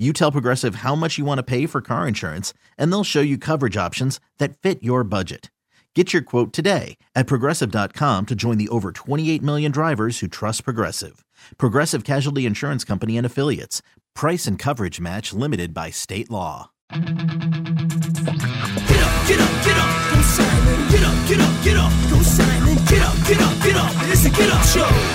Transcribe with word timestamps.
You 0.00 0.14
tell 0.14 0.32
Progressive 0.32 0.76
how 0.76 0.94
much 0.94 1.18
you 1.18 1.26
want 1.26 1.40
to 1.40 1.42
pay 1.42 1.66
for 1.66 1.82
car 1.82 2.08
insurance, 2.08 2.54
and 2.78 2.90
they'll 2.90 3.04
show 3.04 3.20
you 3.20 3.36
coverage 3.36 3.76
options 3.76 4.18
that 4.38 4.56
fit 4.56 4.82
your 4.82 5.04
budget. 5.04 5.50
Get 5.94 6.14
your 6.14 6.22
quote 6.22 6.54
today 6.54 6.96
at 7.14 7.26
progressive.com 7.26 8.24
to 8.26 8.34
join 8.34 8.56
the 8.56 8.70
over 8.70 8.92
28 8.92 9.42
million 9.42 9.70
drivers 9.70 10.20
who 10.20 10.26
trust 10.26 10.64
Progressive. 10.64 11.22
Progressive 11.58 12.04
Casualty 12.04 12.46
Insurance 12.46 12.82
Company 12.82 13.18
and 13.18 13.26
Affiliates. 13.26 13.82
Price 14.14 14.46
and 14.46 14.58
coverage 14.58 15.00
match 15.00 15.34
limited 15.34 15.74
by 15.74 15.90
state 15.90 16.30
law. 16.30 16.70
Get 16.92 17.00
up, 17.00 17.12
get 19.28 19.40
up, 19.40 19.64
get 19.64 19.76
up, 19.76 20.12
go 20.14 20.22
Simon. 20.22 20.88
Get 20.88 21.02
up, 21.02 21.28
get 21.28 21.40
up, 21.40 21.64
get 21.64 21.76
up, 21.76 21.92
go 22.08 22.22
Simon. 22.22 22.76
Get 22.86 23.02
up, 23.02 23.16
get 23.28 23.40
up, 23.42 23.62
get 23.62 23.76
up. 23.76 23.92
It's 24.08 24.24
a 24.24 24.30
get 24.30 24.50
up 24.50 24.62
show. 24.64 25.09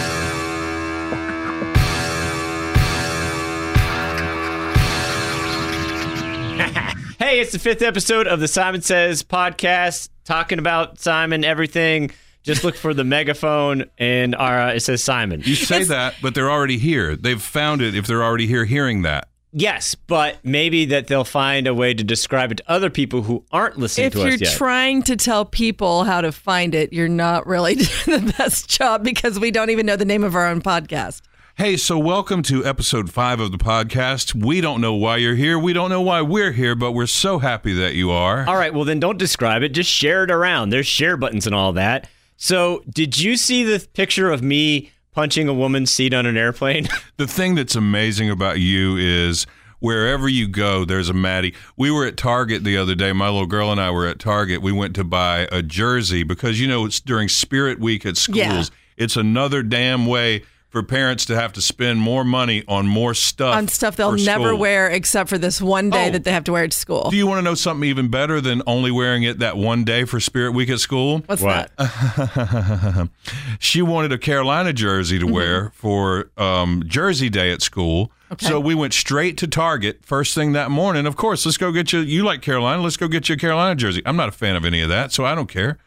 Hey, 7.35 7.41
it's 7.41 7.51
the 7.51 7.59
fifth 7.59 7.81
episode 7.81 8.27
of 8.27 8.39
the 8.39 8.47
Simon 8.47 8.81
Says 8.81 9.21
podcast, 9.21 10.07
talking 10.23 10.57
about 10.57 11.01
Simon, 11.01 11.43
everything. 11.43 12.11
Just 12.43 12.63
look 12.63 12.77
for 12.77 12.93
the 12.93 13.03
megaphone, 13.03 13.89
and 13.97 14.33
our, 14.35 14.69
uh, 14.69 14.73
it 14.75 14.79
says 14.79 15.03
Simon. 15.03 15.41
You 15.43 15.55
say 15.55 15.83
that, 15.83 16.15
but 16.21 16.33
they're 16.33 16.49
already 16.49 16.77
here. 16.77 17.17
They've 17.17 17.41
found 17.41 17.81
it 17.81 17.93
if 17.93 18.07
they're 18.07 18.23
already 18.23 18.47
here 18.47 18.63
hearing 18.63 19.01
that. 19.01 19.27
Yes, 19.51 19.95
but 19.95 20.37
maybe 20.45 20.85
that 20.85 21.07
they'll 21.07 21.25
find 21.25 21.67
a 21.67 21.73
way 21.73 21.93
to 21.93 22.05
describe 22.05 22.53
it 22.53 22.55
to 22.59 22.71
other 22.71 22.89
people 22.89 23.23
who 23.23 23.43
aren't 23.51 23.77
listening 23.77 24.07
If 24.07 24.13
to 24.13 24.19
you're 24.19 24.35
us 24.35 24.39
yet. 24.39 24.53
trying 24.53 25.03
to 25.03 25.17
tell 25.17 25.43
people 25.43 26.05
how 26.05 26.21
to 26.21 26.31
find 26.31 26.73
it, 26.73 26.93
you're 26.93 27.09
not 27.09 27.47
really 27.47 27.75
doing 28.05 28.27
the 28.27 28.33
best 28.37 28.69
job 28.69 29.03
because 29.03 29.37
we 29.41 29.51
don't 29.51 29.71
even 29.71 29.85
know 29.85 29.97
the 29.97 30.05
name 30.05 30.23
of 30.23 30.35
our 30.35 30.47
own 30.47 30.61
podcast. 30.61 31.19
Hey, 31.57 31.77
so 31.77 31.97
welcome 31.97 32.43
to 32.43 32.65
episode 32.65 33.09
five 33.09 33.39
of 33.39 33.53
the 33.53 33.57
podcast. 33.57 34.35
We 34.35 34.59
don't 34.59 34.81
know 34.81 34.93
why 34.93 35.15
you're 35.17 35.35
here. 35.35 35.57
We 35.57 35.71
don't 35.71 35.89
know 35.89 36.01
why 36.01 36.21
we're 36.21 36.51
here, 36.51 36.75
but 36.75 36.91
we're 36.91 37.07
so 37.07 37.39
happy 37.39 37.71
that 37.75 37.93
you 37.95 38.11
are. 38.11 38.45
all 38.45 38.57
right, 38.57 38.73
well 38.73 38.83
then 38.83 38.99
don't 38.99 39.17
describe 39.17 39.63
it. 39.63 39.69
Just 39.69 39.89
share 39.89 40.25
it 40.25 40.31
around. 40.31 40.71
There's 40.71 40.85
share 40.85 41.15
buttons 41.15 41.45
and 41.45 41.55
all 41.55 41.71
that. 41.73 42.09
So, 42.35 42.83
did 42.89 43.17
you 43.17 43.37
see 43.37 43.63
the 43.63 43.87
picture 43.93 44.29
of 44.29 44.43
me 44.43 44.91
punching 45.13 45.47
a 45.47 45.53
woman's 45.53 45.91
seat 45.91 46.13
on 46.13 46.25
an 46.25 46.35
airplane? 46.35 46.87
The 47.17 47.25
thing 47.27 47.55
that's 47.55 47.77
amazing 47.77 48.29
about 48.29 48.59
you 48.59 48.97
is 48.97 49.47
wherever 49.79 50.27
you 50.27 50.49
go, 50.49 50.83
there's 50.83 51.07
a 51.07 51.13
Maddie. 51.13 51.53
We 51.77 51.89
were 51.89 52.05
at 52.05 52.17
Target 52.17 52.65
the 52.65 52.75
other 52.75 52.95
day. 52.95 53.13
My 53.13 53.29
little 53.29 53.47
girl 53.47 53.71
and 53.71 53.79
I 53.79 53.91
were 53.91 54.05
at 54.05 54.19
Target. 54.19 54.61
We 54.61 54.73
went 54.73 54.93
to 54.95 55.05
buy 55.05 55.47
a 55.53 55.61
jersey 55.61 56.23
because, 56.23 56.59
you 56.59 56.67
know, 56.67 56.83
it's 56.83 56.99
during 56.99 57.29
Spirit 57.29 57.79
Week 57.79 58.05
at 58.05 58.17
schools. 58.17 58.37
Yeah. 58.37 58.63
It's 58.97 59.15
another 59.15 59.63
damn 59.63 60.05
way 60.05 60.43
for 60.75 60.83
parents 60.83 61.23
to 61.23 61.33
have 61.39 61.53
to 61.53 61.61
spend 61.61 62.01
more 62.01 62.25
money 62.25 62.61
on 62.67 62.85
more 62.85 63.13
stuff. 63.13 63.55
On 63.55 63.65
stuff 63.69 63.95
they'll 63.95 64.11
never 64.11 64.49
school. 64.49 64.57
wear 64.57 64.89
except 64.89 65.29
for 65.29 65.37
this 65.37 65.61
one 65.61 65.89
day 65.89 66.09
Oh. 66.09 66.11
that 66.11 66.25
they 66.25 66.33
have 66.33 66.43
to 66.43 66.51
wear 66.51 66.65
it 66.65 66.71
to 66.71 66.77
school. 66.77 67.09
Do 67.09 67.15
you 67.15 67.25
want 67.25 67.37
to 67.37 67.41
know 67.43 67.55
something 67.55 67.87
even 67.87 68.09
better 68.09 68.41
than 68.41 68.61
only 68.67 68.91
wearing 68.91 69.23
it 69.23 69.39
that 69.39 69.55
one 69.55 69.85
day 69.85 70.03
for 70.03 70.19
Spirit 70.19 70.51
Week 70.51 70.69
at 70.69 70.81
school? 70.81 71.19
What's 71.27 71.41
What? 71.41 71.71
that? 71.77 73.09
she 73.59 73.81
wanted 73.81 74.11
a 74.11 74.17
Carolina 74.17 74.73
jersey 74.73 75.17
to 75.17 75.25
wear 75.25 75.71
for 75.75 76.29
um, 76.37 76.83
Jersey 76.85 77.29
Day 77.29 77.53
at 77.53 77.61
school. 77.61 78.11
So 78.39 78.59
we 78.59 78.75
went 78.75 78.93
straight 78.93 79.37
to 79.37 79.47
Target 79.47 79.99
first 80.03 80.35
thing 80.35 80.51
that 80.51 80.69
morning. 80.69 81.05
Of 81.05 81.15
course, 81.15 81.45
let's 81.45 81.55
go 81.57 81.71
get 81.71 81.93
you. 81.93 81.99
You 81.99 82.25
like 82.25 82.41
Carolina? 82.41 82.81
Let's 82.81 82.97
go 82.97 83.07
get 83.07 83.29
you 83.29 83.35
a 83.35 83.37
Carolina 83.37 83.75
jersey. 83.75 84.01
I'm 84.05 84.17
not 84.17 84.27
a 84.27 84.33
fan 84.33 84.57
of 84.57 84.65
any 84.65 84.81
of 84.81 84.89
that, 84.89 85.13
so 85.13 85.23
I 85.23 85.35
don't 85.35 85.47
care. 85.47 85.77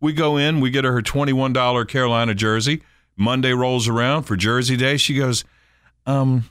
We 0.00 0.12
go 0.12 0.36
in, 0.36 0.60
we 0.60 0.70
get 0.70 0.84
her 0.84 0.92
her 0.92 1.02
$21 1.02 1.88
Carolina 1.88 2.32
jersey. 2.32 2.82
Monday 3.16 3.52
rolls 3.52 3.88
around 3.88 4.24
for 4.24 4.36
Jersey 4.36 4.76
Day. 4.76 4.96
She 4.96 5.14
goes, 5.14 5.44
um, 6.06 6.44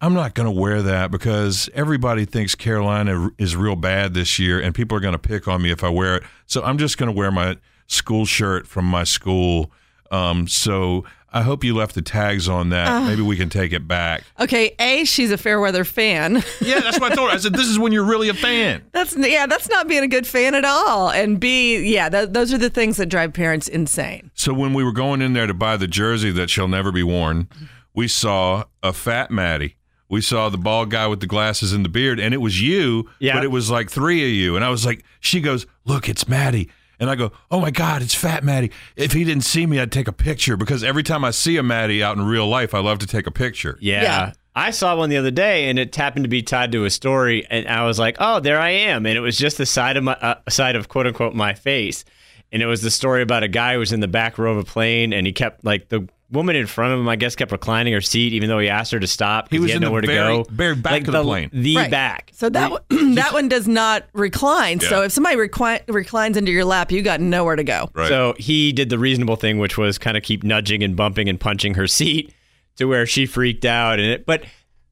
I'm 0.00 0.14
not 0.14 0.34
going 0.34 0.46
to 0.52 0.60
wear 0.60 0.82
that 0.82 1.10
because 1.10 1.68
everybody 1.74 2.24
thinks 2.24 2.54
Carolina 2.54 3.30
is 3.38 3.54
real 3.54 3.76
bad 3.76 4.14
this 4.14 4.38
year, 4.38 4.60
and 4.60 4.74
people 4.74 4.96
are 4.96 5.00
going 5.00 5.12
to 5.12 5.18
pick 5.18 5.46
on 5.46 5.62
me 5.62 5.70
if 5.70 5.84
I 5.84 5.88
wear 5.90 6.16
it. 6.16 6.22
So 6.46 6.62
I'm 6.62 6.78
just 6.78 6.98
going 6.98 7.12
to 7.12 7.16
wear 7.16 7.30
my 7.30 7.56
school 7.86 8.24
shirt 8.24 8.66
from 8.66 8.86
my 8.86 9.04
school. 9.04 9.70
Um, 10.10 10.48
so 10.48 11.04
I 11.32 11.42
hope 11.42 11.62
you 11.62 11.76
left 11.76 11.94
the 11.94 12.02
tags 12.02 12.48
on 12.48 12.70
that. 12.70 12.88
Ah. 12.88 13.06
Maybe 13.06 13.22
we 13.22 13.36
can 13.36 13.48
take 13.48 13.72
it 13.72 13.86
back. 13.86 14.24
Okay, 14.40 14.74
A, 14.80 15.04
she's 15.04 15.30
a 15.30 15.38
fair 15.38 15.60
weather 15.60 15.84
fan. 15.84 16.42
Yeah, 16.60 16.80
that's 16.80 17.00
what 17.00 17.12
I 17.12 17.14
told 17.14 17.30
her. 17.30 17.34
I 17.36 17.38
said, 17.38 17.54
"This 17.54 17.66
is 17.68 17.78
when 17.78 17.92
you're 17.92 18.04
really 18.04 18.28
a 18.28 18.34
fan." 18.34 18.82
That's 18.92 19.16
yeah, 19.16 19.46
that's 19.46 19.68
not 19.68 19.88
being 19.88 20.02
a 20.04 20.08
good 20.08 20.26
fan 20.26 20.54
at 20.54 20.64
all. 20.64 21.10
And 21.10 21.40
B, 21.40 21.78
yeah, 21.92 22.08
th- 22.08 22.30
those 22.30 22.52
are 22.52 22.58
the 22.58 22.70
things 22.70 22.96
that 22.98 23.06
drive 23.06 23.32
parents 23.32 23.66
insane. 23.68 24.30
So 24.34 24.52
when 24.52 24.74
we 24.74 24.84
were 24.84 24.92
going 24.92 25.22
in 25.22 25.32
there 25.32 25.46
to 25.46 25.54
buy 25.54 25.76
the 25.76 25.86
jersey 25.86 26.30
that 26.32 26.50
shall 26.50 26.68
never 26.68 26.92
be 26.92 27.02
worn, 27.02 27.48
we 27.94 28.08
saw 28.08 28.64
a 28.82 28.92
fat 28.92 29.30
Maddie. 29.30 29.76
We 30.08 30.20
saw 30.20 30.48
the 30.48 30.58
bald 30.58 30.90
guy 30.90 31.06
with 31.06 31.20
the 31.20 31.26
glasses 31.28 31.72
and 31.72 31.84
the 31.84 31.88
beard, 31.88 32.18
and 32.18 32.34
it 32.34 32.38
was 32.38 32.60
you, 32.60 33.08
Yeah. 33.20 33.34
but 33.34 33.44
it 33.44 33.50
was 33.52 33.70
like 33.70 33.88
three 33.90 34.24
of 34.24 34.30
you. 34.30 34.56
And 34.56 34.64
I 34.64 34.68
was 34.68 34.84
like, 34.84 35.04
she 35.20 35.40
goes, 35.40 35.66
Look, 35.84 36.08
it's 36.08 36.26
Maddie. 36.28 36.68
And 37.00 37.10
I 37.10 37.16
go, 37.16 37.32
Oh 37.50 37.60
my 37.60 37.70
God, 37.70 38.02
it's 38.02 38.14
Fat 38.14 38.44
Maddie. 38.44 38.70
If 38.94 39.12
he 39.12 39.24
didn't 39.24 39.44
see 39.44 39.66
me, 39.66 39.80
I'd 39.80 39.90
take 39.90 40.06
a 40.06 40.12
picture 40.12 40.56
because 40.56 40.84
every 40.84 41.02
time 41.02 41.24
I 41.24 41.30
see 41.32 41.56
a 41.56 41.62
Maddie 41.62 42.02
out 42.02 42.16
in 42.16 42.24
real 42.24 42.46
life, 42.46 42.74
I 42.74 42.78
love 42.80 42.98
to 43.00 43.06
take 43.06 43.26
a 43.26 43.30
picture. 43.30 43.78
Yeah. 43.80 44.02
Yeah. 44.02 44.32
I 44.54 44.72
saw 44.72 44.96
one 44.96 45.10
the 45.10 45.16
other 45.16 45.30
day, 45.30 45.70
and 45.70 45.78
it 45.78 45.94
happened 45.94 46.24
to 46.24 46.28
be 46.28 46.42
tied 46.42 46.72
to 46.72 46.84
a 46.84 46.90
story, 46.90 47.46
and 47.50 47.68
I 47.68 47.84
was 47.84 48.00
like, 48.00 48.16
"Oh, 48.18 48.40
there 48.40 48.58
I 48.58 48.70
am!" 48.70 49.06
And 49.06 49.16
it 49.16 49.20
was 49.20 49.38
just 49.38 49.58
the 49.58 49.64
side 49.64 49.96
of 49.96 50.02
my 50.02 50.14
uh, 50.14 50.40
side 50.48 50.74
of 50.74 50.88
quote 50.88 51.06
unquote 51.06 51.34
my 51.34 51.54
face, 51.54 52.04
and 52.50 52.60
it 52.60 52.66
was 52.66 52.82
the 52.82 52.90
story 52.90 53.22
about 53.22 53.44
a 53.44 53.48
guy 53.48 53.74
who 53.74 53.78
was 53.78 53.92
in 53.92 54.00
the 54.00 54.08
back 54.08 54.38
row 54.38 54.50
of 54.50 54.58
a 54.58 54.64
plane, 54.64 55.12
and 55.12 55.24
he 55.24 55.32
kept 55.32 55.64
like 55.64 55.88
the 55.88 56.08
woman 56.32 56.54
in 56.56 56.66
front 56.66 56.92
of 56.94 57.00
him, 57.00 57.08
I 57.08 57.16
guess, 57.16 57.34
kept 57.36 57.50
reclining 57.52 57.92
her 57.92 58.00
seat, 58.00 58.32
even 58.32 58.48
though 58.48 58.58
he 58.58 58.68
asked 58.68 58.92
her 58.92 59.00
to 59.00 59.06
stop. 59.06 59.50
He 59.50 59.58
was 59.58 59.70
had 59.70 59.76
in 59.76 59.82
the 59.82 59.88
nowhere 59.88 60.00
to 60.02 60.06
go. 60.06 60.44
very 60.50 60.74
back 60.76 60.92
like 60.92 61.06
of 61.08 61.12
the 61.12 61.22
plane. 61.22 61.50
the 61.52 61.76
Right. 61.76 61.90
back. 61.90 62.30
So 62.34 62.48
that 62.50 62.70
one, 62.70 62.82
that 63.16 63.32
one 63.32 63.48
does 63.48 63.66
not 63.66 64.04
recline. 64.12 64.80
So 64.80 65.02
if 65.02 65.12
somebody 65.12 65.36
requi- 65.36 65.82
reclines 65.88 66.36
into 66.36 66.52
your 66.52 66.64
lap, 66.64 66.92
you 66.92 67.02
got 67.02 67.20
nowhere 67.20 67.56
to 67.56 67.64
go. 67.64 67.90
Right. 67.94 68.08
So 68.08 68.34
he 68.38 68.72
did 68.72 68.88
the 68.90 68.98
reasonable 68.98 69.36
thing, 69.36 69.58
which 69.58 69.76
was 69.76 69.98
kind 69.98 70.16
of 70.16 70.22
keep 70.22 70.44
nudging 70.44 70.82
and 70.82 70.94
bumping 70.96 71.28
and 71.28 71.38
punching 71.40 71.74
her 71.74 71.86
seat 71.86 72.32
to 72.76 72.84
where 72.86 73.06
she 73.06 73.26
freaked 73.26 73.64
out. 73.64 73.98
And 73.98 74.08
it, 74.08 74.26
but 74.26 74.44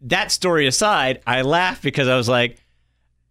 that 0.02 0.30
story 0.32 0.66
aside, 0.66 1.20
I 1.26 1.42
laughed 1.42 1.82
because 1.82 2.08
I 2.08 2.16
was 2.16 2.28
like, 2.28 2.58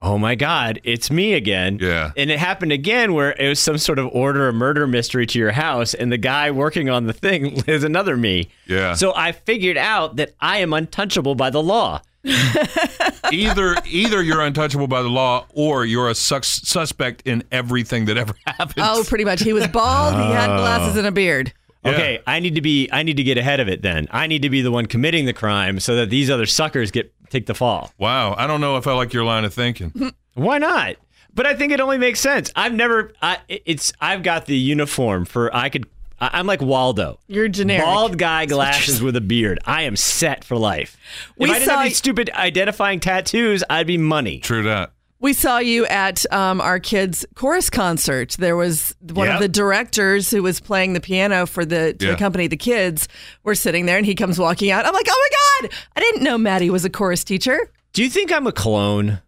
"Oh 0.02 0.18
my 0.18 0.36
god, 0.36 0.80
it's 0.84 1.10
me 1.10 1.34
again!" 1.34 1.80
Yeah. 1.82 2.12
And 2.16 2.30
it 2.30 2.40
happened 2.40 2.72
again 2.72 3.14
where 3.14 3.32
it 3.32 3.48
was 3.48 3.60
some 3.60 3.78
sort 3.78 4.00
of 4.00 4.08
order 4.08 4.48
a 4.48 4.54
murder 4.54 4.88
mystery 4.88 5.26
to 5.28 5.40
your 5.40 5.52
house, 5.52 5.94
and 5.94 6.12
the 6.12 6.18
guy 6.18 6.52
working 6.52 6.90
on 6.90 7.06
the 7.06 7.14
thing 7.14 7.64
is 7.68 7.84
another 7.84 8.18
me. 8.18 8.50
Yeah. 8.66 8.94
So 8.94 9.14
I 9.16 9.32
figured 9.32 9.78
out 9.78 10.18
that 10.18 10.34
I 10.40 10.60
am 10.60 10.74
untouchable 10.74 11.36
by 11.36 11.50
the 11.50 11.64
law. 11.64 12.02
either 13.32 13.76
either 13.86 14.22
you're 14.22 14.42
untouchable 14.42 14.88
by 14.88 15.02
the 15.02 15.10
law 15.10 15.46
or 15.54 15.86
you're 15.86 16.10
a 16.10 16.16
sus- 16.16 16.62
suspect 16.68 17.22
in 17.26 17.44
everything 17.52 18.06
that 18.06 18.18
ever 18.18 18.34
happens. 18.46 18.74
Oh, 18.78 19.04
pretty 19.08 19.24
much. 19.24 19.42
He 19.42 19.54
was 19.54 19.68
bald. 19.68 20.16
he 20.16 20.32
had 20.32 20.50
oh. 20.50 20.58
glasses 20.58 20.98
and 20.98 21.08
a 21.08 21.12
beard. 21.12 21.54
Yeah. 21.86 21.92
Okay, 21.92 22.20
I 22.28 22.40
need 22.40 22.56
to 22.56 22.62
be 22.62 22.90
I 22.92 23.04
need 23.04 23.18
to 23.18 23.24
get 23.24 23.38
ahead 23.38 23.60
of 23.60 23.70
it 23.70 23.82
then. 23.82 24.08
I 24.12 24.28
need 24.28 24.42
to 24.42 24.50
be 24.50 24.62
the 24.62 24.72
one 24.72 24.88
committing 24.88 25.26
the 25.26 25.34
crime 25.34 25.80
so 25.80 25.96
that 25.96 26.10
these 26.10 26.30
other 26.30 26.46
suckers 26.46 26.92
get 26.92 27.14
take 27.30 27.46
the 27.46 27.54
fall. 27.56 27.92
Wow. 27.98 28.36
I 28.38 28.48
don't 28.48 28.62
know 28.62 28.78
if 28.78 28.88
I 28.88 28.94
like 28.94 29.14
your 29.14 29.24
line 29.24 29.46
of 29.46 29.54
thinking. 29.54 30.14
Why 30.34 30.58
not? 30.58 30.96
But 31.34 31.46
I 31.46 31.54
think 31.56 31.72
it 31.72 31.80
only 31.80 31.98
makes 31.98 32.20
sense. 32.20 32.52
I've 32.56 32.74
never 32.74 33.14
I 33.22 33.38
it's 33.48 33.94
I've 34.02 34.24
got 34.24 34.46
the 34.48 34.58
uniform 34.58 35.26
for 35.26 35.56
I 35.56 35.70
could 35.70 35.88
I- 36.20 36.32
I'm 36.34 36.48
like 36.48 36.62
Waldo. 36.62 37.20
You're 37.28 37.48
generic. 37.48 37.86
Bald 37.86 38.18
guy, 38.18 38.48
glasses 38.48 39.02
with 39.04 39.16
a 39.16 39.22
beard. 39.22 39.60
I 39.66 39.84
am 39.84 39.96
set 39.96 40.44
for 40.44 40.58
life. 40.58 40.98
We 41.38 41.46
if 41.50 41.52
I 41.52 41.60
didn't 41.60 41.68
saw- 41.70 41.76
have 41.78 41.90
these 41.90 41.98
stupid 41.98 42.32
identifying 42.34 43.00
tattoos, 43.00 43.64
I'd 43.70 43.86
be 43.88 44.00
money. 44.00 44.40
True 44.40 44.64
that. 44.64 44.94
We 45.20 45.34
saw 45.34 45.58
you 45.58 45.86
at 45.88 46.32
um, 46.32 46.62
our 46.62 46.80
kids' 46.80 47.26
chorus 47.36 47.70
concert. 47.72 48.36
There 48.38 48.56
was 48.56 48.96
one 49.02 49.26
Yep. 49.28 49.36
of 49.36 49.42
the 49.42 49.48
directors 49.50 50.30
who 50.30 50.44
was 50.44 50.60
playing 50.60 50.94
the 50.94 51.00
piano 51.00 51.48
for 51.48 51.66
the 51.66 51.94
to 51.96 52.06
Yeah. 52.08 52.12
accompany 52.14 52.46
the 52.48 52.58
kids. 52.58 53.08
We're 53.44 53.56
sitting 53.56 53.88
there, 53.88 53.98
and 53.98 54.06
he 54.06 54.14
comes 54.14 54.38
walking 54.38 54.70
out. 54.70 54.86
I'm 54.86 54.94
like, 54.94 55.08
oh 55.10 55.30
my 55.62 55.68
god! 55.70 55.78
I 55.96 56.00
didn't 56.02 56.22
know 56.24 56.38
Maddie 56.38 56.70
was 56.70 56.86
a 56.86 56.90
chorus 56.90 57.24
teacher. 57.24 57.58
Do 57.94 58.04
you 58.04 58.10
think 58.10 58.32
I'm 58.32 58.46
a 58.46 58.52
clone? 58.52 59.20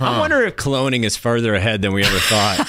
I 0.00 0.18
wonder 0.18 0.42
if 0.44 0.56
cloning 0.56 1.04
is 1.04 1.16
further 1.16 1.54
ahead 1.54 1.82
than 1.82 1.92
we 1.92 2.04
ever 2.04 2.18
thought. 2.18 2.68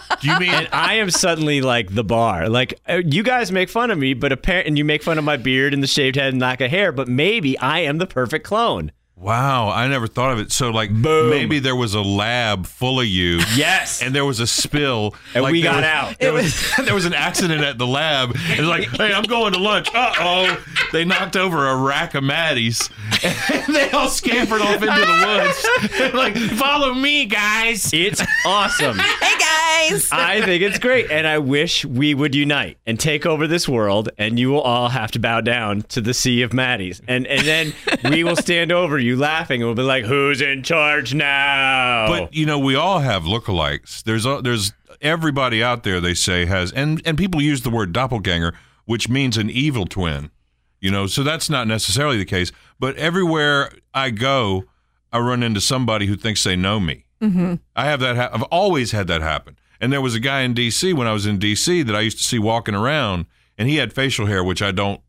Do 0.20 0.28
you 0.28 0.38
mean 0.38 0.50
and 0.52 0.68
I 0.72 0.94
am 0.94 1.10
suddenly 1.10 1.60
like 1.62 1.94
the 1.94 2.04
bar. 2.04 2.48
Like 2.48 2.78
uh, 2.88 3.00
you 3.04 3.22
guys 3.22 3.50
make 3.50 3.68
fun 3.68 3.90
of 3.90 3.98
me, 3.98 4.14
but 4.14 4.32
apparently 4.32 4.68
and 4.68 4.78
you 4.78 4.84
make 4.84 5.02
fun 5.02 5.18
of 5.18 5.24
my 5.24 5.36
beard 5.36 5.72
and 5.74 5.82
the 5.82 5.86
shaved 5.88 6.16
head 6.16 6.32
and 6.32 6.40
lack 6.40 6.60
of 6.60 6.70
hair. 6.70 6.92
But 6.92 7.08
maybe 7.08 7.56
I 7.58 7.80
am 7.80 7.98
the 7.98 8.06
perfect 8.06 8.44
clone. 8.46 8.92
Wow, 9.20 9.68
I 9.68 9.86
never 9.86 10.06
thought 10.06 10.32
of 10.32 10.38
it. 10.38 10.50
So, 10.50 10.70
like, 10.70 10.90
Boom. 10.90 11.28
maybe 11.28 11.58
there 11.58 11.76
was 11.76 11.92
a 11.92 12.00
lab 12.00 12.64
full 12.66 13.00
of 13.00 13.06
you. 13.06 13.40
Yes. 13.54 14.00
And 14.02 14.14
there 14.14 14.24
was 14.24 14.40
a 14.40 14.46
spill. 14.46 15.14
And 15.34 15.44
like 15.44 15.52
we 15.52 15.60
got 15.62 15.76
was- 15.76 15.84
out. 15.84 16.18
There 16.18 16.32
was, 16.32 16.72
there 16.84 16.94
was 16.94 17.04
an 17.04 17.12
accident 17.12 17.62
at 17.62 17.76
the 17.76 17.86
lab. 17.86 18.32
It's 18.34 18.62
like, 18.62 18.88
hey, 18.88 19.12
I'm 19.12 19.24
going 19.24 19.52
to 19.52 19.58
lunch. 19.58 19.88
Uh 19.94 20.12
oh. 20.18 20.64
They 20.92 21.04
knocked 21.04 21.36
over 21.36 21.68
a 21.68 21.76
rack 21.76 22.14
of 22.14 22.24
Maddies. 22.24 22.90
And 23.22 23.74
they 23.74 23.90
all 23.90 24.08
scampered 24.08 24.60
off 24.60 24.74
into 24.74 24.86
the 24.86 26.00
woods. 26.00 26.14
like, 26.14 26.36
follow 26.36 26.94
me, 26.94 27.26
guys. 27.26 27.92
It's 27.92 28.22
awesome. 28.44 28.98
Hey 29.20 29.90
guys! 29.90 30.08
I 30.10 30.40
think 30.42 30.62
it's 30.62 30.78
great, 30.78 31.10
and 31.10 31.26
I 31.26 31.38
wish 31.38 31.84
we 31.84 32.14
would 32.14 32.34
unite 32.34 32.78
and 32.86 32.98
take 32.98 33.26
over 33.26 33.46
this 33.46 33.68
world, 33.68 34.08
and 34.18 34.38
you 34.38 34.50
will 34.50 34.60
all 34.60 34.88
have 34.88 35.10
to 35.12 35.18
bow 35.18 35.40
down 35.40 35.82
to 35.82 36.00
the 36.00 36.14
sea 36.14 36.42
of 36.42 36.50
Maddies, 36.50 37.00
and 37.06 37.26
and 37.26 37.46
then 37.46 37.74
we 38.10 38.24
will 38.24 38.36
stand 38.36 38.72
over 38.72 38.98
you 38.98 39.16
laughing, 39.16 39.60
and 39.62 39.68
we'll 39.68 39.74
be 39.76 39.82
like, 39.82 40.04
"Who's 40.04 40.40
in 40.40 40.62
charge 40.62 41.14
now?" 41.14 42.06
But 42.08 42.34
you 42.34 42.46
know, 42.46 42.58
we 42.58 42.74
all 42.74 43.00
have 43.00 43.24
lookalikes. 43.24 44.02
There's 44.02 44.26
a, 44.26 44.40
there's 44.42 44.72
everybody 45.00 45.62
out 45.62 45.82
there. 45.82 46.00
They 46.00 46.14
say 46.14 46.46
has 46.46 46.72
and 46.72 47.00
and 47.04 47.16
people 47.18 47.40
use 47.40 47.62
the 47.62 47.70
word 47.70 47.92
doppelganger, 47.92 48.54
which 48.86 49.08
means 49.08 49.36
an 49.36 49.50
evil 49.50 49.86
twin. 49.86 50.30
You 50.80 50.90
know, 50.90 51.06
so 51.06 51.22
that's 51.22 51.50
not 51.50 51.66
necessarily 51.66 52.16
the 52.16 52.24
case. 52.24 52.52
But 52.78 52.96
everywhere 52.96 53.70
I 53.92 54.10
go, 54.10 54.64
I 55.12 55.18
run 55.18 55.42
into 55.42 55.60
somebody 55.60 56.06
who 56.06 56.16
thinks 56.16 56.42
they 56.42 56.56
know 56.56 56.80
me. 56.80 57.04
Mm-hmm. 57.20 57.56
I 57.76 57.84
have 57.84 58.00
that. 58.00 58.16
Ha- 58.16 58.30
I've 58.32 58.42
always 58.44 58.92
had 58.92 59.06
that 59.08 59.20
happen. 59.20 59.58
And 59.80 59.92
there 59.92 60.00
was 60.00 60.14
a 60.14 60.20
guy 60.20 60.40
in 60.40 60.54
D.C. 60.54 60.92
when 60.92 61.06
I 61.06 61.12
was 61.12 61.26
in 61.26 61.38
D.C. 61.38 61.82
that 61.82 61.94
I 61.96 62.00
used 62.00 62.18
to 62.18 62.24
see 62.24 62.38
walking 62.38 62.74
around, 62.74 63.26
and 63.58 63.68
he 63.68 63.76
had 63.76 63.92
facial 63.92 64.26
hair, 64.26 64.42
which 64.42 64.62
I 64.62 64.72
don't. 64.72 65.00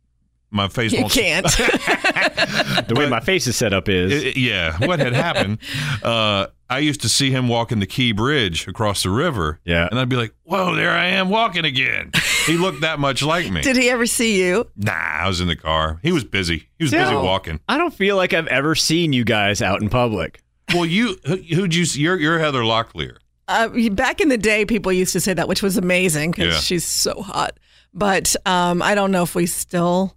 My 0.52 0.68
face 0.68 0.92
you 0.92 1.02
won't. 1.02 1.14
can't. 1.14 1.46
the 2.88 2.96
way 2.98 3.08
my 3.10 3.20
face 3.22 3.48
is 3.48 3.56
set 3.56 3.74
up 3.74 3.88
is 3.90 4.12
I- 4.12 4.28
I- 4.28 4.34
yeah, 4.36 4.78
what 4.86 5.00
had 5.00 5.14
happened? 5.14 5.60
Uh, 6.04 6.48
I 6.70 6.80
used 6.80 7.02
to 7.02 7.10
see 7.10 7.32
him 7.32 7.48
walking 7.48 7.80
the 7.80 7.86
Key 7.86 8.12
Bridge 8.12 8.68
across 8.68 9.04
the 9.04 9.10
river. 9.10 9.60
Yeah. 9.66 9.88
and 9.92 10.00
I'd 10.00 10.10
be 10.10 10.16
like, 10.16 10.34
"Whoa, 10.44 10.74
there 10.74 10.90
I 10.92 11.06
am 11.08 11.30
walking 11.30 11.64
again." 11.66 12.12
He 12.48 12.58
looked 12.58 12.82
that 12.82 12.98
much 13.00 13.22
like 13.22 13.50
me. 13.52 13.62
Did 13.62 13.76
he 13.76 13.90
ever 13.90 14.06
see 14.06 14.42
you? 14.42 14.68
nah, 14.76 14.94
I 14.94 15.28
was 15.28 15.42
in 15.42 15.48
the 15.48 15.56
car. 15.56 16.00
He 16.02 16.12
was 16.12 16.24
busy. 16.24 16.70
He 16.80 16.86
was 16.86 16.92
busy 16.92 17.14
walking. 17.14 17.60
I 17.68 17.78
don't 17.78 17.94
feel 17.94 18.16
like 18.16 18.34
I've 18.34 18.48
ever 18.48 18.74
seen 18.74 19.14
you 19.14 19.24
guys 19.24 19.62
out 19.62 19.82
in 19.82 19.90
public. 19.90 20.42
Well, 20.74 20.86
you 20.86 21.18
who, 21.26 21.36
who'd 21.38 21.76
you? 21.76 21.86
see? 21.86 22.02
You're 22.02 22.18
you're 22.18 22.40
Heather 22.40 22.62
Locklear. 22.62 23.18
Uh, 23.48 23.70
back 23.92 24.22
in 24.22 24.30
the 24.30 24.38
day, 24.38 24.66
people 24.66 24.92
used 24.94 25.14
to 25.14 25.20
say 25.20 25.34
that, 25.34 25.48
which 25.48 25.62
was 25.62 25.78
amazing 25.78 26.32
because 26.32 26.54
Yeah. 26.56 26.60
she's 26.62 26.86
so 26.86 27.22
hot. 27.22 27.60
But 27.94 28.36
um, 28.46 28.82
I 28.82 28.96
don't 28.96 29.12
know 29.12 29.24
if 29.24 29.36
we 29.36 29.46
still 29.46 30.16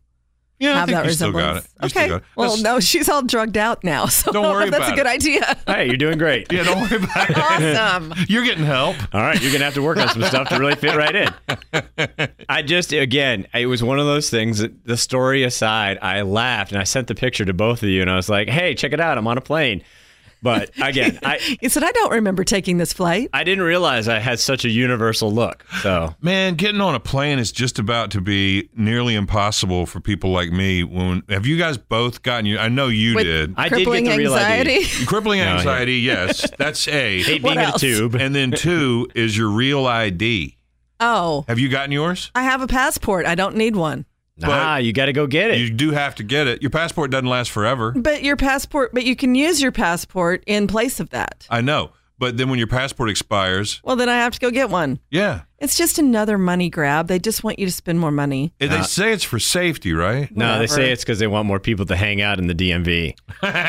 Yeah, 0.60 0.74
I 0.74 0.78
have 0.78 0.86
think 0.88 0.96
that 0.98 1.04
you 1.06 1.12
still 1.12 1.32
got 1.32 1.56
it. 1.56 1.66
You 1.82 1.88
still 1.88 2.02
okay. 2.02 2.08
got 2.10 2.16
it. 2.22 2.24
Well, 2.36 2.62
no, 2.62 2.78
she's 2.80 3.08
all 3.08 3.22
drugged 3.22 3.56
out 3.58 3.82
now, 3.82 4.06
so 4.06 4.30
Don't 4.32 4.44
worry 4.44 4.60
know 4.60 4.64
if 4.66 4.70
that's 4.70 4.88
about 4.88 4.92
a 4.92 4.96
good 4.96 5.06
it. 5.06 5.14
idea. 5.14 5.56
Hey, 5.66 5.86
you're 5.86 5.96
doing 5.96 6.16
great. 6.16 6.52
Yeah, 6.52 6.62
don't 6.62 6.80
worry 6.82 7.02
about 7.02 7.30
it. 7.30 7.76
awesome. 7.76 8.14
You're 8.28 8.44
getting 8.44 8.64
help. 8.64 8.96
All 9.12 9.20
right, 9.20 9.40
you're 9.42 9.52
gonna 9.52 9.64
have 9.64 9.74
to 9.74 9.82
work 9.82 9.98
on 9.98 10.08
some 10.08 10.22
stuff 10.22 10.48
to 10.50 10.58
really 10.58 10.76
fit 10.76 10.94
right 10.96 11.14
in. 11.14 12.28
I 12.48 12.62
just, 12.62 12.92
again, 12.92 13.46
it 13.52 13.66
was 13.66 13.82
one 13.82 13.98
of 13.98 14.06
those 14.06 14.30
things. 14.30 14.58
That 14.58 14.84
the 14.84 14.96
story 14.96 15.42
aside, 15.42 15.98
I 16.00 16.22
laughed 16.22 16.72
and 16.72 16.80
I 16.80 16.84
sent 16.84 17.08
the 17.08 17.14
picture 17.14 17.44
to 17.44 17.52
both 17.52 17.82
of 17.82 17.88
you, 17.88 18.00
and 18.00 18.10
I 18.10 18.16
was 18.16 18.28
like, 18.28 18.48
"Hey, 18.48 18.74
check 18.74 18.92
it 18.92 19.00
out! 19.00 19.18
I'm 19.18 19.26
on 19.26 19.38
a 19.38 19.42
plane." 19.42 19.82
But 20.44 20.70
again, 20.80 21.18
I 21.24 21.38
He 21.60 21.68
said, 21.68 21.82
I 21.82 21.90
don't 21.90 22.12
remember 22.12 22.44
taking 22.44 22.76
this 22.76 22.92
flight. 22.92 23.30
I 23.32 23.42
didn't 23.42 23.64
realize 23.64 24.06
I 24.06 24.18
had 24.20 24.38
such 24.38 24.64
a 24.64 24.68
universal 24.68 25.32
look. 25.32 25.64
So 25.82 26.14
Man, 26.20 26.54
getting 26.54 26.80
on 26.80 26.94
a 26.94 27.00
plane 27.00 27.38
is 27.40 27.50
just 27.50 27.78
about 27.80 28.10
to 28.12 28.20
be 28.20 28.68
nearly 28.76 29.14
impossible 29.14 29.86
for 29.86 30.00
people 30.00 30.30
like 30.30 30.52
me. 30.52 30.84
When 30.84 31.22
have 31.30 31.46
you 31.46 31.56
guys 31.56 31.78
both 31.78 32.22
gotten 32.22 32.44
you? 32.46 32.58
I 32.58 32.68
know 32.68 32.88
you 32.88 33.14
With 33.16 33.24
did. 33.24 33.54
I 33.56 33.68
did 33.70 33.78
get 33.78 33.84
Crippling 33.86 34.04
the 34.04 34.16
real 34.18 34.34
ID. 34.34 34.70
anxiety. 34.76 35.04
Crippling 35.06 35.38
No, 35.40 35.44
yeah. 35.46 35.56
anxiety, 35.56 35.94
yes, 36.00 36.50
that's 36.58 36.86
A. 36.88 37.22
hate 37.22 37.42
What 37.42 37.54
being 37.54 37.66
in 37.66 37.74
a 37.74 37.78
tube. 37.78 38.14
and 38.14 38.34
then 38.34 38.50
two 38.52 39.08
is 39.14 39.36
your 39.36 39.48
real 39.48 39.86
ID. 39.86 40.58
Oh, 41.00 41.44
Have 41.48 41.58
you 41.58 41.68
gotten 41.68 41.90
yours? 41.90 42.30
I 42.34 42.42
have 42.44 42.60
a 42.62 42.66
passport. 42.68 43.26
I 43.26 43.34
don't 43.34 43.56
need 43.56 43.74
one. 43.76 44.04
Nah, 44.38 44.76
you 44.76 44.92
got 44.92 45.06
to 45.06 45.12
go 45.12 45.26
get 45.26 45.50
it. 45.50 45.58
You 45.58 45.70
do 45.70 45.92
have 45.92 46.14
to 46.16 46.22
get 46.22 46.46
it. 46.46 46.60
Your 46.62 46.70
passport 46.70 47.10
doesn't 47.10 47.28
last 47.28 47.50
forever. 47.50 47.92
But 47.92 48.22
your 48.24 48.36
passport, 48.36 48.92
but 48.92 49.04
you 49.04 49.14
can 49.14 49.34
use 49.34 49.62
your 49.62 49.72
passport 49.72 50.42
in 50.46 50.66
place 50.66 50.98
of 51.00 51.10
that. 51.10 51.46
I 51.50 51.60
know. 51.60 51.90
But 52.16 52.36
then 52.36 52.48
when 52.48 52.58
your 52.58 52.68
passport 52.68 53.10
expires, 53.10 53.80
Well, 53.82 53.96
then 53.96 54.08
I 54.08 54.14
have 54.18 54.32
to 54.34 54.38
go 54.40 54.50
get 54.50 54.70
one. 54.70 55.00
yeah. 55.10 55.42
It's 55.58 55.76
just 55.78 55.98
another 55.98 56.36
money 56.36 56.68
grab. 56.68 57.08
They 57.08 57.18
just 57.18 57.42
want 57.42 57.58
you 57.58 57.64
to 57.66 57.72
spend 57.72 57.98
more 57.98 58.10
money. 58.10 58.52
And 58.60 58.70
They 58.70 58.82
say 58.82 59.12
it's 59.12 59.24
for 59.24 59.38
safety, 59.38 59.94
right? 59.94 60.30
no, 60.36 60.44
they 60.46 60.60
Whatever. 60.64 60.66
say 60.68 60.92
it's 60.92 61.02
because 61.02 61.18
they 61.18 61.26
want 61.26 61.46
more 61.46 61.58
people 61.58 61.86
to 61.86 61.96
hang 61.96 62.20
out 62.20 62.38
in 62.38 62.46
the 62.46 62.54
DMV. 62.54 63.14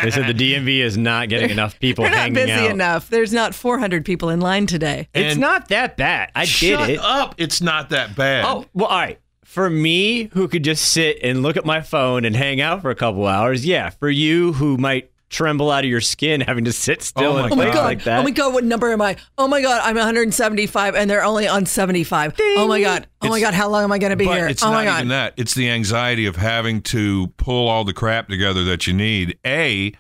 they 0.04 0.12
said 0.12 0.28
the 0.28 0.34
DMV 0.54 0.80
is 0.82 0.98
not 0.98 1.30
getting 1.30 1.50
enough 1.52 1.80
people 1.80 2.04
They're 2.04 2.12
not 2.12 2.20
hanging 2.20 2.34
busy 2.36 2.52
out. 2.52 2.72
enough. 2.72 3.10
There's 3.10 3.32
not 3.34 3.56
400 3.56 4.04
people 4.04 4.30
in 4.30 4.42
line 4.42 4.66
today. 4.68 5.08
It's 5.14 5.34
And- 5.34 5.42
not 5.42 5.70
that 5.70 5.96
bad. 5.98 6.32
I 6.36 6.44
Shut 6.46 6.88
did 6.88 6.96
it. 6.96 7.00
up. 7.00 7.36
It's 7.38 7.62
not 7.62 7.90
that 7.92 8.16
bad. 8.16 8.44
Oh, 8.46 8.66
well, 8.74 8.88
all 8.88 9.00
right. 9.00 9.20
For 9.56 9.70
me, 9.70 10.26
who 10.34 10.48
could 10.48 10.64
just 10.64 10.84
sit 10.90 11.18
and 11.24 11.42
look 11.42 11.56
at 11.58 11.66
my 11.66 11.82
phone 11.82 12.26
and 12.26 12.36
hang 12.36 12.60
out 12.62 12.82
for 12.82 12.90
a 12.92 12.96
couple 12.96 13.26
hours, 13.26 13.66
yeah. 13.66 13.90
For 13.90 14.10
you, 14.10 14.52
who 14.54 14.76
might 14.78 15.12
tremble 15.30 15.72
out 15.72 15.84
of 15.84 15.90
your 15.90 16.02
skin 16.02 16.40
having 16.48 16.66
to 16.66 16.72
sit 16.72 17.02
still 17.02 17.32
Oh 17.34 17.38
in 17.38 17.42
my 17.44 17.48
a 17.50 17.52
Oh 17.52 17.56
my 17.56 17.64
place 17.64 17.74
god! 17.76 17.84
like 17.86 18.04
that. 18.04 18.20
Oh 18.20 18.24
my 18.24 18.32
god! 18.32 18.54
What 18.54 18.64
number 18.66 18.92
am 18.92 19.02
I? 19.02 19.16
Oh 19.38 19.48
my 19.48 19.62
god! 19.62 19.82
I'm 19.84 19.96
175, 19.96 20.94
and 20.96 21.10
they're 21.10 21.24
only 21.24 21.48
on 21.48 21.66
75. 21.66 22.36
Oh 22.40 22.68
my 22.68 22.82
god! 22.82 23.08
Oh 23.22 23.30
my 23.30 23.40
god! 23.40 23.54
How 23.54 23.70
long 23.70 23.84
am 23.86 23.92
I 23.94 23.98
going 23.98 24.10
to 24.12 24.16
be 24.18 24.26
But 24.26 24.38
here? 24.38 24.48
it's 24.48 24.62
oh 24.62 24.68
not 24.68 24.74
my 24.76 24.84
god! 24.86 24.96
even 24.98 25.08
that. 25.08 25.34
It's 25.38 25.54
the 25.56 25.70
anxiety 25.70 26.26
of 26.26 26.36
having 26.36 26.82
to 26.84 27.28
pull 27.38 27.68
all 27.70 27.84
the 27.86 27.94
crap 27.94 28.28
together 28.28 28.64
that 28.66 28.88
you 28.88 28.94
need. 28.94 29.38
A, 29.46 29.94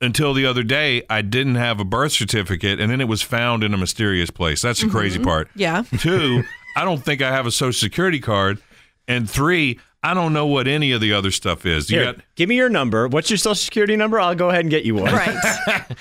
until 0.00 0.32
the 0.34 0.46
other 0.46 0.62
day, 0.62 1.02
I 1.10 1.20
didn't 1.22 1.54
have 1.56 1.78
a 1.80 1.84
birth 1.84 2.12
certificate, 2.12 2.80
and 2.80 2.90
then 2.90 3.00
it 3.02 3.08
was 3.08 3.20
found 3.22 3.62
in 3.62 3.74
a 3.74 3.78
mysterious 3.78 4.30
place. 4.30 4.62
That's 4.62 4.80
the 4.80 4.88
crazy 4.88 5.18
part. 5.18 5.48
Mm-hmm. 5.50 5.60
Yeah. 5.60 5.82
Two, 5.98 6.42
I 6.76 6.84
don't 6.86 7.04
think 7.04 7.20
I 7.22 7.30
have 7.30 7.46
a 7.46 7.50
social 7.52 7.78
security 7.78 8.18
card. 8.18 8.58
And 9.12 9.28
three, 9.28 9.78
I 10.02 10.14
don't 10.14 10.32
know 10.32 10.46
what 10.46 10.66
any 10.66 10.92
of 10.92 11.00
the 11.00 11.12
other 11.12 11.30
stuff 11.30 11.64
is. 11.66 11.90
You 11.90 11.98
Here, 11.98 12.12
got 12.14 12.24
give 12.34 12.48
me 12.48 12.56
your 12.56 12.68
number. 12.68 13.06
What's 13.08 13.30
your 13.30 13.36
social 13.36 13.54
security 13.54 13.94
number? 13.94 14.18
I'll 14.18 14.34
go 14.34 14.48
ahead 14.48 14.62
and 14.62 14.70
get 14.70 14.84
you 14.84 14.96
one. 14.96 15.12
Right. 15.12 15.36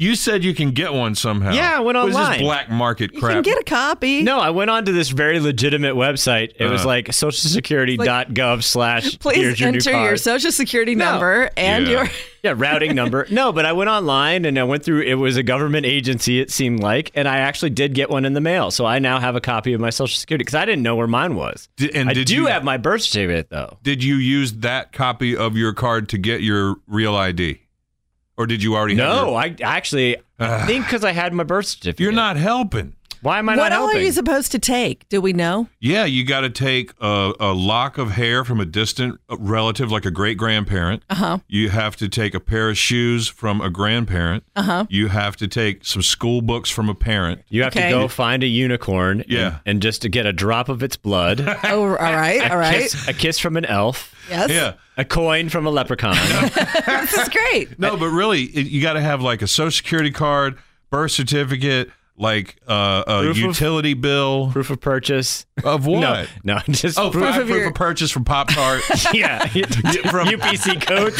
you 0.00 0.14
said 0.14 0.42
you 0.42 0.54
can 0.54 0.70
get 0.70 0.94
one 0.94 1.14
somehow. 1.14 1.52
Yeah, 1.52 1.76
I 1.76 1.80
went 1.80 1.96
What 1.98 2.08
is 2.08 2.16
online. 2.16 2.32
this 2.32 2.40
black 2.42 2.70
market 2.70 3.12
you 3.12 3.20
crap? 3.20 3.34
can 3.34 3.42
get 3.42 3.58
a 3.60 3.64
copy. 3.64 4.22
No, 4.22 4.38
I 4.38 4.48
went 4.50 4.70
on 4.70 4.84
to 4.86 4.92
this 4.92 5.10
very 5.10 5.38
legitimate 5.40 5.94
website. 5.94 6.52
It 6.58 6.64
was 6.66 6.84
Uh. 6.84 6.88
like 6.88 7.08
socialsecurity.gov 7.08 8.62
slash 8.62 9.18
Please 9.20 9.36
here's 9.36 9.60
your 9.60 9.70
new 9.72 9.76
enter 9.76 9.90
your 10.04 10.16
social 10.16 10.52
security 10.52 10.94
No. 10.94 11.04
number 11.12 11.50
and 11.56 11.86
Yeah. 11.86 11.90
your. 11.92 12.08
Yeah, 12.42 12.54
routing 12.56 12.94
number. 12.94 13.26
No, 13.30 13.52
but 13.52 13.66
I 13.66 13.74
went 13.74 13.90
online 13.90 14.46
and 14.46 14.58
I 14.58 14.62
went 14.64 14.82
through. 14.82 15.02
It 15.02 15.16
was 15.16 15.36
a 15.36 15.42
government 15.42 15.84
agency. 15.84 16.40
It 16.40 16.50
seemed 16.50 16.80
like, 16.80 17.10
and 17.14 17.28
I 17.28 17.36
actually 17.40 17.68
did 17.68 17.92
get 17.92 18.08
one 18.08 18.24
in 18.24 18.32
the 18.32 18.40
mail. 18.40 18.70
So 18.70 18.86
I 18.86 18.98
now 18.98 19.20
have 19.20 19.36
a 19.36 19.42
copy 19.42 19.74
of 19.74 19.80
my 19.82 19.90
social 19.90 20.16
security 20.18 20.44
because 20.44 20.54
I 20.54 20.64
didn't 20.64 20.82
know 20.82 20.96
where 20.96 21.06
mine 21.06 21.34
was. 21.34 21.68
Did- 21.76 21.94
and 21.94 22.08
I 22.08 22.14
did 22.14 22.28
do 22.28 22.34
you- 22.36 22.46
have 22.46 22.64
my 22.64 22.78
birth 22.78 23.02
certificate 23.02 23.50
though. 23.50 23.76
Did 23.82 24.02
you 24.02 24.14
use 24.14 24.52
that 24.54 24.90
copy 24.94 25.36
of 25.36 25.58
your 25.58 25.74
card 25.74 26.08
to 26.08 26.16
get 26.16 26.40
your 26.40 26.76
real 26.86 27.14
ID? 27.14 27.60
Or 28.40 28.46
did 28.46 28.62
you 28.62 28.74
already 28.74 28.96
have 28.96 29.06
No, 29.16 29.26
your- 29.32 29.36
I 29.38 29.54
actually 29.62 30.16
I 30.38 30.66
think 30.66 30.86
because 30.86 31.04
I 31.04 31.12
had 31.12 31.34
my 31.34 31.44
birth 31.44 31.66
certificate. 31.66 32.00
You're 32.00 32.12
not 32.12 32.36
helping. 32.36 32.94
Why 33.22 33.38
am 33.38 33.48
I 33.48 33.56
What 33.56 33.68
not 33.70 33.72
all 33.72 33.88
are 33.88 33.98
you 34.00 34.12
supposed 34.12 34.50
to 34.52 34.58
take? 34.58 35.08
Do 35.10 35.20
we 35.20 35.32
know? 35.32 35.68
Yeah, 35.78 36.04
you 36.06 36.24
got 36.24 36.40
to 36.40 36.50
take 36.50 36.92
a, 37.00 37.32
a 37.38 37.52
lock 37.52 37.98
of 37.98 38.12
hair 38.12 38.44
from 38.44 38.60
a 38.60 38.64
distant 38.64 39.20
relative, 39.28 39.92
like 39.92 40.06
a 40.06 40.10
great 40.10 40.38
grandparent. 40.38 41.02
Uh 41.10 41.14
huh. 41.14 41.38
You 41.48 41.68
have 41.68 41.96
to 41.96 42.08
take 42.08 42.34
a 42.34 42.40
pair 42.40 42.70
of 42.70 42.78
shoes 42.78 43.28
from 43.28 43.60
a 43.60 43.68
grandparent. 43.68 44.44
Uh 44.56 44.62
huh. 44.62 44.86
You 44.88 45.08
have 45.08 45.36
to 45.36 45.48
take 45.48 45.84
some 45.84 46.00
school 46.02 46.40
books 46.40 46.70
from 46.70 46.88
a 46.88 46.94
parent. 46.94 47.42
you 47.50 47.62
have 47.62 47.76
Okay. 47.76 47.90
to 47.90 47.94
go 47.94 48.08
find 48.08 48.42
a 48.42 48.46
unicorn. 48.46 49.20
and- 49.20 49.30
Yeah. 49.30 49.58
and, 49.66 49.82
just 49.82 50.02
to 50.02 50.08
get 50.08 50.24
a 50.26 50.32
drop 50.32 50.68
of 50.68 50.82
its 50.82 50.96
blood. 50.96 51.40
Oh, 51.64 51.82
all 51.82 51.88
right, 51.96 52.50
all 52.50 52.56
right. 52.58 52.80
kiss, 52.82 53.08
a 53.08 53.12
kiss 53.12 53.38
from 53.38 53.56
an 53.56 53.64
elf. 53.66 54.14
Yes. 54.30 54.50
Yeah. 54.50 54.72
A 54.96 55.04
coin 55.04 55.48
from 55.50 55.66
a 55.66 55.70
leprechaun. 55.70 56.16
This 56.86 57.14
is 57.14 57.28
great. 57.28 57.78
No, 57.78 57.96
but 57.96 58.08
really, 58.08 58.40
you 58.40 58.80
got 58.82 58.94
to 58.94 59.00
have 59.00 59.20
like 59.22 59.42
a 59.42 59.46
social 59.46 59.70
security 59.70 60.10
card, 60.10 60.58
birth 60.90 61.10
certificate, 61.12 61.90
like 62.20 62.56
uh, 62.68 63.02
a 63.06 63.20
Proof 63.22 63.30
of- 63.30 63.36
utility 63.38 63.94
bill 63.94 64.50
proof 64.52 64.70
of 64.70 64.80
purchase. 64.80 65.46
of 65.64 65.86
what? 65.86 66.00
No, 66.00 66.26
no, 66.44 66.58
just 66.68 66.98
Oh, 66.98 67.10
proof, 67.10 67.24
of 67.30 67.34
proof 67.46 67.48
your- 67.48 67.68
of 67.68 67.74
purchase 67.74 68.10
from 68.10 68.24
Pop 68.24 68.48
Tart. 68.50 68.82
yeah, 69.14 69.44
from- 69.46 70.28
UPC 70.28 70.80
codes. 70.86 71.16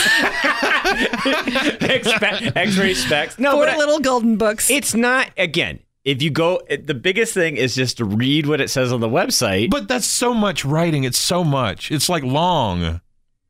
Expe- 1.34 2.56
X-ray 2.56 2.94
specs. 2.94 3.38
No, 3.38 3.52
Four 3.52 3.66
but 3.66 3.74
I- 3.74 3.76
little 3.76 4.00
golden 4.00 4.36
books. 4.36 4.70
it's 4.70 4.94
not. 4.94 5.30
Again, 5.36 5.80
if 6.04 6.22
you 6.22 6.30
go, 6.30 6.60
the 6.68 6.94
biggest 6.94 7.34
thing 7.34 7.56
is 7.56 7.74
just 7.74 7.98
to 7.98 8.04
read 8.04 8.46
what 8.46 8.60
it 8.60 8.68
says 8.70 8.92
on 8.92 9.00
the 9.00 9.08
website. 9.08 9.70
But 9.70 9.88
that's 9.88 10.06
so 10.06 10.32
much 10.34 10.64
writing. 10.64 11.04
It's 11.04 11.18
so 11.18 11.44
much. 11.44 11.90
It's 11.90 12.08
like 12.08 12.22
long. 12.22 13.00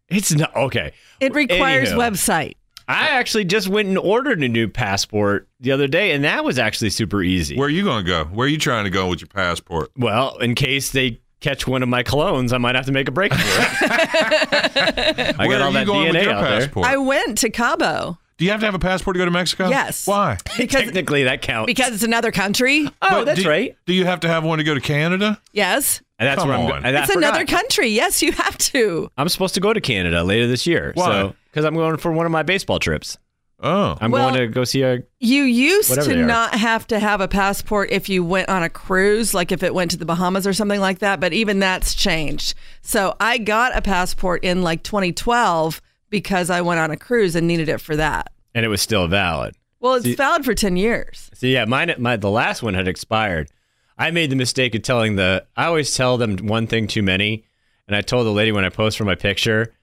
it's 0.09 0.33
not 0.33 0.55
okay. 0.57 0.93
It 1.21 1.35
requires 1.35 1.91
Anywho. 1.91 1.97
website. 2.11 2.55
I 2.91 3.09
actually 3.11 3.45
just 3.45 3.69
went 3.69 3.89
and 3.89 3.97
ordered 3.99 4.43
a 4.43 4.49
new 4.49 4.69
passport 4.69 5.49
the 5.61 5.73
other 5.73 5.87
day, 5.87 6.13
and 6.13 6.25
that 6.25 6.45
was 6.45 6.59
actually 6.59 6.91
super 6.91 7.23
easy. 7.23 7.57
Where 7.57 7.67
are 7.69 7.71
you 7.71 7.85
going 7.85 8.05
to 8.05 8.09
go? 8.09 8.25
Where 8.25 8.47
are 8.47 8.49
you 8.51 8.59
trying 8.59 8.85
to 8.85 8.91
go 8.91 9.09
with 9.09 9.21
your 9.21 9.29
passport? 9.29 9.91
well, 9.97 10.37
in 10.39 10.55
case 10.55 10.91
they 10.91 11.21
catch 11.41 11.67
one 11.67 11.83
of 11.83 11.89
my 11.89 12.03
clones, 12.03 12.53
I 12.53 12.59
might 12.59 12.75
have 12.75 12.87
to 12.87 12.93
make 12.93 13.09
a 13.09 13.13
break 13.13 13.33
for 13.33 13.41
it. 13.41 13.45
I 15.41 15.47
Where 15.47 15.59
got 15.59 15.63
all 15.67 15.73
that 15.73 15.87
going 15.87 16.09
DNA 16.13 16.15
with 16.15 16.23
your 16.25 16.33
out 16.35 16.73
there. 16.75 16.85
I 16.85 16.97
went 16.99 17.39
to 17.39 17.49
Cabo 17.51 18.19
Do 18.39 18.45
you 18.45 18.51
have 18.51 18.61
to 18.61 18.67
have 18.67 18.75
a 18.75 18.79
passport 18.79 19.15
to 19.15 19.19
go 19.19 19.25
to 19.25 19.31
Mexico? 19.31 19.69
Yes. 19.69 20.07
Why? 20.07 20.37
because 20.59 20.83
Technically, 20.85 21.25
that 21.25 21.43
counts. 21.43 21.67
because 21.67 21.95
it's 21.95 22.03
another 22.03 22.31
country. 22.31 22.87
oh, 22.87 22.93
But 23.09 23.25
that's 23.25 23.43
do, 23.43 23.49
right. 23.49 23.77
Do 23.87 23.95
you 23.95 24.05
have 24.05 24.21
to 24.21 24.29
have 24.29 24.45
one 24.45 24.59
to 24.59 24.65
go 24.65 24.75
to 24.75 24.81
Canada? 24.81 25.41
Yes, 25.53 26.03
And 26.19 26.27
that's 26.29 26.41
Come 26.41 26.49
where 26.49 26.59
I'm. 26.59 26.65
on. 26.71 26.83
go- 26.83 26.89
it's 27.01 27.11
another 27.15 27.47
country. 27.47 27.89
Yes, 27.89 28.21
you 28.23 28.33
have 28.33 28.59
to. 28.59 29.11
I'm 29.17 29.29
supposed 29.31 29.55
to 29.55 29.61
go 29.61 29.73
to 29.73 29.81
Canada 29.81 30.23
later 30.25 30.47
this 30.47 30.67
year. 30.67 30.93
Why? 30.95 31.07
So, 31.07 31.35
because 31.51 31.65
I'm 31.65 31.75
going 31.75 31.97
for 31.99 32.13
one 32.13 32.27
of 32.27 32.33
my 32.33 32.43
baseball 32.43 32.79
trips. 32.79 33.19
Oh. 33.63 33.97
I'm 34.01 34.11
Well- 34.11 34.31
going 34.31 34.41
to 34.41 34.47
go 34.49 34.65
see 34.65 34.83
a. 34.83 35.03
You 35.19 35.43
used 35.43 35.93
to 35.93 36.17
not 36.17 36.55
have 36.55 36.87
to 36.89 36.99
have 36.99 37.21
a 37.21 37.29
passport 37.29 37.91
if 37.91 38.09
you 38.09 38.25
went 38.25 38.49
on 38.49 38.63
a 38.63 38.71
cruise, 38.71 39.35
like 39.35 39.53
if 39.53 39.63
it 39.63 39.75
went 39.75 39.91
to 39.91 39.97
the 39.99 40.07
Bahamas 40.07 40.47
or 40.47 40.53
something 40.55 40.81
like 40.81 41.01
that, 41.01 41.21
but 41.21 41.33
even 41.35 41.59
that's 41.59 41.95
changed. 41.95 42.55
So 42.81 43.15
I 43.21 43.37
got 43.39 43.77
a 43.77 43.83
passport 43.83 44.45
in 44.45 44.63
like 44.63 44.83
2012 44.83 45.83
because 46.09 46.49
I 46.51 46.63
went 46.63 46.81
on 46.81 46.91
a 46.91 46.97
cruise 46.97 47.37
and 47.37 47.47
needed 47.47 47.69
it 47.69 47.81
for 47.83 47.97
that. 47.97 48.33
And 48.55 48.65
it 48.65 48.69
was 48.69 48.81
still 48.83 49.07
valid. 49.09 49.55
Well, 49.79 49.95
it's 49.95 50.05
See- 50.05 50.15
valid 50.15 50.45
for 50.45 50.55
10 50.55 50.77
years. 50.77 51.31
So 51.35 51.47
yeah, 51.47 51.65
mine, 51.67 51.95
my 51.99 52.17
the 52.17 52.31
last 52.31 52.63
one 52.63 52.75
had 52.75 52.89
expired. 52.89 53.51
I 53.99 54.11
made 54.11 54.31
the 54.31 54.37
mistake 54.37 54.75
of 54.75 54.83
telling 54.83 55.17
the. 55.17 55.45
I 55.57 55.67
always 55.67 55.95
tell 55.95 56.17
them 56.17 56.39
one 56.47 56.67
thing 56.67 56.87
too 56.87 57.03
many, 57.03 57.45
and 57.87 57.95
I 57.95 58.01
told 58.01 58.27
the 58.27 58.31
lady 58.33 58.53
when 58.53 58.65
I 58.65 58.71
posed 58.71 58.97
for 58.97 59.05
my 59.05 59.15
picture, 59.15 59.75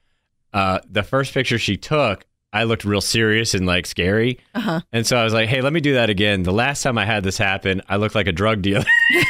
uh, 0.53 0.79
the 0.89 1.03
first 1.03 1.33
picture 1.33 1.57
she 1.59 1.77
took, 1.77 2.25
I 2.53 2.63
looked 2.63 2.85
real 2.85 3.01
serious 3.01 3.53
and 3.53 3.65
like 3.65 3.85
scary, 3.85 4.39
uh-huh. 4.55 4.81
and 4.93 5.05
so 5.05 5.17
I 5.17 5.23
was 5.23 5.33
like, 5.33 5.47
"Hey, 5.49 5.61
let 5.61 5.73
me 5.73 5.79
do 5.81 5.93
that 5.93 6.09
again." 6.09 6.43
The 6.43 6.53
last 6.53 6.81
time 6.81 6.97
I 6.97 7.05
had 7.05 7.23
this 7.23 7.37
happen, 7.37 7.81
I 7.89 7.97
looked 7.97 8.15
like 8.15 8.27
a 8.27 8.31
drug 8.31 8.61
dealer. 8.61 8.85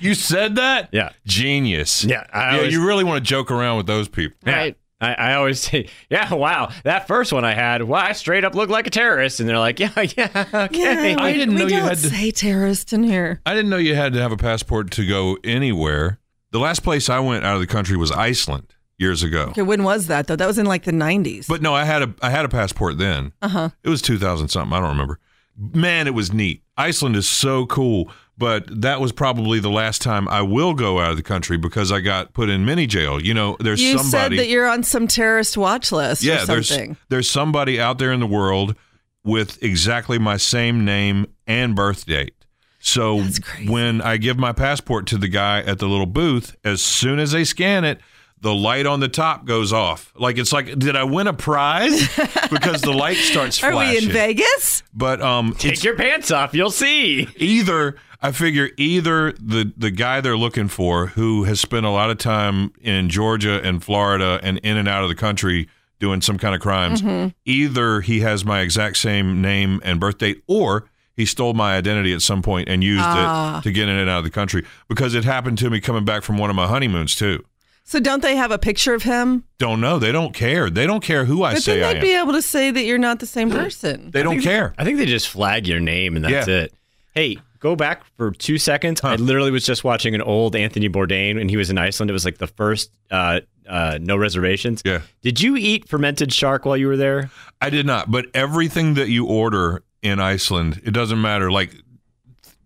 You 0.00 0.14
said 0.14 0.56
that? 0.56 0.88
yeah, 0.92 1.10
Genius. 1.26 2.04
Yeah, 2.04 2.26
I 2.32 2.38
yeah, 2.52 2.56
always- 2.56 2.72
you 2.72 2.86
really 2.86 3.04
want 3.04 3.22
to 3.22 3.28
joke 3.28 3.50
around 3.50 3.76
with 3.76 3.86
those 3.86 4.08
people. 4.08 4.36
Right. 4.46 4.76
I, 4.98 5.12
I 5.14 5.34
always 5.34 5.60
say, 5.60 5.88
"Yeah, 6.08 6.32
wow, 6.32 6.70
that 6.84 7.06
first 7.06 7.32
one 7.34 7.44
I 7.44 7.52
had, 7.52 7.82
well, 7.82 8.00
I 8.00 8.12
straight 8.12 8.44
up 8.44 8.54
looked 8.54 8.70
like 8.70 8.86
a 8.86 8.90
terrorist," 8.90 9.40
and 9.40 9.48
they're 9.48 9.58
like, 9.58 9.78
"Yeah, 9.78 9.90
yeah, 10.16 10.46
okay." 10.54 11.12
Yeah, 11.12 11.16
I 11.18 11.32
we- 11.32 11.38
didn't 11.38 11.54
we 11.54 11.60
know 11.60 11.66
you 11.66 11.70
don't 11.80 11.88
had 11.88 11.98
to- 11.98 12.08
say 12.08 12.30
terrorist 12.30 12.92
in 12.94 13.02
here. 13.02 13.40
I 13.44 13.52
didn't 13.54 13.68
know 13.68 13.76
you 13.76 13.94
had 13.94 14.14
to 14.14 14.20
have 14.22 14.32
a 14.32 14.36
passport 14.38 14.90
to 14.92 15.06
go 15.06 15.36
anywhere. 15.44 16.18
The 16.52 16.58
last 16.58 16.82
place 16.82 17.10
I 17.10 17.18
went 17.18 17.44
out 17.44 17.54
of 17.54 17.60
the 17.60 17.66
country 17.66 17.96
was 17.96 18.10
Iceland 18.10 18.71
years 19.02 19.22
ago. 19.22 19.48
Okay, 19.50 19.62
when 19.62 19.82
was 19.82 20.06
that 20.06 20.26
though? 20.26 20.36
That 20.36 20.46
was 20.46 20.58
in 20.58 20.66
like 20.66 20.84
the 20.84 20.92
90s. 20.92 21.46
But 21.46 21.60
no, 21.60 21.74
I 21.74 21.84
had 21.84 22.02
a 22.02 22.14
I 22.22 22.30
had 22.30 22.44
a 22.44 22.48
passport 22.48 22.96
then. 22.96 23.32
Uh 23.42 23.48
huh. 23.48 23.68
It 23.82 23.88
was 23.90 24.00
2000 24.00 24.48
something. 24.48 24.72
I 24.72 24.80
don't 24.80 24.90
remember. 24.90 25.18
Man, 25.58 26.06
it 26.06 26.14
was 26.14 26.32
neat. 26.32 26.62
Iceland 26.76 27.16
is 27.16 27.28
so 27.28 27.66
cool. 27.66 28.10
But 28.38 28.80
that 28.80 29.00
was 29.00 29.12
probably 29.12 29.60
the 29.60 29.70
last 29.70 30.00
time 30.00 30.26
I 30.28 30.40
will 30.40 30.72
go 30.74 30.98
out 30.98 31.10
of 31.10 31.16
the 31.16 31.22
country 31.22 31.58
because 31.58 31.92
I 31.92 32.00
got 32.00 32.32
put 32.32 32.48
in 32.48 32.64
mini 32.64 32.86
jail. 32.86 33.22
You 33.22 33.34
know, 33.34 33.56
there's 33.60 33.80
you 33.80 33.98
somebody. 33.98 34.10
said 34.10 34.44
that 34.44 34.48
you're 34.48 34.66
on 34.66 34.82
some 34.82 35.06
terrorist 35.06 35.56
watch 35.56 35.92
list 35.92 36.22
yeah, 36.22 36.42
or 36.42 36.46
there's 36.46 36.78
there's 37.10 37.30
somebody 37.30 37.78
out 37.78 37.98
there 37.98 38.10
in 38.10 38.20
the 38.20 38.26
world 38.26 38.74
with 39.22 39.62
exactly 39.62 40.18
my 40.18 40.38
same 40.38 40.84
name 40.84 41.26
and 41.46 41.76
birth 41.76 42.06
date. 42.06 42.34
So 42.80 43.22
when 43.68 44.00
I 44.00 44.16
give 44.16 44.38
my 44.38 44.52
passport 44.52 45.06
to 45.08 45.18
the 45.18 45.28
guy 45.28 45.60
at 45.60 45.78
the 45.78 45.86
little 45.86 46.06
booth, 46.06 46.56
as 46.64 46.82
soon 46.82 47.20
as 47.20 47.30
they 47.30 47.44
scan 47.44 47.84
it, 47.84 48.00
the 48.42 48.52
light 48.54 48.84
on 48.86 49.00
the 49.00 49.08
top 49.08 49.44
goes 49.46 49.72
off. 49.72 50.12
Like 50.16 50.36
it's 50.36 50.52
like, 50.52 50.78
did 50.78 50.96
I 50.96 51.04
win 51.04 51.26
a 51.28 51.32
prize? 51.32 52.08
Because 52.50 52.82
the 52.82 52.92
light 52.92 53.16
starts 53.16 53.62
Are 53.64 53.72
flashing. 53.72 54.00
we 54.00 54.06
in 54.08 54.12
Vegas? 54.12 54.82
But 54.92 55.22
um, 55.22 55.54
Take 55.54 55.72
it's 55.72 55.84
your 55.84 55.96
pants 55.96 56.30
off, 56.30 56.52
you'll 56.52 56.70
see. 56.70 57.26
either 57.36 57.96
I 58.20 58.30
figure 58.32 58.68
either 58.76 59.32
the 59.32 59.72
the 59.76 59.90
guy 59.90 60.20
they're 60.20 60.36
looking 60.36 60.68
for 60.68 61.06
who 61.06 61.44
has 61.44 61.60
spent 61.60 61.86
a 61.86 61.90
lot 61.90 62.10
of 62.10 62.18
time 62.18 62.72
in 62.82 63.08
Georgia 63.08 63.60
and 63.64 63.82
Florida 63.82 64.38
and 64.42 64.58
in 64.58 64.76
and 64.76 64.86
out 64.86 65.02
of 65.02 65.08
the 65.08 65.14
country 65.14 65.66
doing 65.98 66.20
some 66.20 66.36
kind 66.36 66.54
of 66.54 66.60
crimes, 66.60 67.02
either 67.46 68.00
he 68.02 68.20
has 68.20 68.44
my 68.44 68.60
exact 68.60 68.96
same 68.98 69.40
name 69.40 69.80
and 69.84 69.98
birth 69.98 70.18
date 70.18 70.42
or 70.46 70.84
he 71.16 71.24
stole 71.24 71.54
my 71.54 71.74
identity 71.76 72.12
at 72.12 72.20
some 72.22 72.42
point 72.42 72.68
and 72.68 72.82
used 72.84 73.04
it 73.06 73.62
to 73.62 73.70
get 73.72 73.88
in 73.88 73.96
and 73.96 74.10
out 74.10 74.18
of 74.18 74.24
the 74.24 74.30
country 74.30 74.66
because 74.88 75.14
it 75.14 75.24
happened 75.24 75.58
to 75.58 75.70
me 75.70 75.80
coming 75.80 76.04
back 76.04 76.22
from 76.22 76.38
one 76.38 76.50
of 76.50 76.56
my 76.56 76.66
honeymoons 76.66 77.14
too. 77.14 77.44
So 77.92 78.00
don't 78.00 78.22
they 78.22 78.36
have 78.36 78.50
a 78.50 78.56
picture 78.58 78.94
of 78.94 79.02
him? 79.02 79.44
Don't 79.58 79.78
know. 79.82 79.98
They 79.98 80.12
don't 80.12 80.32
care. 80.32 80.70
They 80.70 80.86
don't 80.86 81.02
care 81.04 81.26
who 81.26 81.42
I 81.42 81.52
But 81.52 81.62
say 81.62 81.80
then 81.80 81.84
I 81.84 81.92
they'd 81.92 81.98
am. 81.98 82.02
be 82.02 82.14
able 82.16 82.32
to 82.32 82.40
say 82.40 82.70
that 82.70 82.84
you're 82.84 82.96
not 82.96 83.20
the 83.20 83.26
same 83.26 83.50
person. 83.50 84.10
they 84.12 84.22
don't 84.22 84.40
care. 84.40 84.72
I 84.78 84.84
think 84.84 84.96
they 84.96 85.04
just 85.04 85.28
flag 85.28 85.68
your 85.68 85.78
name 85.78 86.16
and 86.16 86.24
that's 86.24 86.48
Yeah. 86.48 86.54
it. 86.62 86.74
Hey, 87.14 87.36
go 87.60 87.76
back 87.76 88.02
for 88.16 88.30
two 88.30 88.56
seconds. 88.56 89.02
I 89.04 89.16
literally 89.16 89.50
was 89.50 89.66
just 89.66 89.84
watching 89.84 90.14
an 90.14 90.22
old 90.22 90.56
Anthony 90.56 90.88
Bourdain 90.88 91.34
when 91.34 91.50
he 91.50 91.58
was 91.58 91.68
in 91.68 91.76
Iceland. 91.76 92.08
It 92.08 92.14
was 92.14 92.24
like 92.24 92.38
the 92.38 92.46
first 92.46 92.90
uh, 93.10 93.40
uh, 93.68 93.98
no 94.00 94.16
reservations. 94.16 94.80
Yeah. 94.86 95.02
Did 95.20 95.42
you 95.42 95.56
eat 95.58 95.86
fermented 95.86 96.32
shark 96.32 96.64
while 96.64 96.78
you 96.78 96.86
were 96.86 96.96
there? 96.96 97.30
I 97.60 97.68
did 97.68 97.84
not, 97.84 98.10
but 98.10 98.24
everything 98.32 98.94
that 98.94 99.10
you 99.10 99.26
order 99.26 99.82
in 100.00 100.18
Iceland, 100.18 100.80
it 100.82 100.92
doesn't 100.92 101.20
matter. 101.20 101.52
Like, 101.52 101.74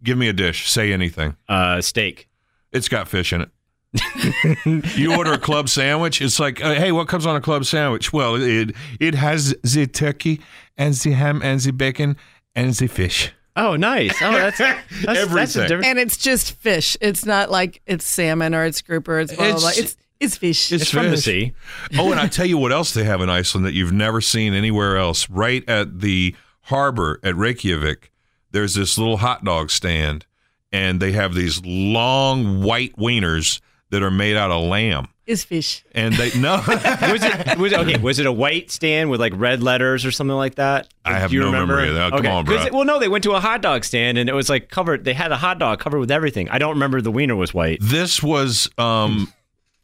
give 0.04 0.16
me 0.16 0.28
a 0.28 0.32
dish, 0.32 0.70
say 0.70 0.92
anything. 0.92 1.34
Uh, 1.48 1.80
steak. 1.80 2.28
It's 2.70 2.88
got 2.88 3.08
fish 3.08 3.32
in 3.32 3.40
it. 3.40 3.48
you 4.96 5.14
order 5.16 5.32
a 5.32 5.38
club 5.38 5.68
sandwich, 5.68 6.20
it's 6.22 6.38
like, 6.40 6.62
uh, 6.64 6.74
hey, 6.74 6.92
what 6.92 7.08
comes 7.08 7.26
on 7.26 7.36
a 7.36 7.40
club 7.40 7.64
sandwich? 7.64 8.12
Well, 8.12 8.34
it 8.36 8.74
it 9.00 9.14
has 9.14 9.54
the 9.62 9.86
turkey 9.86 10.40
and 10.76 10.94
the 10.94 11.12
ham 11.12 11.40
and 11.42 11.60
the 11.60 11.72
bacon 11.72 12.16
and 12.54 12.72
the 12.74 12.86
fish. 12.86 13.32
Oh, 13.58 13.74
nice. 13.76 14.14
Oh, 14.20 14.32
that's 14.32 14.58
that's, 14.58 14.80
that's 15.04 15.18
a 15.18 15.22
Everything. 15.22 15.62
different. 15.62 15.86
And 15.86 15.98
it's 15.98 16.16
just 16.18 16.52
fish. 16.52 16.96
It's 17.00 17.24
not 17.24 17.50
like 17.50 17.80
it's 17.86 18.06
salmon 18.06 18.54
or 18.54 18.64
it's 18.64 18.82
grouper. 18.82 19.18
It's 19.20 19.34
blah, 19.34 19.50
blah, 19.52 19.60
blah. 19.60 19.68
It's- 19.70 19.78
It's, 19.78 19.96
it's 20.18 20.36
fish. 20.38 20.72
It's 20.72 20.82
It's 20.84 20.90
from 20.90 21.10
the 21.10 21.16
sea. 21.18 21.52
Oh, 21.98 22.10
and 22.10 22.18
I 22.20 22.26
tell 22.26 22.46
you 22.46 22.56
what 22.58 22.72
else 22.72 22.92
they 22.94 23.04
have 23.04 23.20
in 23.20 23.28
Iceland 23.28 23.66
that 23.66 23.74
you've 23.74 23.92
never 23.92 24.20
seen 24.22 24.54
anywhere 24.54 24.96
else. 24.96 25.28
Right 25.28 25.62
at 25.68 26.00
the 26.00 26.34
harbor 26.62 27.20
at 27.22 27.36
Reykjavik, 27.36 28.10
there's 28.50 28.74
this 28.74 28.96
little 28.96 29.18
hot 29.18 29.44
dog 29.44 29.70
stand, 29.70 30.24
and 30.72 31.00
they 31.00 31.12
have 31.12 31.34
these 31.34 31.60
long 31.66 32.62
white 32.62 32.96
wieners 32.96 33.60
that 33.90 34.02
are 34.02 34.10
made 34.10 34.36
out 34.36 34.50
of 34.50 34.62
lamb. 34.64 35.08
Is 35.26 35.42
fish. 35.42 35.84
And 35.92 36.14
they 36.14 36.30
no, 36.38 36.62
was 36.68 36.78
it 37.24 37.58
was 37.58 37.72
it, 37.72 37.78
okay? 37.80 37.98
Was 37.98 38.18
it 38.20 38.26
a 38.26 38.32
white 38.32 38.70
stand 38.70 39.10
with 39.10 39.18
like 39.20 39.32
red 39.36 39.60
letters 39.62 40.04
or 40.06 40.12
something 40.12 40.36
like 40.36 40.54
that? 40.54 40.86
I 41.04 41.14
have 41.18 41.30
Do 41.30 41.34
you 41.36 41.40
no 41.42 41.46
remember? 41.46 41.74
memory 41.74 41.88
of 41.88 41.94
that. 41.96 42.10
Come 42.10 42.20
okay. 42.20 42.28
on, 42.30 42.46
'Cause 42.46 42.56
bro. 42.58 42.66
it- 42.66 42.72
well, 42.72 42.84
no, 42.84 43.00
they 43.00 43.08
went 43.08 43.24
to 43.24 43.32
a 43.32 43.40
hot 43.40 43.60
dog 43.60 43.84
stand 43.84 44.18
and 44.18 44.28
it 44.28 44.34
was 44.34 44.48
like 44.48 44.68
covered. 44.70 45.04
They 45.04 45.14
had 45.14 45.32
a 45.32 45.36
hot 45.36 45.58
dog 45.58 45.80
covered 45.80 45.98
with 45.98 46.12
everything. 46.12 46.48
I 46.48 46.58
don't 46.58 46.74
remember 46.74 47.00
the 47.00 47.10
wiener 47.10 47.34
was 47.34 47.52
white. 47.52 47.78
this 47.82 48.22
was 48.22 48.70
um 48.78 49.32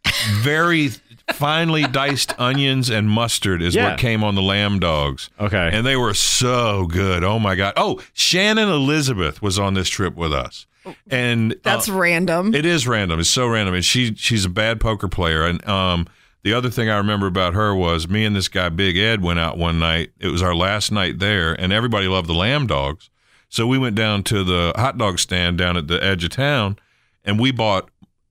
very 0.43 0.91
finely 1.33 1.85
diced 1.85 2.39
onions 2.39 2.91
and 2.91 3.09
mustard 3.09 3.63
is 3.63 3.75
Yeah. 3.75 3.91
what 3.91 3.99
came 3.99 4.23
on 4.23 4.35
the 4.35 4.43
lamb 4.43 4.79
dogs. 4.79 5.31
Okay. 5.41 5.71
And 5.73 5.85
they 5.87 5.97
were 5.97 6.15
so 6.15 6.87
good. 6.87 7.25
Oh 7.25 7.39
my 7.39 7.55
god. 7.57 7.73
Oh, 7.77 8.01
Shannon 8.13 8.69
Elizabeth 8.69 9.43
was 9.43 9.59
on 9.59 9.75
this 9.75 9.89
trip 9.89 10.15
with 10.15 10.33
us. 10.33 10.67
And 11.11 11.55
That's 11.63 11.89
uh, 11.89 11.95
random. 11.95 12.55
It 12.55 12.67
is 12.67 12.87
random. 12.87 13.21
It's 13.21 13.29
so 13.31 13.47
random. 13.47 13.75
And 13.75 13.85
she 13.85 14.15
she's 14.15 14.45
a 14.45 14.49
bad 14.51 14.81
poker 14.81 15.09
player. 15.09 15.45
And 15.45 15.67
um, 15.69 16.07
the 16.43 16.55
other 16.55 16.71
thing 16.71 16.89
I 16.89 16.97
remember 16.97 17.27
about 17.27 17.55
her 17.55 17.75
was 17.75 18.09
me 18.09 18.25
and 18.25 18.35
this 18.35 18.49
guy 18.49 18.69
Big 18.69 18.97
Ed 18.99 19.23
went 19.23 19.39
out 19.39 19.59
one 19.59 19.79
night. 19.79 20.11
It 20.19 20.29
was 20.29 20.43
our 20.43 20.55
last 20.55 20.91
night 20.91 21.19
there, 21.19 21.53
and 21.53 21.73
everybody 21.73 22.09
loved 22.09 22.29
the 22.29 22.35
lamb 22.35 22.67
dogs. 22.67 23.11
So 23.49 23.67
we 23.67 23.79
went 23.79 23.95
down 23.95 24.23
to 24.25 24.43
the 24.45 24.73
hot 24.77 24.99
dog 24.99 25.19
stand 25.19 25.59
down 25.59 25.77
at 25.77 25.87
the 25.87 26.03
edge 26.03 26.25
of 26.25 26.31
town, 26.31 26.79
and 27.25 27.39
we 27.39 27.53
bought 27.53 27.91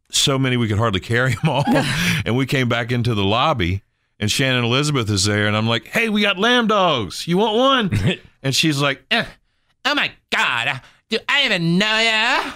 so 0.09 0.37
many 0.37 0.57
we 0.57 0.67
could 0.67 0.77
hardly 0.77 0.99
carry 0.99 1.35
them 1.41 1.49
all. 1.49 1.63
and 1.67 2.35
we 2.35 2.45
came 2.45 2.67
back 2.67 2.91
into 2.91 3.13
the 3.13 3.23
lobby, 3.23 3.83
and 4.19 4.29
Shannon 4.29 4.65
Elizabeth 4.65 5.09
is 5.09 5.23
there, 5.25 5.47
and 5.47 5.55
I'm 5.55 5.67
like, 5.67 5.85
"Hey, 5.87 6.09
we 6.09 6.21
got 6.21 6.37
lamb 6.37 6.67
dogs. 6.67 7.27
You 7.27 7.37
want 7.37 7.55
one?" 7.55 8.19
and 8.43 8.53
she's 8.53 8.81
like, 8.81 9.03
eh, 9.09 9.25
"Oh 9.85 9.95
my 9.95 10.11
god, 10.31 10.81
do 11.11 11.19
I 11.29 11.45
even 11.45 11.77
know 11.77 11.99
you?" 11.99 12.51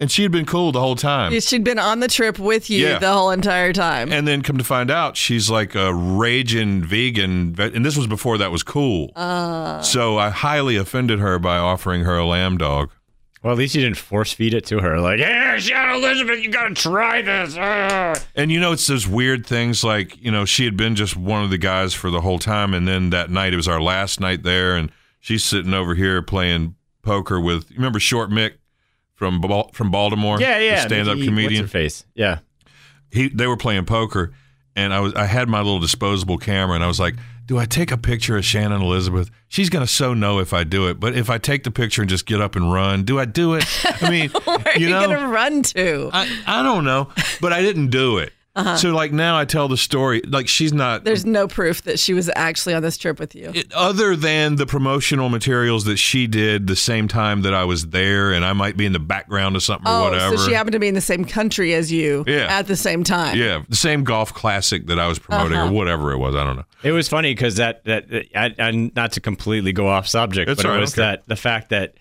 And 0.00 0.10
she 0.12 0.22
had 0.22 0.30
been 0.30 0.46
cool 0.46 0.70
the 0.70 0.78
whole 0.80 0.94
time. 0.94 1.38
She'd 1.40 1.64
been 1.64 1.78
on 1.80 1.98
the 1.98 2.06
trip 2.06 2.38
with 2.38 2.70
you 2.70 2.86
Yeah. 2.86 2.98
the 3.00 3.12
whole 3.12 3.30
entire 3.30 3.72
time. 3.72 4.12
And 4.12 4.28
then 4.28 4.42
come 4.42 4.56
to 4.56 4.62
find 4.62 4.92
out, 4.92 5.16
she's 5.16 5.50
like 5.50 5.74
a 5.74 5.92
raging 5.92 6.82
vegan, 6.84 7.52
ve- 7.52 7.72
and 7.74 7.84
this 7.84 7.96
was 7.96 8.06
before 8.06 8.38
that 8.38 8.52
was 8.52 8.62
cool. 8.62 9.10
Uh. 9.16 9.82
So 9.82 10.16
I 10.16 10.30
highly 10.30 10.76
offended 10.76 11.18
her 11.18 11.38
by 11.40 11.58
offering 11.58 12.04
her 12.04 12.16
a 12.16 12.24
lamb 12.24 12.58
dog. 12.58 12.90
Well, 13.42 13.52
at 13.52 13.58
least 13.58 13.74
you 13.74 13.82
didn't 13.82 13.96
force 13.96 14.32
feed 14.32 14.54
it 14.54 14.66
to 14.66 14.78
her. 14.80 15.00
Like, 15.00 15.18
yeah, 15.18 15.56
Shannon 15.58 15.96
Elizabeth, 15.96 16.44
you 16.44 16.50
gotta 16.50 16.74
try 16.74 17.22
this. 17.22 17.56
Ah." 17.58 18.14
And 18.36 18.52
you 18.52 18.60
know, 18.60 18.70
it's 18.72 18.86
those 18.86 19.06
weird 19.08 19.46
things 19.46 19.82
like, 19.82 20.16
you 20.22 20.30
know, 20.30 20.44
she 20.44 20.64
had 20.64 20.76
been 20.76 20.94
just 20.94 21.16
one 21.16 21.42
of 21.42 21.50
the 21.50 21.58
guys 21.58 21.92
for 21.94 22.08
the 22.10 22.20
whole 22.20 22.38
time. 22.38 22.72
And 22.72 22.86
then 22.86 23.10
that 23.10 23.30
night, 23.30 23.52
it 23.52 23.56
was 23.56 23.66
our 23.68 23.80
last 23.80 24.20
night 24.20 24.44
there. 24.44 24.76
And 24.76 24.90
she's 25.20 25.42
sitting 25.42 25.74
over 25.74 25.94
here 25.96 26.22
playing 26.22 26.74
poker 27.08 27.40
with, 27.40 27.70
you 27.70 27.76
remember 27.76 27.98
Short 28.00 28.30
Mick 28.30 28.52
from, 29.14 29.40
Bal- 29.40 29.70
from 29.72 29.90
Baltimore? 29.90 30.40
Yeah, 30.40 30.58
yeah. 30.58 30.86
Stand 30.86 31.08
up 31.08 31.18
comedian. 31.18 31.66
Face? 31.66 32.04
Yeah. 32.14 32.38
he 33.10 33.28
they 33.28 33.46
were 33.46 33.56
playing 33.56 33.84
poker 33.86 34.32
and 34.76 34.92
I 34.94 35.00
was 35.00 35.12
I 35.14 35.24
had 35.24 35.48
my 35.48 35.58
little 35.58 35.80
disposable 35.80 36.38
camera 36.38 36.74
and 36.74 36.84
I 36.84 36.86
was 36.86 37.00
like, 37.00 37.14
do 37.46 37.58
I 37.58 37.64
take 37.64 37.90
a 37.90 37.96
picture 37.96 38.36
of 38.36 38.44
Shannon 38.44 38.82
Elizabeth? 38.82 39.30
She's 39.48 39.70
gonna 39.70 39.86
so 39.86 40.14
know 40.14 40.38
if 40.38 40.52
I 40.52 40.64
do 40.64 40.88
it, 40.88 41.00
but 41.00 41.16
if 41.16 41.30
I 41.30 41.38
take 41.38 41.64
the 41.64 41.70
picture 41.70 42.02
and 42.02 42.08
just 42.10 42.26
get 42.26 42.40
up 42.40 42.54
and 42.56 42.70
run, 42.72 43.04
do 43.04 43.18
I 43.18 43.24
do 43.24 43.54
it? 43.54 43.64
I 44.02 44.10
mean, 44.10 44.28
Where 44.44 44.58
are 44.58 44.78
you 44.78 44.88
you, 44.88 44.90
know, 44.90 45.06
gonna 45.06 45.28
run 45.28 45.62
to? 45.62 46.10
I 46.12 46.28
I 46.46 46.62
don't 46.62 46.84
know, 46.84 47.08
but 47.40 47.52
I 47.52 47.62
didn't 47.62 47.88
do 47.88 48.18
it. 48.18 48.32
So 48.76 48.90
like 48.92 49.12
now 49.12 49.38
I 49.38 49.44
tell 49.44 49.68
the 49.68 49.76
story 49.76 50.20
like 50.26 50.48
she's 50.48 50.72
not 50.72 50.88
Uh-huh. 50.88 51.00
There's 51.04 51.24
no 51.26 51.46
proof 51.48 51.82
that 51.82 51.98
she 51.98 52.12
was 52.14 52.30
actually 52.34 52.74
on 52.74 52.82
this 52.82 52.96
trip 52.98 53.18
with 53.20 53.34
you. 53.34 53.50
it- 53.54 53.72
other 53.72 54.16
than 54.16 54.56
the 54.56 54.66
promotional 54.66 55.28
materials 55.28 55.84
that 55.84 55.96
she 55.98 56.26
did 56.26 56.66
the 56.66 56.76
same 56.76 57.08
time 57.08 57.42
that 57.42 57.54
I 57.54 57.64
was 57.64 57.86
there 57.88 58.32
and 58.32 58.44
I 58.44 58.52
might 58.52 58.76
be 58.76 58.84
in 58.86 58.92
the 58.92 58.98
background 58.98 59.54
of 59.56 59.62
something 59.62 59.86
or 59.86 59.94
Oh, 59.94 60.04
whatever. 60.10 60.36
so 60.36 60.46
she 60.48 60.52
happened 60.54 60.72
to 60.72 60.78
be 60.78 60.88
in 60.88 60.94
the 60.94 61.00
same 61.00 61.24
country 61.24 61.74
as 61.74 61.92
you 61.92 62.24
Yeah. 62.26 62.46
at 62.48 62.66
the 62.66 62.76
same 62.76 63.04
time. 63.04 63.36
yeah, 63.38 63.62
the 63.68 63.76
same 63.76 64.02
golf 64.04 64.34
classic 64.34 64.86
that 64.88 64.98
I 64.98 65.06
was 65.06 65.18
promoting 65.18 65.56
Uh-huh. 65.58 65.68
or 65.68 65.72
whatever 65.72 66.12
it 66.12 66.18
was. 66.18 66.34
I 66.34 66.44
don't 66.44 66.56
know. 66.56 66.64
It 66.82 66.92
was 66.92 67.08
funny 67.08 67.32
because 67.34 67.56
that 67.56 67.84
that 67.84 68.06
I, 68.34 68.54
I, 68.58 68.90
not 68.94 69.12
to 69.12 69.20
completely 69.20 69.72
go 69.72 69.88
off 69.88 70.06
subject, 70.08 70.50
It's 70.50 70.58
but 70.62 70.66
all 70.66 70.72
right, 70.72 70.78
it 70.78 70.80
was 70.80 70.94
okay. 70.94 71.02
that 71.02 71.22
the 71.26 71.36
fact 71.36 71.70
that 71.70 71.94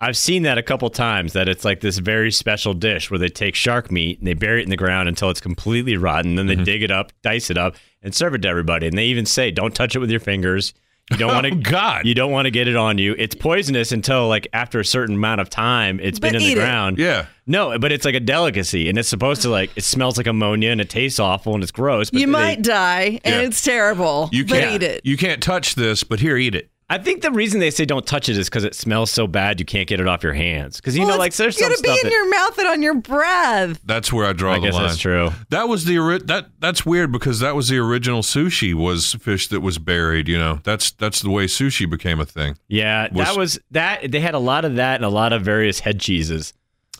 I've 0.00 0.16
seen 0.16 0.44
that 0.44 0.56
a 0.56 0.62
couple 0.62 0.88
times 0.88 1.34
that 1.34 1.48
it's 1.48 1.64
like 1.64 1.80
this 1.80 1.98
very 1.98 2.30
special 2.32 2.72
dish 2.72 3.10
where 3.10 3.18
they 3.18 3.28
take 3.28 3.54
shark 3.54 3.90
meat 3.92 4.18
and 4.18 4.26
they 4.26 4.34
bury 4.34 4.60
it 4.60 4.64
in 4.64 4.70
the 4.70 4.76
ground 4.76 5.08
until 5.08 5.28
it's 5.28 5.40
completely 5.40 5.96
rotten, 5.98 6.36
then 6.36 6.46
they 6.46 6.54
Mm-hmm. 6.54 6.64
dig 6.64 6.82
it 6.82 6.90
up, 6.90 7.12
dice 7.22 7.50
it 7.50 7.58
up, 7.58 7.76
and 8.02 8.14
serve 8.14 8.34
it 8.34 8.42
to 8.42 8.48
everybody. 8.48 8.86
And 8.86 8.96
they 8.96 9.04
even 9.06 9.26
say, 9.26 9.50
"Don't 9.50 9.74
touch 9.74 9.94
it 9.94 9.98
with 9.98 10.10
your 10.10 10.20
fingers." 10.20 10.72
You 11.10 11.16
don't 11.18 11.34
want 11.34 11.44
to. 11.48 11.52
Oh, 11.52 11.56
God. 11.56 12.06
You 12.06 12.14
don't 12.14 12.30
want 12.30 12.46
to 12.46 12.50
get 12.52 12.68
it 12.68 12.76
on 12.76 12.96
you. 12.96 13.14
It's 13.18 13.34
poisonous 13.34 13.90
until 13.92 14.28
like 14.28 14.46
after 14.52 14.78
a 14.80 14.84
certain 14.84 15.16
amount 15.16 15.40
of 15.40 15.50
time 15.50 15.98
it's 16.00 16.18
been 16.20 16.34
in 16.36 16.40
the 16.40 16.46
eat 16.48 16.52
it. 16.52 16.60
ground. 16.60 16.98
Yeah. 16.98 17.26
No, 17.46 17.76
but 17.80 17.90
it's 17.90 18.04
like 18.04 18.14
a 18.14 18.20
delicacy, 18.20 18.88
and 18.88 18.96
it's 18.96 19.08
supposed 19.08 19.42
to 19.42 19.48
like 19.50 19.70
it 19.76 19.82
smells 19.84 20.16
like 20.16 20.28
ammonia 20.28 20.70
and 20.70 20.80
it 20.80 20.88
tastes 20.88 21.18
awful 21.18 21.52
and 21.54 21.62
it's 21.62 21.72
gross. 21.72 22.10
But 22.10 22.20
You 22.20 22.26
they- 22.26 22.32
might 22.32 22.62
die, 22.62 23.20
and 23.24 23.34
Yeah. 23.34 23.40
it's 23.42 23.60
terrible. 23.60 24.30
You 24.32 24.44
can't 24.44 24.72
eat 24.76 24.82
it. 24.84 25.00
You 25.04 25.16
can't 25.18 25.42
touch 25.42 25.74
this, 25.74 26.04
but 26.04 26.20
here, 26.20 26.36
eat 26.38 26.54
it. 26.54 26.69
I 26.90 26.98
think 26.98 27.22
the 27.22 27.30
reason 27.30 27.60
they 27.60 27.70
say 27.70 27.84
don't 27.84 28.04
touch 28.04 28.28
it 28.28 28.36
is 28.36 28.48
because 28.50 28.64
it 28.64 28.74
smells 28.74 29.10
so 29.12 29.26
bad 29.28 29.60
you 29.60 29.64
can't 29.64 29.88
get 29.88 30.00
it 30.00 30.08
off 30.08 30.22
your 30.24 30.32
hands. 30.34 30.76
Because 30.76 30.96
you 30.96 31.02
well, 31.02 31.12
know, 31.12 31.18
like 31.18 31.28
it's 31.28 31.36
there's 31.36 31.56
some 31.56 31.68
gonna 31.70 31.80
be 31.80 31.88
in 31.88 31.96
that, 32.02 32.10
your 32.12 32.28
mouth 32.28 32.58
and 32.58 32.66
on 32.68 32.82
your 32.82 32.94
breath. 32.94 33.80
That's 33.84 34.12
where 34.12 34.26
I 34.26 34.32
draw 34.32 34.54
I 34.54 34.58
the 34.58 34.66
guess 34.66 34.74
line. 34.74 34.82
that's 34.88 34.98
true. 34.98 35.30
That 35.50 35.68
was 35.68 35.84
the 35.84 36.20
that 36.26 36.48
that's 36.58 36.84
weird 36.84 37.12
because 37.12 37.38
that 37.40 37.54
was 37.54 37.68
the 37.68 37.78
original 37.78 38.22
sushi 38.22 38.74
was 38.74 39.14
fish 39.14 39.46
that 39.48 39.60
was 39.60 39.78
buried. 39.78 40.26
You 40.28 40.38
know, 40.38 40.58
that's 40.64 40.90
that's 40.90 41.20
the 41.22 41.30
way 41.30 41.46
sushi 41.46 41.88
became 41.88 42.18
a 42.20 42.26
thing 42.26 42.56
Yeah, 42.68 43.08
Was- 43.12 43.26
that 43.26 43.36
was 43.36 43.58
that. 43.70 44.10
They 44.10 44.20
had 44.20 44.34
a 44.34 44.38
lot 44.40 44.64
of 44.64 44.74
that 44.76 44.96
and 44.96 45.04
a 45.04 45.08
lot 45.08 45.32
of 45.32 45.42
various 45.42 45.78
head 45.80 46.00
cheeses. 46.00 46.52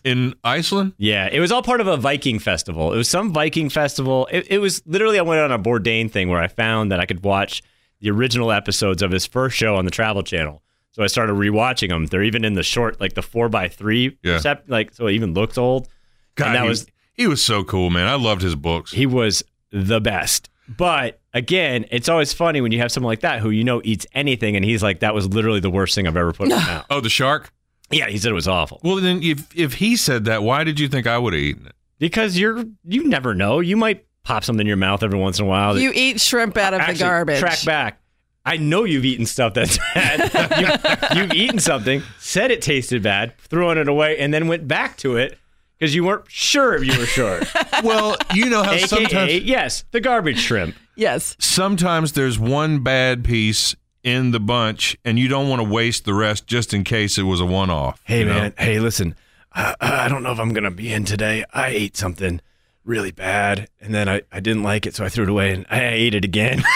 in 0.04 0.34
Iceland. 0.44 0.92
Yeah, 0.98 1.28
it 1.30 1.40
was 1.40 1.50
all 1.52 1.62
part 1.62 1.80
of 1.80 1.86
a 1.88 1.96
Viking 1.96 2.38
festival. 2.38 2.92
It 2.92 2.96
was 2.96 3.08
some 3.08 3.32
Viking 3.32 3.68
festival. 3.68 4.28
It, 4.30 4.46
it 4.50 4.58
was 4.58 4.80
literally 4.86 5.18
I 5.18 5.22
went 5.22 5.40
on 5.40 5.50
a 5.52 5.58
Bourdain 5.58 6.10
thing 6.10 6.28
where 6.28 6.40
I 6.40 6.46
found 6.48 6.90
that 6.92 7.00
I 7.00 7.06
could 7.06 7.22
watch 7.24 7.62
the 8.00 8.10
original 8.10 8.50
episodes 8.52 9.02
of 9.02 9.10
his 9.10 9.26
first 9.26 9.56
show 9.56 9.76
on 9.76 9.84
the 9.84 9.90
Travel 9.90 10.22
Channel. 10.22 10.62
So 10.92 11.02
I 11.04 11.06
started 11.06 11.34
rewatching 11.34 11.88
them. 11.90 12.06
They're 12.06 12.22
even 12.22 12.44
in 12.44 12.54
the 12.54 12.62
short, 12.62 13.00
like 13.00 13.14
the 13.14 13.22
four 13.22 13.48
by 13.48 13.68
three, 13.68 14.18
Yeah. 14.22 14.38
percep- 14.38 14.62
like 14.68 14.92
so 14.94 15.06
it 15.06 15.12
even 15.12 15.34
looks 15.34 15.56
old. 15.56 15.88
God, 16.34 16.46
and 16.48 16.54
that 16.56 16.62
he, 16.62 16.68
was 16.68 16.86
he 17.14 17.26
was 17.26 17.44
so 17.44 17.62
cool, 17.64 17.90
man. 17.90 18.06
I 18.08 18.14
loved 18.14 18.42
his 18.42 18.56
books. 18.56 18.90
he 18.92 19.06
was 19.06 19.42
the 19.70 20.00
best. 20.00 20.48
But 20.68 21.20
again, 21.34 21.84
it's 21.90 22.08
always 22.08 22.32
funny 22.32 22.60
when 22.60 22.70
you 22.72 22.78
have 22.78 22.92
someone 22.92 23.10
like 23.10 23.20
that 23.20 23.40
who 23.40 23.50
you 23.50 23.64
know 23.64 23.80
eats 23.84 24.06
anything, 24.14 24.54
and 24.56 24.64
he's 24.64 24.82
like, 24.82 25.00
"That 25.00 25.14
was 25.14 25.26
literally 25.28 25.58
the 25.60 25.70
worst 25.70 25.94
thing 25.96 26.06
I've 26.06 26.16
ever 26.16 26.32
put 26.32 26.44
in 26.48 26.56
my 26.56 26.64
mouth." 26.66 26.86
oh, 26.90 27.00
the 27.00 27.08
shark. 27.10 27.52
Yeah, 27.90 28.06
he 28.08 28.18
said 28.18 28.30
it 28.30 28.34
was 28.34 28.46
awful 28.46 28.80
Well, 28.84 28.96
then 28.96 29.20
if 29.22 29.48
if 29.56 29.74
he 29.74 29.96
said 29.96 30.24
that, 30.26 30.44
why 30.44 30.62
did 30.62 30.78
you 30.78 30.86
think 30.88 31.06
I 31.08 31.18
would 31.18 31.32
have 31.32 31.42
eaten 31.42 31.66
it? 31.66 31.72
because 31.98 32.38
you're 32.38 32.64
you 32.84 33.04
never 33.08 33.34
know. 33.34 33.58
You 33.60 33.76
might 33.76 34.04
pop 34.22 34.44
something 34.44 34.62
in 34.62 34.66
your 34.66 34.76
mouth 34.76 35.02
every 35.02 35.18
once 35.18 35.38
in 35.38 35.44
a 35.44 35.48
while. 35.48 35.78
You 35.78 35.92
eat 35.94 36.20
shrimp 36.20 36.56
out 36.56 36.74
of 36.74 36.80
Actually, 36.80 36.94
the 36.94 37.04
garbage. 37.04 37.38
Track 37.40 37.64
back. 37.64 38.00
I 38.44 38.56
know 38.56 38.84
you've 38.84 39.04
eaten 39.04 39.26
stuff 39.26 39.54
that's 39.54 39.78
bad. 39.94 41.10
you, 41.14 41.20
you've 41.20 41.32
eaten 41.34 41.58
something, 41.58 42.02
said 42.18 42.50
it 42.50 42.62
tasted 42.62 43.02
bad, 43.02 43.36
thrown 43.38 43.76
it 43.76 43.88
away, 43.88 44.18
and 44.18 44.32
then 44.32 44.48
went 44.48 44.66
back 44.66 44.96
to 44.98 45.16
it 45.16 45.38
because 45.78 45.94
you 45.94 46.04
weren't 46.04 46.24
sure 46.30 46.74
if 46.74 46.84
you 46.84 46.98
were 46.98 47.06
sure. 47.06 47.40
Well, 47.82 48.16
you 48.34 48.50
know 48.50 48.62
how 48.62 48.72
AKA, 48.72 48.86
sometimes 48.86 49.32
yes, 49.40 49.84
the 49.90 50.00
garbage 50.00 50.38
shrimp. 50.38 50.74
Yes. 50.96 51.34
sometimes 51.38 52.12
there's 52.12 52.38
one 52.38 52.82
bad 52.82 53.24
piece 53.24 53.74
in 54.02 54.32
the 54.32 54.40
bunch, 54.40 54.98
and 55.02 55.18
you 55.18 55.28
don't 55.28 55.48
want 55.48 55.62
to 55.62 55.68
waste 55.68 56.04
the 56.04 56.12
rest 56.12 56.46
just 56.46 56.74
in 56.74 56.84
case 56.84 57.16
it 57.16 57.22
was 57.22 57.40
a 57.40 57.46
one 57.46 57.70
off. 57.70 58.02
Hey 58.04 58.24
man, 58.24 58.52
hey 58.58 58.80
listen, 58.80 59.14
I, 59.54 59.74
I 59.80 60.08
don't 60.08 60.22
know 60.22 60.32
if 60.32 60.38
I'm 60.38 60.52
gonna 60.52 60.70
be 60.70 60.92
in 60.92 61.06
today. 61.06 61.44
I 61.54 61.68
ate 61.68 61.96
something 61.96 62.42
really 62.90 63.12
bad, 63.12 63.68
and 63.80 63.94
then 63.94 64.08
I, 64.08 64.22
I 64.32 64.40
didn't 64.40 64.64
like 64.64 64.84
it, 64.84 64.94
so 64.94 65.04
I 65.04 65.08
threw 65.08 65.22
it 65.24 65.30
away, 65.30 65.52
and 65.54 65.64
I 65.70 65.84
ate 65.84 66.14
it 66.14 66.24
again. 66.24 66.62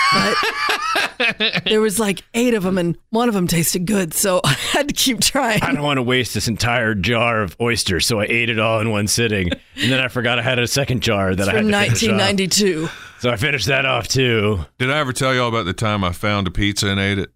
There 1.64 1.80
was 1.80 1.98
like 1.98 2.22
eight 2.34 2.54
of 2.54 2.64
them, 2.64 2.76
and 2.76 2.98
one 3.10 3.28
of 3.28 3.34
them 3.34 3.46
tasted 3.46 3.86
good, 3.86 4.12
so 4.12 4.40
I 4.44 4.52
had 4.52 4.88
to 4.88 4.94
keep 4.94 5.20
trying. 5.20 5.62
I 5.62 5.72
don't 5.72 5.82
want 5.82 5.98
to 5.98 6.02
waste 6.02 6.34
this 6.34 6.48
entire 6.48 6.94
jar 6.94 7.40
of 7.40 7.56
oysters, 7.60 8.06
so 8.06 8.20
I 8.20 8.24
ate 8.24 8.50
it 8.50 8.58
all 8.58 8.80
in 8.80 8.90
one 8.90 9.06
sitting, 9.06 9.50
and 9.50 9.92
then 9.92 10.00
I 10.00 10.08
forgot 10.08 10.38
I 10.38 10.42
had 10.42 10.58
a 10.58 10.66
second 10.66 11.02
jar 11.02 11.34
that 11.34 11.48
I 11.48 11.52
had 11.52 11.60
From 11.62 11.70
to 11.70 11.78
finish 11.78 12.02
off. 12.08 12.18
1992. 12.18 12.88
So 13.20 13.30
I 13.30 13.36
finished 13.36 13.66
that 13.66 13.86
off 13.86 14.08
too. 14.08 14.64
Did 14.78 14.90
I 14.90 14.98
ever 14.98 15.12
tell 15.12 15.34
y'all 15.34 15.48
about 15.48 15.66
the 15.66 15.72
time 15.72 16.04
I 16.04 16.12
found 16.12 16.46
a 16.46 16.50
pizza 16.50 16.88
and 16.88 17.00
ate 17.00 17.18
it 17.18 17.30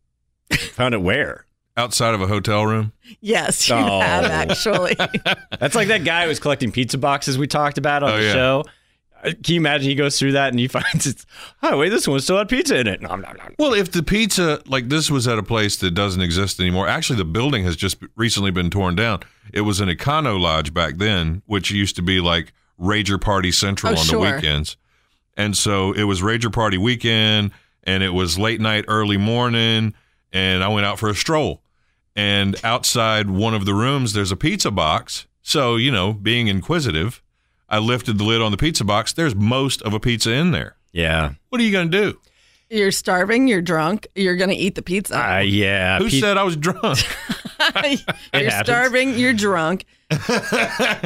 Found 0.73 0.95
it 0.95 1.03
where? 1.03 1.45
Outside 1.79 2.15
of 2.15 2.21
a 2.21 2.27
hotel 2.27 2.67
room? 2.67 2.93
Yes, 3.21 3.69
you 3.69 3.75
Oh. 3.77 4.01
have 4.01 4.25
actually. 4.25 4.95
That's 5.59 5.75
like 5.75 5.89
that 5.89 6.05
guy 6.05 6.23
who 6.25 6.29
was 6.29 6.41
collecting 6.41 6.73
pizza 6.73 6.99
boxes 6.99 7.39
we 7.39 7.47
talked 7.47 7.79
about 7.79 8.03
on 8.03 8.11
Oh, 8.13 8.17
the 8.19 8.23
yeah. 8.25 8.33
show. 8.33 8.65
Uh, 9.25 9.31
Can 9.43 9.55
you 9.55 9.61
imagine 9.61 9.89
he 9.89 9.95
goes 9.97 10.19
through 10.19 10.33
that 10.33 10.51
and 10.51 10.59
he 10.61 10.69
finds 10.77 11.07
it's, 11.07 11.25
oh, 11.63 11.79
wait, 11.79 11.89
this 11.89 12.07
one 12.07 12.21
still 12.21 12.39
had 12.39 12.49
pizza 12.49 12.79
in 12.79 12.87
it. 12.87 13.01
Nom, 13.01 13.21
nom, 13.21 13.37
nom. 13.37 13.55
Well, 13.59 13.73
if 13.75 13.91
the 13.91 14.03
pizza, 14.03 14.61
like 14.67 14.89
this 14.91 15.11
was 15.11 15.27
at 15.27 15.39
a 15.39 15.43
place 15.43 15.77
that 15.79 15.93
doesn't 15.93 16.21
exist 16.23 16.61
anymore, 16.61 16.87
actually, 16.89 17.17
the 17.17 17.25
building 17.25 17.65
has 17.65 17.75
just 17.77 17.99
recently 18.17 18.51
been 18.51 18.71
torn 18.71 18.95
down. 18.95 19.21
It 19.53 19.63
was 19.63 19.81
an 19.81 19.89
Econo 19.89 20.39
Lodge 20.39 20.73
back 20.75 20.99
then, 20.99 21.43
which 21.47 21.71
used 21.71 21.97
to 21.97 22.03
be 22.03 22.21
like 22.21 22.53
Rager 22.81 23.21
Party 23.21 23.51
Central 23.51 23.95
Oh, 23.95 23.99
on 23.99 24.05
sure. 24.05 24.25
the 24.27 24.35
weekends. 24.37 24.77
And 25.37 25.57
so 25.57 25.93
it 25.93 26.03
was 26.05 26.21
Rager 26.21 26.53
Party 26.53 26.79
weekend, 26.79 27.51
and 27.85 28.03
it 28.03 28.11
was 28.11 28.39
late 28.39 28.61
night, 28.61 28.85
early 28.89 29.17
morning, 29.17 29.95
and 30.33 30.63
I 30.63 30.69
went 30.69 30.85
out 30.87 30.99
for 30.99 31.09
a 31.09 31.15
stroll. 31.15 31.63
And 32.19 32.57
outside 32.65 33.31
one 33.31 33.55
of 33.55 33.65
the 33.65 33.75
rooms, 33.75 34.13
there's 34.13 34.33
a 34.33 34.37
pizza 34.37 34.73
box. 34.73 35.29
So, 35.41 35.77
you 35.77 35.93
know, 35.93 36.13
being 36.13 36.49
inquisitive, 36.49 37.23
I 37.69 37.79
lifted 37.79 38.19
the 38.19 38.25
lid 38.25 38.43
on 38.43 38.51
the 38.51 38.57
pizza 38.57 38.83
box. 38.83 39.13
There's 39.13 39.37
most 39.37 39.81
of 39.83 39.95
a 39.95 40.01
pizza 40.01 40.33
in 40.33 40.51
there. 40.51 40.75
Yeah. 40.91 41.35
What 41.51 41.61
are 41.61 41.65
you 41.65 41.71
going 41.71 41.93
to 41.93 41.97
do? 41.97 42.19
You're 42.71 42.91
starving, 42.91 43.47
you're 43.47 43.63
drunk, 43.63 44.09
you're 44.17 44.35
going 44.35 44.51
to 44.51 44.57
eat 44.57 44.75
the 44.75 44.83
pizza. 44.83 45.17
Uh, 45.17 45.39
yeah. 45.39 45.99
Who 45.99 46.11
Pi- 46.11 46.19
said 46.19 46.37
I 46.37 46.43
was 46.43 46.57
drunk? 46.57 46.83
you're 47.85 47.97
happens. 48.33 48.55
starving, 48.65 49.17
you're 49.17 49.33
drunk. 49.33 49.85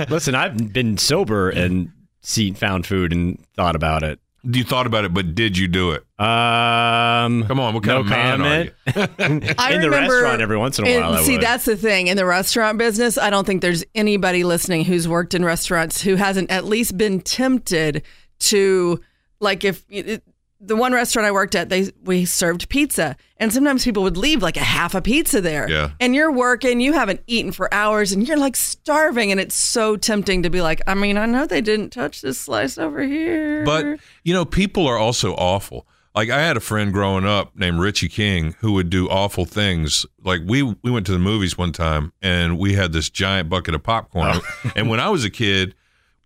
Listen, 0.09 0.35
I've 0.35 0.73
been 0.73 0.97
sober 0.97 1.51
and 1.51 1.93
seen 2.23 2.55
found 2.55 2.87
food 2.87 3.13
and 3.13 3.39
thought 3.55 3.77
about 3.77 4.03
it. 4.03 4.19
You 4.45 4.65
thought 4.65 4.87
about 4.87 5.05
it, 5.05 5.15
but 5.15 5.37
did 5.37 5.57
you 5.57 5.69
do 5.69 5.93
it? 5.93 6.01
Um, 6.19 7.45
Come 7.47 7.61
on, 7.61 7.75
what 7.75 7.85
kind 7.85 7.95
no 7.97 8.01
of 8.01 8.07
man 8.07 8.41
are 8.41 8.71
comment. 8.87 9.55
I 9.59 9.73
in 9.75 9.81
the 9.81 9.89
remember- 9.89 10.15
restaurant 10.15 10.41
every 10.43 10.57
once 10.57 10.79
in 10.81 10.85
a 10.85 10.89
And 10.89 11.05
while. 11.05 11.15
I 11.15 11.23
see, 11.23 11.33
would. 11.35 11.43
that's 11.43 11.65
the 11.65 11.77
thing. 11.77 12.09
In 12.09 12.17
the 12.17 12.27
restaurant 12.27 12.77
business, 12.79 13.17
I 13.19 13.31
don't 13.31 13.47
think 13.47 13.63
there's 13.63 13.85
anybody 13.95 14.43
listening 14.43 14.85
who's 14.85 15.07
worked 15.07 15.35
in 15.35 15.45
restaurants 15.45 16.03
who 16.03 16.17
hasn't 16.17 16.51
at 16.51 16.65
least 16.65 16.99
been 16.99 17.21
tempted 17.21 18.03
to, 18.41 19.01
like, 19.39 19.63
if 19.63 19.85
it, 19.89 20.25
the 20.65 20.77
one 20.77 20.93
restaurant 20.93 21.27
I 21.27 21.33
worked 21.33 21.57
at, 21.57 21.69
they 21.69 21.91
we 22.05 22.25
served 22.25 22.69
pizza, 22.69 23.17
and 23.39 23.53
sometimes 23.53 23.85
people 23.85 24.05
would 24.05 24.17
leave 24.17 24.43
like 24.43 24.57
a 24.57 24.61
half 24.61 24.95
a 24.95 25.03
pizza 25.03 25.41
there. 25.41 25.69
Yeah. 25.69 25.91
And 25.99 26.15
you're 26.15 26.31
working, 26.31 26.81
you 26.81 26.93
haven't 26.93 27.21
eaten 27.27 27.51
for 27.51 27.73
hours, 27.75 28.13
and 28.13 28.27
you're 28.27 28.39
like 28.39 28.55
starving, 28.55 29.33
and 29.33 29.41
it's 29.41 29.57
so 29.57 29.97
tempting 29.97 30.45
to 30.45 30.51
be 30.51 30.63
like, 30.63 30.81
I 30.87 30.95
mean, 30.95 31.19
I 31.19 31.27
know 31.27 31.47
they 31.47 31.61
didn't 31.61 31.91
touch 31.91 32.21
this 32.21 32.39
slice 32.39 32.79
over 32.79 33.03
here, 33.03 33.65
But 33.65 33.99
you 34.23 34.33
know, 34.33 34.45
people 34.45 34.87
are 34.87 34.97
also 34.97 35.35
awful. 35.35 35.87
Like 36.15 36.31
I 36.31 36.41
had 36.43 36.57
a 36.57 36.61
friend 36.61 36.93
growing 36.93 37.25
up 37.25 37.57
named 37.57 37.81
Richie 37.81 38.09
King 38.09 38.55
who 38.61 38.73
would 38.73 38.91
do 38.91 39.09
awful 39.09 39.47
things. 39.47 40.07
Like 40.23 40.43
we 40.47 40.63
we 40.63 40.91
went 40.91 41.07
to 41.07 41.13
the 41.13 41.19
movies 41.19 41.57
one 41.57 41.73
time 41.73 42.13
and 42.21 42.59
we 42.59 42.75
had 42.75 42.93
this 42.93 43.09
giant 43.11 43.49
bucket 43.49 43.75
of 43.75 43.83
popcorn. 43.83 44.33
Oh. 44.35 44.73
and 44.77 44.91
when 44.91 45.01
I 45.01 45.09
was 45.09 45.25
a 45.25 45.31
kid, 45.31 45.75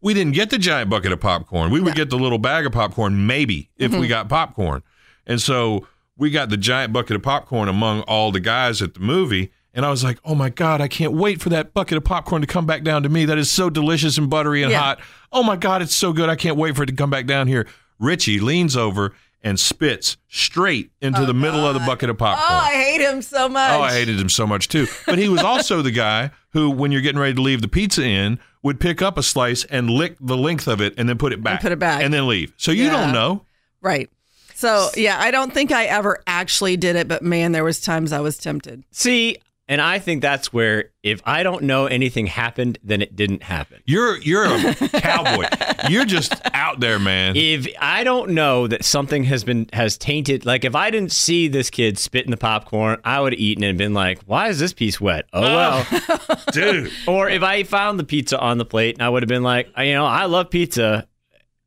we 0.01 0.15
didn't 0.15 0.35
get 0.35 0.51
the 0.51 0.59
giant 0.59 0.91
bucket 0.91 1.13
of 1.13 1.21
popcorn. 1.21 1.71
We 1.71 1.81
would 1.81 1.95
get 1.95 2.11
the 2.11 2.19
little 2.19 2.39
bag 2.39 2.67
of 2.67 2.73
popcorn 2.73 3.27
maybe 3.27 3.71
if 3.77 3.93
we 3.93 3.99
mm-hmm. 3.99 4.09
got 4.09 4.29
popcorn. 4.29 4.83
And 5.27 5.41
so 5.41 5.87
we 6.17 6.31
got 6.31 6.49
the 6.49 6.57
giant 6.57 6.93
bucket 6.93 7.17
of 7.17 7.23
popcorn 7.23 7.69
among 7.69 8.03
all 8.03 8.33
the 8.33 8.41
guys 8.41 8.81
at 8.83 8.95
the 8.95 9.01
movie 9.01 9.53
And 9.77 9.85
I 9.85 9.91
was 9.91 10.03
like, 10.03 10.19
oh 10.25 10.35
my 10.35 10.49
God, 10.49 10.81
I 10.81 10.89
can't 10.89 11.13
wait 11.13 11.43
for 11.43 11.51
that 11.51 11.75
bucket 11.75 11.99
of 11.99 12.05
popcorn 12.05 12.41
to 12.41 12.47
come 12.47 12.65
back 12.65 12.83
down 12.83 13.03
to 13.03 13.11
me. 13.11 13.27
That 13.27 13.37
is 13.37 13.51
so 13.51 13.69
delicious 13.69 14.17
and 14.17 14.31
buttery 14.31 14.63
and 14.63 14.73
Yeah. 14.73 14.81
hot. 14.81 15.01
Oh 15.31 15.43
my 15.43 15.57
God, 15.57 15.83
it's 15.83 15.95
so 15.95 16.15
good. 16.15 16.31
I 16.31 16.35
can't 16.37 16.57
wait 16.57 16.75
for 16.75 16.85
it 16.85 16.87
to 16.87 16.95
come 16.95 17.11
back 17.11 17.27
down 17.27 17.47
here. 17.47 17.67
Richie 17.99 18.41
leans 18.41 18.75
over 18.75 19.15
and 19.43 19.61
spits 19.61 20.17
straight 20.29 20.91
into 21.03 21.21
oh 21.21 21.27
the 21.27 21.35
middle 21.35 21.67
of 21.67 21.75
the 21.75 21.81
bucket 21.81 22.09
of 22.09 22.17
popcorn. 22.17 22.49
Oh. 22.49 22.55
I 22.55 22.73
hate 22.73 23.03
him 23.03 23.21
so 23.21 23.51
much. 23.51 23.71
Oh, 23.71 23.83
I 23.83 23.93
hated 23.93 24.19
him 24.19 24.31
so 24.31 24.47
much 24.47 24.69
too. 24.69 24.87
But 25.05 25.19
he 25.19 25.29
was 25.29 25.43
also 25.43 25.83
the 25.83 25.91
guy 25.91 26.31
who, 26.53 26.71
when 26.71 26.91
you're 26.91 27.03
getting 27.03 27.21
ready 27.21 27.35
to 27.35 27.43
leave 27.43 27.61
the 27.61 27.69
pizza 27.69 28.03
in, 28.03 28.39
would 28.67 28.79
pick 28.81 29.01
up 29.01 29.17
a 29.17 29.23
slice 29.23 29.65
and 29.65 29.89
lick 29.89 30.17
the 30.21 30.37
length 30.37 30.69
of 30.69 30.81
it 30.81 30.93
and 30.99 31.09
then 31.09 31.17
put 31.19 31.33
it 31.33 31.43
back. 31.43 31.63
put 31.63 31.73
it 31.73 31.79
back. 31.79 32.03
And 32.03 32.13
then 32.13 32.27
leave. 32.27 32.53
So 32.57 32.71
you 32.73 32.85
Yeah. 32.85 32.91
don't 32.93 33.13
know. 33.13 33.43
Right. 33.81 34.11
So 34.55 34.89
yeah, 34.97 35.19
I 35.21 35.31
don't 35.31 35.53
think 35.53 35.71
I 35.73 35.85
ever 35.85 36.23
actually 36.27 36.77
did 36.77 36.97
it, 36.97 37.09
but 37.09 37.23
man, 37.23 37.53
there 37.53 37.63
was 37.65 37.81
times 37.81 38.13
I 38.13 38.21
was 38.21 38.37
tempted. 38.39 38.85
See, 38.91 39.37
and 39.69 39.81
I 39.81 39.99
think 39.99 40.23
that's 40.23 40.53
where 40.53 40.91
if 41.03 41.21
I 41.25 41.43
don't 41.43 41.65
know 41.65 41.87
anything 41.87 42.27
happened, 42.27 42.79
then 42.85 43.03
it 43.03 43.17
didn't 43.17 43.43
happen. 43.43 43.83
You're 43.85 44.17
you're 44.19 44.45
a 44.45 44.75
cowboy. 44.75 45.47
You're 45.89 46.05
just 46.05 46.35
out 46.55 46.79
there, 46.79 47.01
man. 47.01 47.35
If 47.37 47.67
I 47.81 48.05
don't 48.05 48.31
know 48.31 48.69
that 48.69 48.85
something 48.85 49.25
has 49.25 49.43
been 49.43 49.69
has 49.73 49.99
tainted, 49.99 50.47
like 50.47 50.65
if 50.65 50.77
I 50.77 50.91
didn't 50.91 51.11
see 51.11 51.49
this 51.49 51.71
kid 51.71 51.99
spitting 51.99 52.31
the 52.31 52.37
popcorn, 52.37 53.01
I 53.05 53.21
would 53.21 53.33
have 53.33 53.41
eaten 53.41 53.65
it 53.65 53.71
and 53.71 53.79
been 53.79 53.95
like, 53.95 54.23
"Why 54.27 54.49
is 54.49 54.61
this 54.61 54.73
piece 54.73 55.01
wet?" 55.01 55.27
Oh, 55.33 55.43
oh. 55.43 55.87
well. 55.89 56.41
Dude. 56.53 56.93
or 57.09 57.29
if 57.29 57.43
I 57.43 57.65
found 57.65 57.99
the 57.99 58.05
pizza 58.05 58.39
on 58.39 58.59
the 58.59 58.65
plate, 58.65 58.95
and 58.95 59.03
I 59.03 59.09
would 59.09 59.23
have 59.25 59.29
been 59.29 59.43
like, 59.43 59.69
you 59.79 59.95
know, 59.95 60.07
I 60.07 60.27
love 60.27 60.51
pizza. 60.51 61.09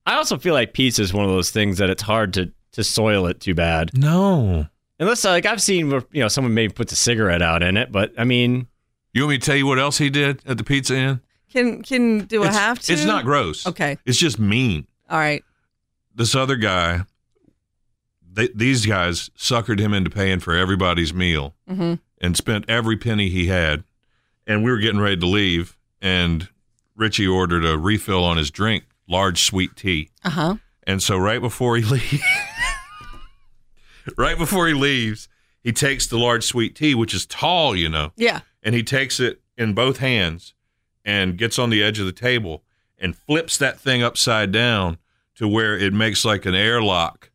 I 0.05 0.15
also 0.15 0.37
feel 0.37 0.53
like 0.53 0.73
pizza 0.73 1.01
is 1.01 1.13
one 1.13 1.25
of 1.25 1.31
those 1.31 1.51
things 1.51 1.79
that 1.79 1.89
it's 1.89 2.01
hard 2.01 2.33
to 2.35 2.51
to 2.73 2.83
soil 2.83 3.27
it 3.27 3.41
too 3.41 3.55
bad. 3.55 3.91
No. 3.97 4.67
Unless 4.99 5.23
like 5.25 5.45
I've 5.45 5.61
seen 5.61 5.89
where 5.89 6.03
you 6.11 6.21
know 6.21 6.27
someone 6.27 6.53
maybe 6.53 6.73
puts 6.73 6.91
a 6.91 6.95
cigarette 6.97 7.41
out 7.41 7.63
in 7.63 7.77
it, 7.77 7.91
but 7.91 8.11
I 8.17 8.23
mean, 8.25 8.67
You 9.13 9.23
want 9.23 9.31
me 9.31 9.37
to 9.37 9.45
tell 9.45 9.55
you 9.55 9.65
what 9.65 9.79
else 9.79 9.97
he 9.97 10.09
did 10.09 10.41
at 10.45 10.57
the 10.57 10.63
pizza 10.63 10.95
inn? 10.95 11.21
Can 11.51 11.81
can 11.83 12.25
do 12.25 12.43
it's, 12.43 12.55
I 12.55 12.59
have 12.59 12.79
to? 12.79 12.93
It's 12.93 13.05
not 13.05 13.23
gross. 13.25 13.65
Okay. 13.65 13.97
It's 14.05 14.17
just 14.19 14.37
mean. 14.39 14.87
All 15.09 15.17
right. 15.17 15.43
This 16.13 16.35
other 16.35 16.57
guy, 16.57 17.01
they, 18.31 18.49
these 18.53 18.85
guys 18.85 19.29
suckered 19.37 19.79
him 19.79 19.93
into 19.93 20.09
paying 20.09 20.39
for 20.39 20.53
everybody's 20.53 21.13
meal 21.13 21.55
Mm-hmm. 21.69 21.93
and 22.19 22.35
spent 22.37 22.65
every 22.67 22.97
penny 22.97 23.29
he 23.29 23.47
had. 23.47 23.83
And 24.45 24.63
we 24.63 24.71
were 24.71 24.79
getting 24.79 24.99
ready 24.99 25.17
to 25.17 25.25
leave, 25.27 25.77
and 26.01 26.49
Richie 26.95 27.27
ordered 27.27 27.63
a 27.63 27.77
refill 27.77 28.23
on 28.23 28.37
his 28.37 28.49
drink, 28.51 28.83
large 29.07 29.43
sweet 29.43 29.75
tea. 29.75 30.09
Uh 30.23 30.29
huh. 30.31 30.55
And 30.87 31.01
so 31.03 31.17
right 31.17 31.39
before 31.39 31.77
he 31.77 31.83
leaves, 31.85 32.23
right 34.17 34.37
before 34.37 34.67
he 34.67 34.73
leaves, 34.73 35.27
he 35.61 35.71
takes 35.71 36.07
the 36.07 36.17
large 36.17 36.43
sweet 36.43 36.75
tea, 36.75 36.95
which 36.95 37.13
is 37.13 37.25
tall, 37.25 37.75
you 37.75 37.89
know, 37.89 38.11
Yeah. 38.15 38.41
and 38.63 38.73
he 38.75 38.83
takes 38.83 39.19
it 39.19 39.41
in 39.57 39.73
both 39.73 39.97
hands 39.97 40.53
and 41.05 41.37
gets 41.37 41.57
on 41.59 41.69
the 41.69 41.83
edge 41.83 41.99
of 41.99 42.05
the 42.05 42.11
table 42.11 42.63
and 42.97 43.15
flips 43.15 43.57
that 43.57 43.79
thing 43.79 44.01
upside 44.03 44.51
down 44.51 44.97
to 45.35 45.47
where 45.47 45.77
it 45.77 45.93
makes 45.93 46.23
like 46.25 46.45
an 46.45 46.55
airlock 46.55 47.31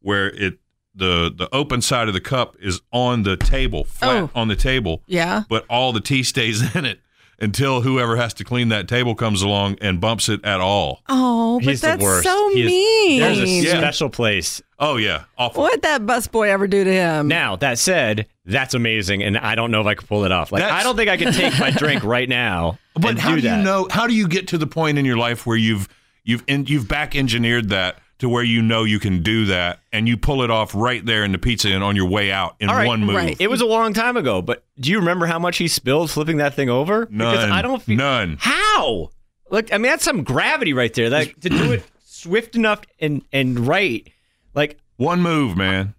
where 0.00 0.28
it 0.30 0.58
the 0.94 1.32
the 1.34 1.48
open 1.54 1.80
side 1.80 2.08
of 2.08 2.14
the 2.14 2.20
cup 2.20 2.56
is 2.60 2.80
on 2.92 3.22
the 3.22 3.36
table 3.36 3.84
flat 3.84 4.16
Oh. 4.24 4.30
on 4.34 4.48
the 4.48 4.56
table 4.56 5.02
Yeah. 5.06 5.44
but 5.48 5.64
all 5.68 5.92
the 5.92 6.00
tea 6.00 6.22
stays 6.24 6.62
in 6.74 6.84
it 6.84 7.00
until 7.40 7.82
whoever 7.82 8.16
has 8.16 8.34
to 8.34 8.44
clean 8.44 8.68
that 8.70 8.88
table 8.88 9.14
comes 9.14 9.42
along 9.42 9.76
and 9.80 10.00
bumps 10.00 10.28
it 10.28 10.44
at 10.44 10.60
all 10.60 11.02
Oh, 11.08 11.58
but 11.60 11.68
he's 11.68 11.80
that's 11.80 11.98
the 11.98 12.04
worst. 12.04 12.24
so 12.24 12.50
He 12.54 12.62
is- 12.62 12.66
mean. 12.66 13.20
There's 13.20 13.38
a 13.38 13.46
Yeah. 13.46 13.78
special 13.78 14.08
place. 14.10 14.60
oh 14.80 14.96
yeah 14.96 15.24
awful 15.36 15.62
What'd 15.62 15.82
that 15.82 16.02
busboy 16.02 16.48
ever 16.48 16.66
do 16.66 16.84
to 16.84 16.92
him? 16.92 17.28
Now 17.28 17.56
that 17.56 17.78
said, 17.78 18.26
that's 18.44 18.74
amazing, 18.74 19.22
and 19.22 19.36
I 19.38 19.54
don't 19.54 19.70
know 19.70 19.80
if 19.80 19.86
I 19.86 19.94
could 19.94 20.08
pull 20.08 20.24
it 20.24 20.32
off. 20.32 20.50
Like 20.52 20.62
That's- 20.62 20.80
I 20.80 20.82
don't 20.84 20.96
think 20.96 21.08
I 21.10 21.16
could 21.16 21.34
take 21.34 21.58
my 21.60 21.70
drink 21.70 22.02
right 22.04 22.28
now 22.28 22.78
But 22.94 23.10
and 23.10 23.18
how 23.18 23.30
do 23.30 23.36
do, 23.36 23.48
that. 23.48 23.58
you 23.58 23.64
know? 23.64 23.86
How 23.90 24.06
do 24.06 24.14
you 24.14 24.26
get 24.28 24.48
to 24.48 24.58
the 24.58 24.66
point 24.66 24.98
in 24.98 25.04
your 25.04 25.16
life 25.18 25.46
where 25.46 25.56
you've 25.56 25.88
you've 26.24 26.44
in, 26.46 26.66
you've 26.66 26.88
back 26.88 27.14
engineered 27.16 27.68
that 27.70 27.98
to 28.18 28.28
where 28.28 28.42
you 28.42 28.60
know 28.62 28.84
you 28.84 28.98
can 28.98 29.22
do 29.22 29.46
that 29.46 29.80
and 29.92 30.08
you 30.08 30.16
pull 30.16 30.42
it 30.42 30.50
off 30.50 30.74
right 30.74 31.04
there 31.04 31.24
in 31.24 31.32
the 31.32 31.38
pizza 31.38 31.68
and 31.70 31.84
on 31.84 31.94
your 31.96 32.08
way 32.08 32.32
out 32.32 32.56
in 32.60 32.68
right, 32.68 32.86
one 32.86 33.00
move? 33.04 33.16
right. 33.16 33.36
It 33.40 33.48
was 33.48 33.60
a 33.60 33.66
long 33.66 33.92
time 33.94 34.16
ago, 34.16 34.42
but 34.42 34.64
do 34.80 34.90
you 34.90 34.98
remember 34.98 35.26
how 35.26 35.38
much 35.38 35.58
he 35.58 35.68
spilled 35.68 36.10
flipping 36.10 36.38
that 36.38 36.54
thing 36.54 36.68
over? 36.68 37.06
None. 37.10 37.32
Because 37.32 37.50
I 37.50 37.62
don't 37.62 37.82
feel 37.82 37.96
None. 37.96 38.36
how. 38.40 39.10
Look, 39.50 39.72
I 39.72 39.78
mean 39.78 39.90
that's 39.90 40.04
some 40.04 40.24
gravity 40.24 40.72
right 40.72 40.92
there. 40.92 41.08
Like 41.10 41.38
to 41.40 41.48
do 41.48 41.72
it 41.72 41.84
swift 42.04 42.56
enough 42.56 42.82
and 43.00 43.22
and 43.32 43.60
right. 43.66 44.10
Like 44.54 44.78
One 44.96 45.22
move, 45.22 45.56
man. 45.56 45.94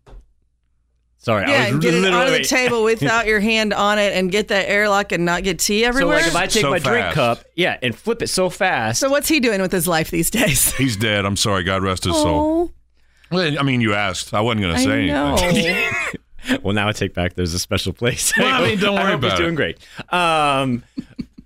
Sorry, 1.19 1.43
Yeah, 1.49 1.53
I 1.53 1.65
and 1.67 1.75
was 1.77 1.86
get 1.86 1.93
it 1.93 2.01
literally 2.01 2.25
on 2.25 2.32
the 2.41 2.43
table 2.47 2.84
without 2.86 3.27
your 3.27 3.39
hand 3.39 3.73
on 3.73 3.99
it 3.99 4.13
and 4.17 4.32
get 4.32 4.47
that 4.49 4.67
airlock 4.69 5.12
and 5.12 5.23
not 5.25 5.43
get 5.43 5.60
tea 5.60 5.84
So 5.84 5.88
everywhere. 5.88 6.17
like 6.17 6.27
if 6.27 6.36
I 6.36 6.47
take 6.47 6.62
So 6.63 6.69
my 6.71 6.79
drink 6.79 7.13
cup, 7.13 7.43
yeah, 7.55 7.77
and 7.82 7.95
flip 7.95 8.21
it 8.21 8.27
so 8.27 8.49
fast. 8.49 8.99
so 8.99 9.10
what's 9.10 9.27
he 9.29 9.39
doing 9.39 9.62
with 9.62 9.71
his 9.71 9.88
life 9.88 10.10
these 10.12 10.29
days? 10.29 10.71
He's 10.77 10.97
dead. 10.97 11.25
I'm 11.25 11.38
sorry. 11.38 11.63
God 11.63 11.84
rest 11.84 12.03
his 12.05 12.15
soul. 12.15 12.71
Oh, 12.71 12.71
Well, 13.32 13.60
I 13.60 13.63
mean, 13.63 13.79
you 13.82 13.93
asked. 13.93 14.34
I 14.34 14.41
wasn't 14.41 14.62
going 14.62 14.75
to 14.75 14.82
say 14.82 15.05
know. 15.08 15.36
anything. 15.39 16.60
well, 16.63 16.73
now 16.73 16.88
I 16.88 16.93
take 16.93 17.13
back. 17.13 17.36
There's 17.36 17.53
a 17.53 17.60
special 17.60 17.93
place. 17.93 18.34
Well, 18.38 18.47
I 18.63 18.67
mean, 18.67 18.79
don't 18.79 18.95
worry 18.95 19.03
I 19.03 19.10
hope 19.12 19.19
about 19.19 19.32
he's 19.32 19.39
it. 19.39 19.43
doing 19.43 19.55
great. 19.55 19.77
Um, 20.12 20.84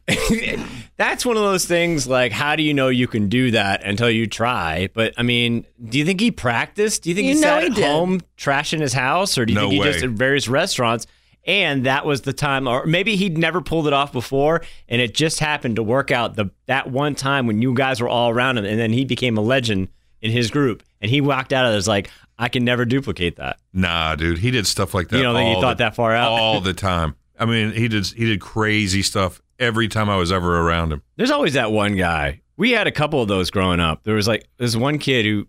that's 0.97 1.25
one 1.25 1.37
of 1.37 1.43
those 1.43 1.65
things. 1.65 2.07
Like, 2.07 2.31
how 2.31 2.55
do 2.55 2.63
you 2.63 2.73
know 2.73 2.89
you 2.89 3.07
can 3.07 3.29
do 3.29 3.51
that 3.51 3.83
until 3.83 4.09
you 4.09 4.27
try? 4.27 4.89
But 4.93 5.13
I 5.17 5.23
mean, 5.23 5.65
do 5.83 5.97
you 5.97 6.05
think 6.05 6.19
he 6.19 6.31
practiced? 6.31 7.03
Do 7.03 7.09
you 7.09 7.15
think 7.15 7.27
You 7.27 7.35
he 7.35 7.41
know 7.41 7.47
sat 7.47 7.61
he 7.63 7.69
at 7.69 7.75
did. 7.75 7.85
home 7.85 8.21
trashing 8.37 8.79
his 8.79 8.93
house, 8.93 9.37
or 9.37 9.45
do 9.45 9.53
you 9.53 9.59
No 9.59 9.69
think 9.69 9.83
he 9.83 9.89
just 9.89 10.01
way. 10.01 10.07
at 10.09 10.13
various 10.13 10.47
restaurants? 10.47 11.07
And 11.45 11.85
that 11.85 12.05
was 12.05 12.21
the 12.21 12.31
time, 12.31 12.67
or 12.69 12.85
maybe 12.85 13.17
he'd 13.17 13.37
never 13.37 13.59
pulled 13.61 13.85
it 13.87 13.91
off 13.93 14.13
before, 14.13 14.61
and 14.87 15.01
it 15.01 15.13
just 15.13 15.39
happened 15.39 15.75
to 15.75 15.83
work 15.83 16.09
out 16.09 16.35
the 16.37 16.49
that 16.67 16.89
one 16.89 17.15
time 17.15 17.47
when 17.47 17.61
you 17.61 17.73
guys 17.73 17.99
were 17.99 18.07
all 18.07 18.29
around 18.29 18.57
him, 18.57 18.63
and 18.65 18.79
then 18.79 18.93
he 18.93 19.03
became 19.03 19.37
a 19.37 19.41
legend 19.41 19.89
in 20.21 20.31
his 20.31 20.49
group, 20.49 20.83
and 21.01 21.11
he 21.11 21.19
walked 21.19 21.51
out 21.51 21.65
of 21.65 21.73
it 21.73 21.77
as 21.77 21.85
like, 21.87 22.09
I 22.39 22.47
can 22.47 22.63
never 22.63 22.85
duplicate 22.85 23.35
that. 23.35 23.57
Nah, 23.73 24.15
dude. 24.15 24.37
He 24.39 24.51
did 24.51 24.65
stuff 24.65 24.93
like 24.93 25.09
that. 25.09 25.17
You 25.17 25.23
don't 25.23 25.35
think 25.35 25.49
he 25.49 25.55
all 25.55 25.61
thought 25.61 25.77
the- 25.79 25.83
that 25.83 25.95
far 25.95 26.13
out? 26.13 26.31
all 26.31 26.61
the 26.61 26.73
time. 26.73 27.15
I 27.37 27.45
mean, 27.45 27.73
he 27.73 27.89
did. 27.89 28.07
He 28.07 28.23
did 28.25 28.39
crazy 28.39 29.01
stuff 29.01 29.41
every 29.59 29.87
time 29.87 30.09
I 30.09 30.17
was 30.17 30.31
ever 30.31 30.59
around 30.61 30.91
him. 30.93 31.01
There's 31.15 31.31
always 31.31 31.53
that 31.53 31.71
one 31.71 31.95
guy. 31.95 32.41
We 32.57 32.71
had 32.71 32.87
a 32.87 32.91
couple 32.91 33.21
of 33.21 33.27
those 33.27 33.49
growing 33.49 33.79
up. 33.79 34.03
There 34.03 34.15
was 34.15 34.27
like 34.27 34.47
this 34.57 34.75
one 34.75 34.97
kid 34.99 35.25
who 35.25 35.47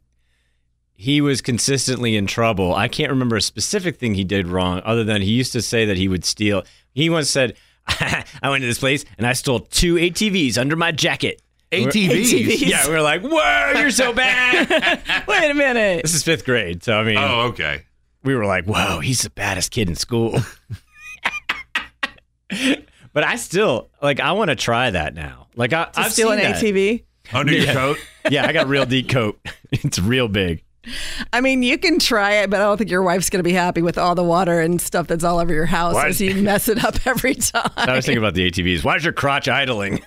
he 0.94 1.20
was 1.20 1.40
consistently 1.42 2.16
in 2.16 2.26
trouble. 2.26 2.74
I 2.74 2.88
can't 2.88 3.10
remember 3.10 3.36
a 3.36 3.40
specific 3.42 3.96
thing 3.98 4.14
he 4.14 4.24
did 4.24 4.46
wrong, 4.46 4.80
other 4.84 5.04
than 5.04 5.20
he 5.22 5.30
used 5.32 5.52
to 5.52 5.60
say 5.62 5.84
that 5.86 5.96
he 5.96 6.08
would 6.08 6.24
steal. 6.24 6.62
He 6.92 7.10
once 7.10 7.28
said, 7.28 7.56
"I 7.88 8.24
went 8.44 8.62
to 8.62 8.66
this 8.66 8.78
place 8.78 9.04
and 9.18 9.26
I 9.26 9.32
stole 9.34 9.60
two 9.60 9.96
ATVs 9.96 10.56
under 10.56 10.76
my 10.76 10.92
jacket." 10.92 11.42
ATVs. 11.72 12.08
ATVs. 12.30 12.60
Yeah, 12.68 12.86
we 12.86 12.92
were 12.94 13.02
like, 13.02 13.22
"Whoa, 13.22 13.72
you're 13.80 13.90
so 13.90 14.12
bad!" 14.12 15.02
wait 15.28 15.50
a 15.50 15.54
minute. 15.54 16.02
this 16.02 16.14
is 16.14 16.22
fifth 16.22 16.44
grade, 16.44 16.84
so 16.84 16.96
I 16.98 17.02
mean, 17.04 17.18
Oh, 17.18 17.48
okay. 17.48 17.82
we 18.22 18.34
were 18.36 18.46
like, 18.46 18.64
"Whoa, 18.64 19.00
he's 19.00 19.22
the 19.22 19.30
baddest 19.30 19.72
kid 19.72 19.88
in 19.88 19.96
school." 19.96 20.38
but 23.14 23.24
I 23.24 23.36
still 23.36 23.88
like. 24.02 24.20
I 24.20 24.32
want 24.32 24.50
to 24.50 24.56
try 24.56 24.90
that 24.90 25.14
now. 25.14 25.46
Like 25.56 25.72
I, 25.72 25.84
To 25.84 26.00
I've 26.00 26.12
steal 26.12 26.28
seen 26.28 26.40
an 26.40 26.52
that. 26.52 26.62
ATV. 26.62 27.04
Under 27.32 27.52
your 27.54 27.72
coat. 27.72 27.96
yeah, 28.28 28.46
I 28.46 28.52
got 28.52 28.66
real 28.68 28.84
deep 28.84 29.08
coat. 29.08 29.38
It's 29.72 29.98
real 29.98 30.28
big. 30.28 30.62
I 31.32 31.40
mean, 31.40 31.62
you 31.64 31.78
can 31.78 31.98
try 31.98 32.34
it, 32.42 32.50
but 32.50 32.60
I 32.60 32.64
don't 32.64 32.76
think 32.76 32.90
your 32.90 33.02
wife's 33.02 33.28
going 33.30 33.38
to 33.40 33.42
be 33.48 33.54
happy 33.54 33.80
with 33.82 33.96
all 33.98 34.14
the 34.14 34.22
water 34.22 34.60
and 34.60 34.80
stuff 34.80 35.06
that's 35.08 35.24
all 35.24 35.38
over 35.40 35.52
your 35.52 35.64
house 35.66 35.94
Why- 35.94 36.08
as 36.08 36.20
you 36.20 36.34
mess 36.42 36.68
it 36.68 36.84
up 36.84 37.06
every 37.06 37.34
time. 37.34 37.70
I 37.76 37.96
was 37.96 38.04
thinking 38.06 38.18
about 38.22 38.34
the 38.34 38.50
ATVs. 38.50 38.84
Why 38.84 38.96
is 38.96 39.02
your 39.04 39.14
crotch 39.14 39.48
idling? 39.48 40.00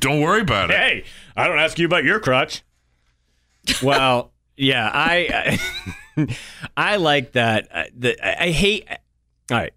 Don't 0.00 0.20
worry 0.20 0.40
about 0.40 0.70
it. 0.70 0.76
hey, 0.76 1.04
I 1.36 1.46
don't 1.46 1.58
ask 1.58 1.78
you 1.78 1.86
about 1.86 2.04
your 2.04 2.18
crotch. 2.20 2.62
Well, 3.82 4.32
yeah, 4.56 4.90
I 4.92 5.58
I, 6.16 6.36
I 6.76 6.96
like 6.96 7.32
that. 7.32 7.68
uh, 7.72 7.84
The, 7.96 8.16
I 8.26 8.46
I 8.46 8.50
hate. 8.50 8.86
All 9.50 9.56
right, 9.58 9.72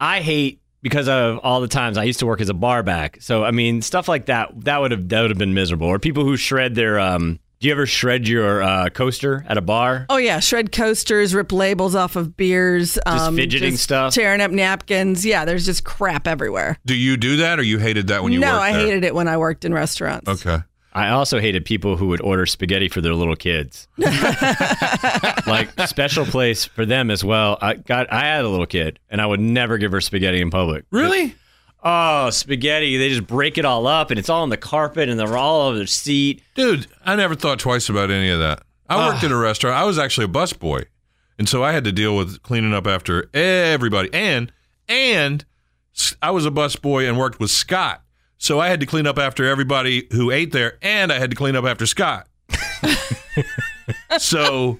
I 0.00 0.20
hate 0.20 0.59
because 0.82 1.08
of 1.08 1.38
all 1.38 1.60
the 1.60 1.68
times 1.68 1.98
I 1.98 2.04
used 2.04 2.20
to 2.20 2.26
work 2.26 2.40
as 2.40 2.48
a 2.48 2.54
bar 2.54 2.82
back. 2.82 3.18
So 3.20 3.44
I 3.44 3.50
mean, 3.50 3.82
stuff 3.82 4.08
like 4.08 4.26
that 4.26 4.64
that 4.64 4.80
would 4.80 4.90
have 4.90 5.08
that 5.08 5.20
would 5.22 5.30
have 5.30 5.38
been 5.38 5.54
miserable. 5.54 5.86
Or 5.86 5.98
people 5.98 6.24
who 6.24 6.36
shred 6.36 6.74
their 6.74 6.98
um. 6.98 7.38
Do 7.60 7.68
you 7.68 7.74
ever 7.74 7.84
shred 7.84 8.26
your 8.26 8.62
uh, 8.62 8.88
coaster 8.88 9.44
at 9.46 9.58
a 9.58 9.60
bar? 9.60 10.06
Oh 10.08 10.16
yeah, 10.16 10.40
shred 10.40 10.72
coasters, 10.72 11.34
rip 11.34 11.52
labels 11.52 11.94
off 11.94 12.16
of 12.16 12.34
beers, 12.34 12.98
um, 13.04 13.36
fidgeting 13.36 13.76
stuff? 13.76 14.14
tearing 14.14 14.40
up 14.40 14.50
napkins. 14.50 15.26
Yeah, 15.26 15.44
there's 15.44 15.66
just 15.66 15.84
crap 15.84 16.26
everywhere. 16.26 16.78
Do 16.86 16.94
you 16.94 17.18
do 17.18 17.36
that, 17.36 17.58
or 17.58 17.62
you 17.62 17.76
hated 17.76 18.06
that 18.06 18.22
when 18.22 18.32
you 18.32 18.40
no, 18.40 18.52
worked 18.52 18.62
I 18.62 18.72
there? 18.72 18.86
hated 18.86 19.04
it 19.04 19.14
when 19.14 19.28
I 19.28 19.36
worked 19.36 19.66
in 19.66 19.74
restaurants. 19.74 20.26
Okay. 20.26 20.62
I 20.92 21.10
also 21.10 21.38
hated 21.38 21.64
people 21.64 21.96
who 21.96 22.08
would 22.08 22.20
order 22.20 22.46
spaghetti 22.46 22.88
for 22.88 23.00
their 23.00 23.14
little 23.14 23.36
kids. 23.36 23.86
like 25.46 25.68
special 25.86 26.24
place 26.26 26.64
for 26.64 26.84
them 26.84 27.10
as 27.10 27.24
well. 27.24 27.58
I 27.60 27.74
got 27.74 28.12
I 28.12 28.24
had 28.24 28.44
a 28.44 28.48
little 28.48 28.66
kid 28.66 28.98
and 29.08 29.20
I 29.20 29.26
would 29.26 29.40
never 29.40 29.78
give 29.78 29.92
her 29.92 30.00
spaghetti 30.00 30.40
in 30.40 30.50
public. 30.50 30.84
Really? 30.90 31.34
Oh, 31.82 32.30
spaghetti. 32.30 32.96
They 32.96 33.08
just 33.08 33.26
break 33.26 33.56
it 33.56 33.64
all 33.64 33.86
up 33.86 34.10
and 34.10 34.18
it's 34.18 34.28
all 34.28 34.42
on 34.42 34.50
the 34.50 34.56
carpet 34.56 35.08
and 35.08 35.18
they're 35.18 35.36
all 35.36 35.68
over 35.68 35.78
the 35.78 35.86
seat. 35.86 36.42
Dude, 36.54 36.86
I 37.04 37.16
never 37.16 37.34
thought 37.34 37.58
twice 37.58 37.88
about 37.88 38.10
any 38.10 38.28
of 38.30 38.40
that. 38.40 38.62
I 38.88 39.08
worked 39.08 39.22
at 39.22 39.30
a 39.30 39.36
restaurant. 39.36 39.76
I 39.76 39.84
was 39.84 39.98
actually 39.98 40.24
a 40.24 40.28
busboy. 40.28 40.86
And 41.38 41.48
so 41.48 41.62
I 41.62 41.72
had 41.72 41.84
to 41.84 41.92
deal 41.92 42.16
with 42.16 42.42
cleaning 42.42 42.74
up 42.74 42.86
after 42.86 43.30
everybody. 43.32 44.10
And 44.12 44.52
And 44.88 45.44
I 46.20 46.32
was 46.32 46.44
a 46.44 46.50
busboy 46.50 47.08
and 47.08 47.16
worked 47.16 47.38
with 47.38 47.50
Scott. 47.50 48.02
So 48.42 48.58
I 48.58 48.68
had 48.68 48.80
to 48.80 48.86
clean 48.86 49.06
up 49.06 49.18
after 49.18 49.46
everybody 49.46 50.08
who 50.12 50.30
ate 50.30 50.50
there, 50.50 50.78
and 50.80 51.12
I 51.12 51.18
had 51.18 51.28
to 51.30 51.36
clean 51.36 51.54
up 51.56 51.66
after 51.66 51.84
Scott. 51.84 52.26
so 54.18 54.78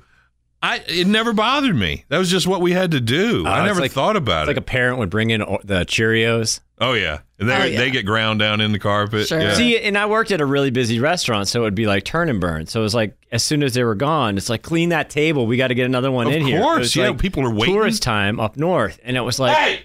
I 0.63 0.83
it 0.89 1.07
never 1.07 1.33
bothered 1.33 1.77
me. 1.77 2.05
That 2.09 2.19
was 2.19 2.31
just 2.31 2.47
what 2.47 2.61
we 2.61 2.73
had 2.73 2.91
to 2.93 3.01
do. 3.01 3.45
Oh, 3.47 3.51
I 3.51 3.67
never 3.67 3.81
like- 3.83 3.93
thought 3.93 4.17
about 4.17 4.43
It's 4.43 4.47
it. 4.49 4.51
like 4.53 4.57
a 4.57 4.63
parent 4.63 4.99
would 4.99 5.11
bring 5.11 5.31
in 5.31 5.41
the 5.41 5.85
Cheerios. 5.85 6.61
oh 6.81 6.95
yeah, 6.95 7.21
and 7.39 7.51
they 7.51 7.55
Oh, 7.55 7.65
yeah. 7.65 7.79
they 7.79 7.91
get 7.91 8.07
ground 8.07 8.39
down 8.41 8.63
in 8.63 8.73
the 8.73 8.79
carpet. 8.79 9.27
Sure. 9.29 9.39
Yeah. 9.41 9.53
See, 9.55 9.79
and 9.79 9.97
I 9.99 10.07
worked 10.07 10.31
at 10.31 10.41
a 10.41 10.47
really 10.47 10.71
busy 10.71 10.99
restaurant, 10.99 11.47
so 11.49 11.61
it 11.61 11.65
would 11.65 11.75
be 11.75 11.87
like 11.87 12.05
turn 12.05 12.31
and 12.31 12.41
burn. 12.41 12.67
So 12.67 12.81
it 12.81 12.83
was 12.83 12.95
like 12.95 13.15
as 13.31 13.43
soon 13.43 13.63
as 13.63 13.75
they 13.75 13.85
were 13.85 13.95
gone, 13.95 14.39
it's 14.39 14.49
like 14.49 14.63
clean 14.63 14.89
that 14.89 15.11
table. 15.11 15.47
We 15.47 15.59
got 15.59 15.69
to 15.69 15.75
get 15.75 15.85
another 15.85 16.11
one 16.11 16.27
Of 16.29 16.33
in 16.33 16.47
here. 16.47 16.59
Of 16.61 16.63
course, 16.65 16.79
was 16.81 16.97
yeah, 16.97 17.09
like 17.11 17.19
people 17.19 17.45
are 17.45 17.53
waiting. 17.55 17.75
Tourist 17.75 18.03
time 18.03 18.41
up 18.41 18.57
north, 18.57 18.99
and 19.05 19.19
it 19.19 19.21
was 19.23 19.39
like, 19.39 19.57
hey, 19.57 19.81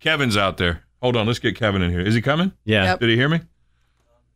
Kevin's 0.00 0.36
out 0.38 0.56
there. 0.56 0.84
Hold 1.02 1.16
on, 1.16 1.26
let's 1.26 1.38
get 1.40 1.56
Kevin 1.56 1.82
in 1.82 1.90
here. 1.90 2.00
Is 2.00 2.14
he 2.14 2.22
coming? 2.22 2.52
yeah, 2.64 2.84
Yep. 2.84 3.00
Did 3.00 3.08
he 3.10 3.16
hear 3.16 3.28
me? 3.28 3.40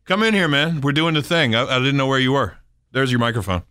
Come 0.05 0.23
in 0.23 0.35
here, 0.35 0.49
man. 0.49 0.81
We're 0.81 0.93
doing 0.93 1.15
the 1.15 1.23
thing. 1.23 1.55
I, 1.55 1.65
I 1.65 1.79
didn't 1.79 1.97
know 1.97 2.07
where 2.07 2.19
you 2.19 2.33
were. 2.33 2.57
There's 2.93 3.11
your 3.11 3.21
microphone. 3.21 3.63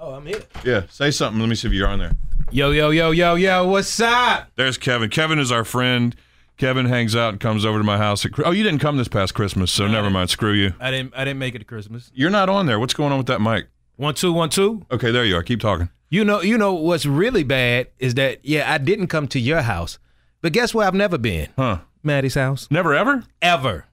Oh, 0.00 0.12
I'm 0.14 0.24
here. 0.26 0.42
Yeah, 0.64 0.82
say 0.88 1.10
something. 1.10 1.40
Let 1.40 1.48
me 1.48 1.54
see 1.54 1.68
if 1.68 1.74
you're 1.74 1.88
on 1.88 1.98
there. 1.98 2.12
Yo, 2.50 2.70
yo, 2.70 2.90
yo, 2.90 3.10
yo, 3.10 3.34
yo, 3.34 3.66
what's 3.66 3.98
up? 4.00 4.50
There's 4.56 4.78
Kevin. 4.78 5.10
Kevin 5.10 5.38
is 5.38 5.50
our 5.50 5.64
friend. 5.64 6.14
Kevin 6.56 6.86
hangs 6.86 7.16
out 7.16 7.30
and 7.30 7.40
comes 7.40 7.64
over 7.64 7.78
to 7.78 7.84
my 7.84 7.96
house. 7.96 8.24
At, 8.24 8.32
oh, 8.44 8.52
you 8.52 8.62
didn't 8.62 8.78
come 8.78 8.96
this 8.96 9.08
past 9.08 9.34
Christmas, 9.34 9.72
so 9.72 9.88
never 9.88 10.08
mind. 10.10 10.30
Screw 10.30 10.52
you. 10.52 10.74
I 10.78 10.90
didn't 10.92 11.14
I 11.16 11.24
didn't 11.24 11.40
make 11.40 11.54
it 11.56 11.60
to 11.60 11.64
Christmas. 11.64 12.12
You're 12.14 12.30
not 12.30 12.48
on 12.48 12.66
there. 12.66 12.78
What's 12.78 12.94
going 12.94 13.10
on 13.10 13.18
with 13.18 13.26
that 13.26 13.40
mic? 13.40 13.66
One 13.96 14.14
two 14.14 14.32
one 14.32 14.50
two. 14.50 14.86
Okay, 14.92 15.10
there 15.10 15.24
you 15.24 15.36
are. 15.36 15.42
Keep 15.42 15.60
talking. 15.60 15.88
You 16.10 16.24
know 16.24 16.42
you 16.42 16.56
know 16.56 16.74
what's 16.74 17.06
really 17.06 17.42
bad 17.42 17.88
is 17.98 18.14
that 18.14 18.38
yeah, 18.44 18.72
I 18.72 18.78
didn't 18.78 19.08
come 19.08 19.26
to 19.28 19.40
your 19.40 19.62
house. 19.62 19.98
But 20.40 20.52
guess 20.52 20.72
where 20.74 20.86
I've 20.86 20.94
never 20.94 21.18
been? 21.18 21.48
Huh? 21.56 21.78
Maddie's 22.04 22.34
house. 22.34 22.68
Never 22.70 22.94
ever? 22.94 23.24
Ever. 23.42 23.86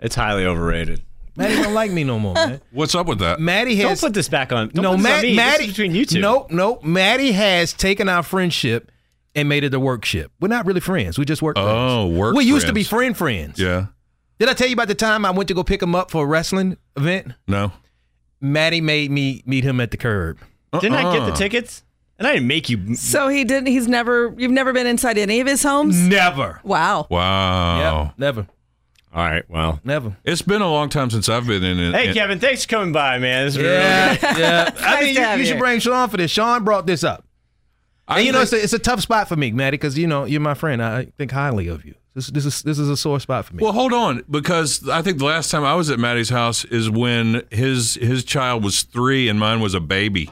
it's 0.00 0.14
highly 0.14 0.44
overrated. 0.44 1.02
Maddie 1.36 1.62
don't 1.62 1.74
like 1.74 1.90
me 1.90 2.04
no 2.04 2.18
more, 2.18 2.34
man. 2.34 2.60
What's 2.72 2.94
up 2.94 3.06
with 3.06 3.20
that? 3.20 3.40
Maddie 3.40 3.76
Don't 3.80 3.98
put 3.98 4.12
this 4.14 4.28
back 4.28 4.52
on. 4.52 4.68
Don't 4.68 4.82
no, 4.82 4.90
put 4.92 4.96
this 4.98 5.06
on 5.06 5.12
Matt, 5.12 5.22
me. 5.22 5.28
This 5.30 5.36
Maddie 5.36 5.64
is 5.64 5.70
between 5.70 5.94
you 5.94 6.04
two. 6.04 6.20
Nope, 6.20 6.50
nope. 6.50 6.84
Maddie 6.84 7.32
has 7.32 7.72
taken 7.72 8.08
our 8.08 8.22
friendship 8.22 8.90
and 9.34 9.48
made 9.48 9.62
it 9.64 9.72
a 9.72 9.80
workship. 9.80 10.32
We're 10.40 10.48
not 10.48 10.66
really 10.66 10.80
friends. 10.80 11.18
We 11.18 11.24
just 11.24 11.40
work. 11.40 11.56
Oh, 11.58 12.06
friends. 12.06 12.18
work 12.18 12.34
We 12.34 12.44
used 12.44 12.66
to 12.66 12.72
be 12.72 12.82
friends. 12.82 13.16
friend 13.16 13.16
friends. 13.16 13.58
Yeah. 13.60 13.86
Did 14.38 14.48
I 14.48 14.54
tell 14.54 14.66
you 14.68 14.74
about 14.74 14.88
the 14.88 14.94
time 14.94 15.24
I 15.24 15.30
went 15.30 15.48
to 15.48 15.54
go 15.54 15.62
pick 15.62 15.82
him 15.82 15.94
up 15.94 16.10
for 16.10 16.24
a 16.24 16.26
wrestling 16.26 16.76
event? 16.96 17.32
No. 17.46 17.72
Maddie 18.40 18.80
made 18.80 19.10
me 19.10 19.42
meet 19.46 19.64
him 19.64 19.80
at 19.80 19.90
the 19.92 19.96
curb. 19.96 20.38
Didn't 20.80 20.94
I 20.94 21.02
get 21.12 21.20
the 21.20 21.32
Uh-uh. 21.32 21.36
tickets? 21.36 21.84
And 22.20 22.28
I 22.28 22.34
didn't 22.34 22.46
make 22.48 22.68
you. 22.70 22.94
So 22.94 23.26
he 23.28 23.42
didn't. 23.44 23.66
He's 23.66 23.88
never. 23.88 24.32
You've 24.38 24.52
never 24.52 24.72
been 24.72 24.86
inside 24.86 25.18
any 25.18 25.40
of 25.40 25.46
his 25.48 25.62
homes. 25.62 25.98
Never. 25.98 26.60
Wow. 26.62 27.06
Wow. 27.10 28.02
Yep, 28.04 28.14
never. 28.18 28.46
All 29.12 29.24
right. 29.24 29.42
Well. 29.50 29.80
Never. 29.82 30.16
It's 30.22 30.42
been 30.42 30.62
a 30.62 30.70
long 30.70 30.88
time 30.90 31.10
since 31.10 31.28
I've 31.28 31.46
been 31.46 31.64
in 31.64 31.80
it. 31.80 31.94
Hey, 31.94 32.12
Kevin. 32.12 32.38
Thanks 32.38 32.64
for 32.64 32.68
coming 32.68 32.92
by, 32.92 33.18
man. 33.18 33.46
This 33.46 33.56
is 33.56 33.62
Yeah, 33.62 34.08
really 34.22 34.40
yeah. 34.40 34.70
I 34.78 34.80
Nice 34.80 35.02
mean, 35.04 35.14
to 35.16 35.20
you, 35.22 35.26
you 35.28 35.36
you. 35.38 35.44
should 35.46 35.58
bring 35.58 35.80
Sean 35.80 36.08
for 36.08 36.16
this. 36.18 36.30
Sean 36.30 36.62
brought 36.62 36.86
this 36.86 37.02
up. 37.02 37.24
I 38.06 38.18
And 38.18 38.26
you 38.26 38.32
know, 38.32 38.38
think- 38.44 38.52
it's 38.52 38.52
a, 38.52 38.64
it's 38.64 38.72
a 38.74 38.78
tough 38.78 39.00
spot 39.00 39.26
for 39.28 39.36
me, 39.36 39.50
Maddie, 39.50 39.78
because 39.78 39.96
you 39.98 40.06
know 40.06 40.26
you're 40.26 40.40
my 40.40 40.54
friend. 40.54 40.82
I 40.82 41.06
think 41.16 41.32
highly 41.32 41.68
of 41.68 41.84
you. 41.86 41.94
This 42.14 42.26
this 42.26 42.44
is 42.44 42.62
this 42.64 42.78
is 42.78 42.88
a 42.90 42.96
sore 42.96 43.18
spot 43.20 43.46
for 43.46 43.54
me. 43.54 43.62
Well, 43.62 43.72
hold 43.72 43.92
on, 43.94 44.24
because 44.28 44.86
I 44.88 45.00
think 45.00 45.18
the 45.18 45.24
last 45.24 45.50
time 45.50 45.64
I 45.64 45.74
was 45.74 45.90
at 45.90 45.98
Maddie's 45.98 46.28
house 46.28 46.64
is 46.66 46.90
when 46.90 47.42
his 47.50 47.94
his 47.94 48.24
child 48.24 48.62
was 48.62 48.82
three 48.82 49.28
and 49.28 49.38
mine 49.40 49.60
was 49.60 49.74
a 49.74 49.80
baby. 49.80 50.28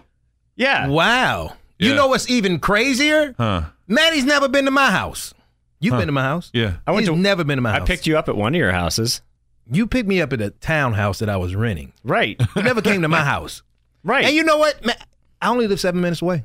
Yeah. 0.57 0.88
wow. 0.88 1.55
You 1.78 1.94
know 1.94 2.08
what's 2.08 2.28
even 2.28 2.58
crazier? 2.58 3.34
Huh? 3.38 3.62
Maddie's 3.86 4.24
never 4.24 4.48
been 4.48 4.64
to 4.66 4.70
my 4.70 4.90
house. 4.90 5.32
You've 5.80 5.96
been 5.96 6.06
to 6.06 6.12
my 6.12 6.22
house. 6.22 6.50
Yeah. 6.52 6.78
I 6.86 6.90
went 6.92 7.06
He's 7.06 7.14
to. 7.14 7.16
never 7.20 7.44
been 7.44 7.56
to 7.56 7.62
my 7.62 7.70
I 7.70 7.72
house. 7.74 7.82
I 7.82 7.86
picked 7.86 8.06
you 8.06 8.18
up 8.18 8.28
at 8.28 8.36
one 8.36 8.54
of 8.54 8.58
your 8.58 8.72
houses. 8.72 9.22
You 9.70 9.86
picked 9.86 10.08
me 10.08 10.20
up 10.20 10.32
at 10.32 10.40
a 10.40 10.50
townhouse 10.50 11.20
that 11.20 11.28
I 11.28 11.36
was 11.36 11.54
renting. 11.54 11.92
Right. 12.02 12.40
You 12.56 12.62
never 12.62 12.82
came 12.82 13.02
to 13.02 13.08
my 13.08 13.22
house. 13.24 13.62
Right. 14.02 14.24
And 14.24 14.34
you 14.34 14.42
know 14.42 14.58
what? 14.58 14.84
Ma- 14.84 14.92
I 15.40 15.48
only 15.50 15.66
live 15.68 15.78
seven 15.78 16.00
minutes 16.00 16.20
away. 16.22 16.44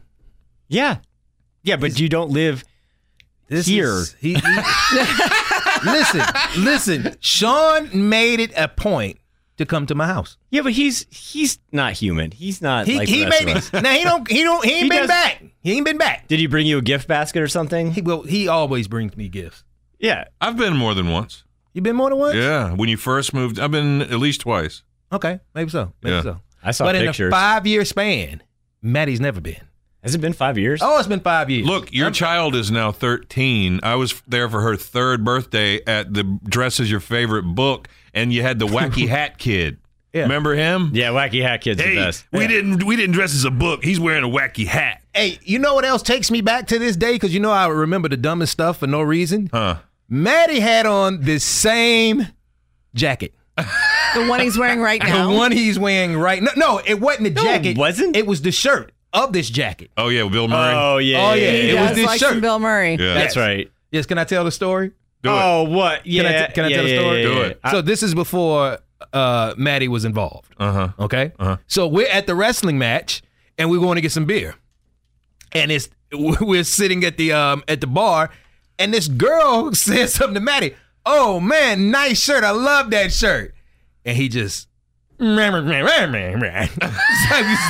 yeah. 0.68 0.98
Yeah, 1.64 1.78
but 1.78 1.98
you 2.00 2.10
don't 2.10 2.30
live. 2.32 2.64
This 3.48 3.66
Here. 3.66 3.86
is- 3.88 4.14
he, 4.20 4.34
he- 4.34 4.42
listen, 5.86 6.22
listen. 6.58 7.16
Sean 7.22 8.10
made 8.10 8.40
it 8.40 8.52
a 8.58 8.68
point 8.68 9.18
to 9.58 9.66
come 9.66 9.86
to 9.88 9.96
my 9.96 10.08
house. 10.08 10.38
Yeah, 10.50 10.62
but 10.62 10.74
he's 10.74 11.06
he's 11.10 11.60
not 11.72 11.94
human. 11.94 12.32
He's 12.32 12.62
not 12.62 12.88
He 12.88 12.98
like 12.98 13.08
he 13.08 13.24
the 13.24 13.30
rest 13.30 13.46
made 13.46 13.58
of 13.58 13.74
it. 13.74 13.82
Now 13.84 13.92
he 13.94 14.04
don't 14.04 14.30
he 14.32 14.44
don't 14.44 14.66
he 14.66 14.72
ain't 14.76 14.84
He 14.84 14.90
been 14.90 15.00
does- 15.00 15.08
back. 15.08 15.44
He 15.62 15.74
ain't 15.74 15.86
been 15.86 15.98
back. 15.98 16.28
Did 16.28 16.40
he 16.40 16.48
bring 16.48 16.68
you 16.68 16.78
a 16.78 16.82
gift 16.82 17.08
basket 17.08 17.42
or 17.42 17.48
something? 17.48 17.92
He 17.92 18.02
well 18.02 18.24
he 18.24 18.48
always 18.48 18.88
brings 18.88 19.16
me 19.16 19.30
gifts. 19.30 19.64
yeah. 20.00 20.26
I've 20.42 20.58
been 20.58 20.76
more 20.76 20.94
than 20.94 21.10
once. 21.12 21.44
You 21.74 21.82
been 21.82 21.96
more 21.96 22.10
than 22.10 22.20
once? 22.20 22.36
Yeah. 22.36 22.74
When 22.74 22.90
you 22.90 22.98
first 22.98 23.34
moved, 23.34 23.60
I've 23.60 23.72
been 23.72 24.02
at 24.04 24.20
least 24.20 24.42
twice. 24.42 24.84
Okay, 25.12 25.40
maybe 25.56 25.70
so. 25.70 25.94
Maybe 26.02 26.16
Yeah. 26.18 26.22
so. 26.22 26.40
I 26.64 26.72
saw 26.72 26.86
but 26.86 26.96
in 26.96 27.08
a 27.08 27.14
five 27.30 27.66
year 27.68 27.84
span, 27.86 28.42
Maddie's 28.82 29.20
never 29.22 29.42
been. 29.42 29.62
Has 30.04 30.14
it 30.16 30.20
been 30.22 30.34
five 30.34 30.58
years? 30.58 30.82
Oh, 30.84 31.00
it's 31.00 31.08
been 31.08 31.22
five 31.22 31.50
years. 31.50 31.66
Look, 31.66 31.94
your 31.94 32.12
child 32.12 32.56
is 32.56 32.70
now 32.70 32.92
13. 32.92 33.80
I 33.84 33.96
was 33.96 34.22
there 34.28 34.50
for 34.50 34.60
her 34.62 34.76
third 34.76 35.24
birthday 35.24 35.80
at 35.86 36.14
the 36.14 36.24
Dress 36.44 36.80
is 36.82 36.92
Your 36.92 37.00
Favorite 37.00 37.44
book, 37.44 37.88
and 38.14 38.32
you 38.34 38.42
had 38.42 38.60
the 38.60 38.68
wacky 38.68 39.08
hat 39.10 39.38
kid. 39.38 39.78
Yeah. 40.14 40.24
Remember 40.24 40.54
him? 40.54 40.92
Yeah, 40.94 41.08
Wacky 41.10 41.42
Hat 41.42 41.62
Kid's 41.62 41.82
the 41.82 41.96
best. 41.96 42.26
we 42.32 42.46
didn't 42.46 42.84
we 42.84 42.96
didn't 42.96 43.14
dress 43.14 43.34
as 43.34 43.46
a 43.46 43.50
book. 43.52 43.84
He's 43.84 44.00
wearing 44.00 44.24
a 44.24 44.28
wacky 44.28 44.68
hat. 44.68 45.02
Hey, 45.12 45.40
you 45.42 45.58
know 45.58 45.74
what 45.74 45.86
else 45.86 46.04
takes 46.04 46.30
me 46.30 46.42
back 46.42 46.68
to 46.68 46.78
this 46.78 46.96
day? 46.96 47.14
Because 47.14 47.34
you 47.34 47.40
know 47.40 47.50
I 47.52 47.66
remember 47.68 48.08
the 48.10 48.18
dumbest 48.18 48.52
stuff 48.52 48.78
for 48.78 48.86
no 48.86 49.02
reason. 49.02 49.50
Huh? 49.52 49.78
Maddie 50.08 50.60
had 50.60 50.86
on 50.86 51.22
the 51.22 51.40
same 51.40 52.28
jacket. 52.94 53.34
The 53.58 54.28
one 54.28 54.40
he's 54.40 54.56
wearing 54.56 54.80
right 54.82 55.02
now. 55.04 55.32
The 55.32 55.36
one 55.36 55.52
he's 55.52 55.80
wearing 55.80 56.16
right. 56.16 56.44
No, 56.44 56.52
no, 56.56 56.82
it 56.86 57.00
wasn't 57.00 57.24
the 57.24 57.30
No, 57.32 57.42
it 57.42 57.46
jacket. 57.64 57.78
wasn't? 57.80 58.16
It 58.16 58.28
was 58.28 58.44
the 58.44 58.52
shirt 58.52 58.92
of 59.14 59.34
this 59.34 59.50
jacket. 59.50 59.90
Oh 59.98 60.10
yeah, 60.10 60.28
Bill 60.30 60.48
Murray. 60.48 60.76
Oh 60.76 60.98
yeah. 60.98 61.32
Oh, 61.32 61.34
yeah. 61.34 61.52
He 61.52 61.70
It 61.72 61.80
was 61.80 61.88
does 61.90 61.96
this 61.98 62.06
like 62.06 62.20
shirt. 62.20 62.30
some 62.34 62.42
Bill 62.42 62.60
Murray. 62.60 62.92
yeah. 62.98 63.16
That's 63.16 63.36
Yes. 63.36 63.38
right. 63.38 63.72
Yes, 63.92 64.06
can 64.06 64.20
I 64.20 64.26
tell 64.26 64.44
the 64.44 64.52
story? 64.52 64.92
Do 65.24 65.30
it. 65.30 65.34
oh 65.34 65.64
what? 65.64 66.06
Yeah. 66.06 66.24
Can 66.24 66.34
I 66.34 66.46
t- 66.48 66.54
can 66.54 66.66
I 66.66 66.68
yeah, 66.68 66.76
tell 66.76 66.84
the 66.84 66.90
yeah, 66.92 67.00
story? 67.00 67.22
yeah, 67.22 67.28
Do 67.28 67.42
it. 67.42 67.60
So 67.72 67.82
this 67.82 68.04
is 68.04 68.14
before 68.14 68.80
uh, 69.14 69.54
Maddie 69.58 69.88
was 69.88 70.06
involved. 70.06 70.54
Uh 70.58 70.72
huh. 70.72 70.90
Okay. 71.00 71.32
Uh-huh. 71.40 71.58
So 71.68 71.88
we're 71.88 72.10
at 72.10 72.28
the 72.28 72.36
wrestling 72.36 72.78
match 72.78 73.22
and 73.58 73.70
we're 73.70 73.80
going 73.80 73.96
to 73.96 74.02
get 74.02 74.12
some 74.12 74.26
beer. 74.26 74.56
And 75.54 75.72
it's 75.72 75.90
we're 76.14 76.64
sitting 76.64 77.04
at 77.04 77.18
the 77.18 77.32
um 77.32 77.64
at 77.68 77.82
the 77.82 77.88
bar 77.88 78.30
and 78.80 78.94
this 78.94 79.08
girl 79.08 79.74
says 79.74 80.14
something 80.14 80.36
to 80.36 80.42
Maddie. 80.42 80.76
Oh 81.06 81.40
man, 81.40 81.92
nice 81.92 82.22
shirt. 82.22 82.44
I 82.44 82.52
love 82.52 82.90
that 82.92 83.12
shirt. 83.14 83.54
And 84.06 84.18
he 84.18 84.30
just 84.30 84.68
so 85.20 85.26
he's 85.26 85.36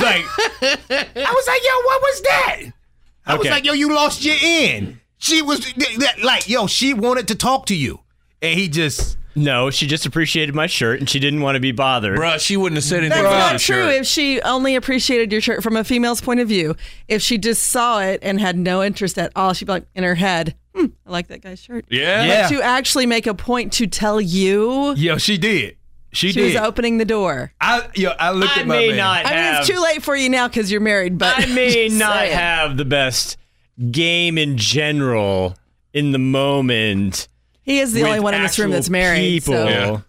like 0.00 0.24
I 0.60 1.32
was 1.32 1.46
like, 1.46 1.62
yo, 1.62 1.70
what 1.84 2.02
was 2.02 2.20
that? 2.22 2.60
I 3.26 3.36
was 3.36 3.48
like, 3.48 3.64
yo, 3.64 3.72
you 3.72 3.94
lost 3.94 4.24
your 4.24 4.36
end. 4.40 4.98
She 5.24 5.40
was 5.42 5.66
like, 6.22 6.48
yo, 6.48 6.66
she 6.66 6.92
wanted 6.92 7.28
to 7.28 7.34
talk 7.34 7.66
to 7.66 7.74
you. 7.74 8.00
And 8.42 8.58
he 8.58 8.68
just 8.68 9.16
no, 9.34 9.70
she 9.70 9.86
just 9.86 10.04
appreciated 10.06 10.54
my 10.54 10.66
shirt 10.66 11.00
and 11.00 11.08
she 11.08 11.18
didn't 11.18 11.40
want 11.40 11.56
to 11.56 11.60
be 11.60 11.72
bothered. 11.72 12.18
Bruh, 12.18 12.38
she 12.38 12.56
wouldn't 12.56 12.76
have 12.76 12.84
said 12.84 12.98
anything 12.98 13.22
That's 13.22 13.34
about 13.34 13.38
not 13.38 13.52
the 13.54 13.58
true. 13.58 13.76
shirt. 13.84 13.94
If 13.94 14.06
she 14.06 14.40
only 14.42 14.76
appreciated 14.76 15.32
your 15.32 15.40
shirt 15.40 15.62
from 15.62 15.76
a 15.76 15.82
female's 15.82 16.20
point 16.20 16.40
of 16.40 16.46
view, 16.48 16.76
if 17.08 17.22
she 17.22 17.38
just 17.38 17.62
saw 17.64 18.00
it 18.00 18.20
and 18.22 18.38
had 18.38 18.56
no 18.56 18.82
interest 18.82 19.18
at 19.18 19.32
all, 19.34 19.54
she'd 19.54 19.64
be 19.64 19.72
like 19.72 19.86
in 19.94 20.04
her 20.04 20.14
head, 20.14 20.54
hmm, 20.74 20.86
"I 21.06 21.10
like 21.10 21.28
that 21.28 21.40
guy's 21.40 21.58
shirt." 21.58 21.86
yeah. 21.88 22.24
Yeah. 22.24 22.48
To 22.48 22.62
actually 22.62 23.06
make 23.06 23.26
a 23.26 23.34
point 23.34 23.72
to 23.74 23.86
tell 23.86 24.20
you, 24.20 24.92
Yo, 24.94 25.16
she 25.18 25.38
did. 25.38 25.76
She, 26.12 26.28
she 26.30 26.40
did. 26.40 26.54
was 26.54 26.56
opening 26.62 26.98
the 26.98 27.04
door. 27.04 27.52
I 27.60 27.88
yo, 27.96 28.10
I 28.10 28.30
looked 28.30 28.56
I 28.56 28.60
at 28.60 28.66
my 28.68 28.76
may 28.76 28.88
man. 28.88 28.96
not 28.98 29.26
I 29.26 29.30
mean, 29.30 29.38
have. 29.38 29.60
it's 29.60 29.68
too 29.68 29.80
late 29.82 30.02
for 30.04 30.14
you 30.14 30.28
now 30.28 30.46
because 30.48 30.70
you're 30.70 30.80
married, 30.82 31.18
but 31.18 31.36
I 31.38 31.46
may 31.54 31.88
not 31.88 32.14
saying. 32.18 32.32
have 32.36 32.76
the 32.76 32.84
best 32.84 33.36
game 33.90 34.38
in 34.38 34.56
general 34.56 35.56
in 35.92 36.12
the 36.12 36.18
moment. 36.18 37.28
He 37.62 37.80
is 37.80 37.92
the 37.92 38.02
only 38.04 38.20
one 38.20 38.34
in 38.34 38.42
this 38.42 38.58
room 38.58 38.70
that's 38.70 38.90
married. 38.90 39.20
People. 39.20 39.54
so- 39.54 39.68
Yeah. 39.68 40.00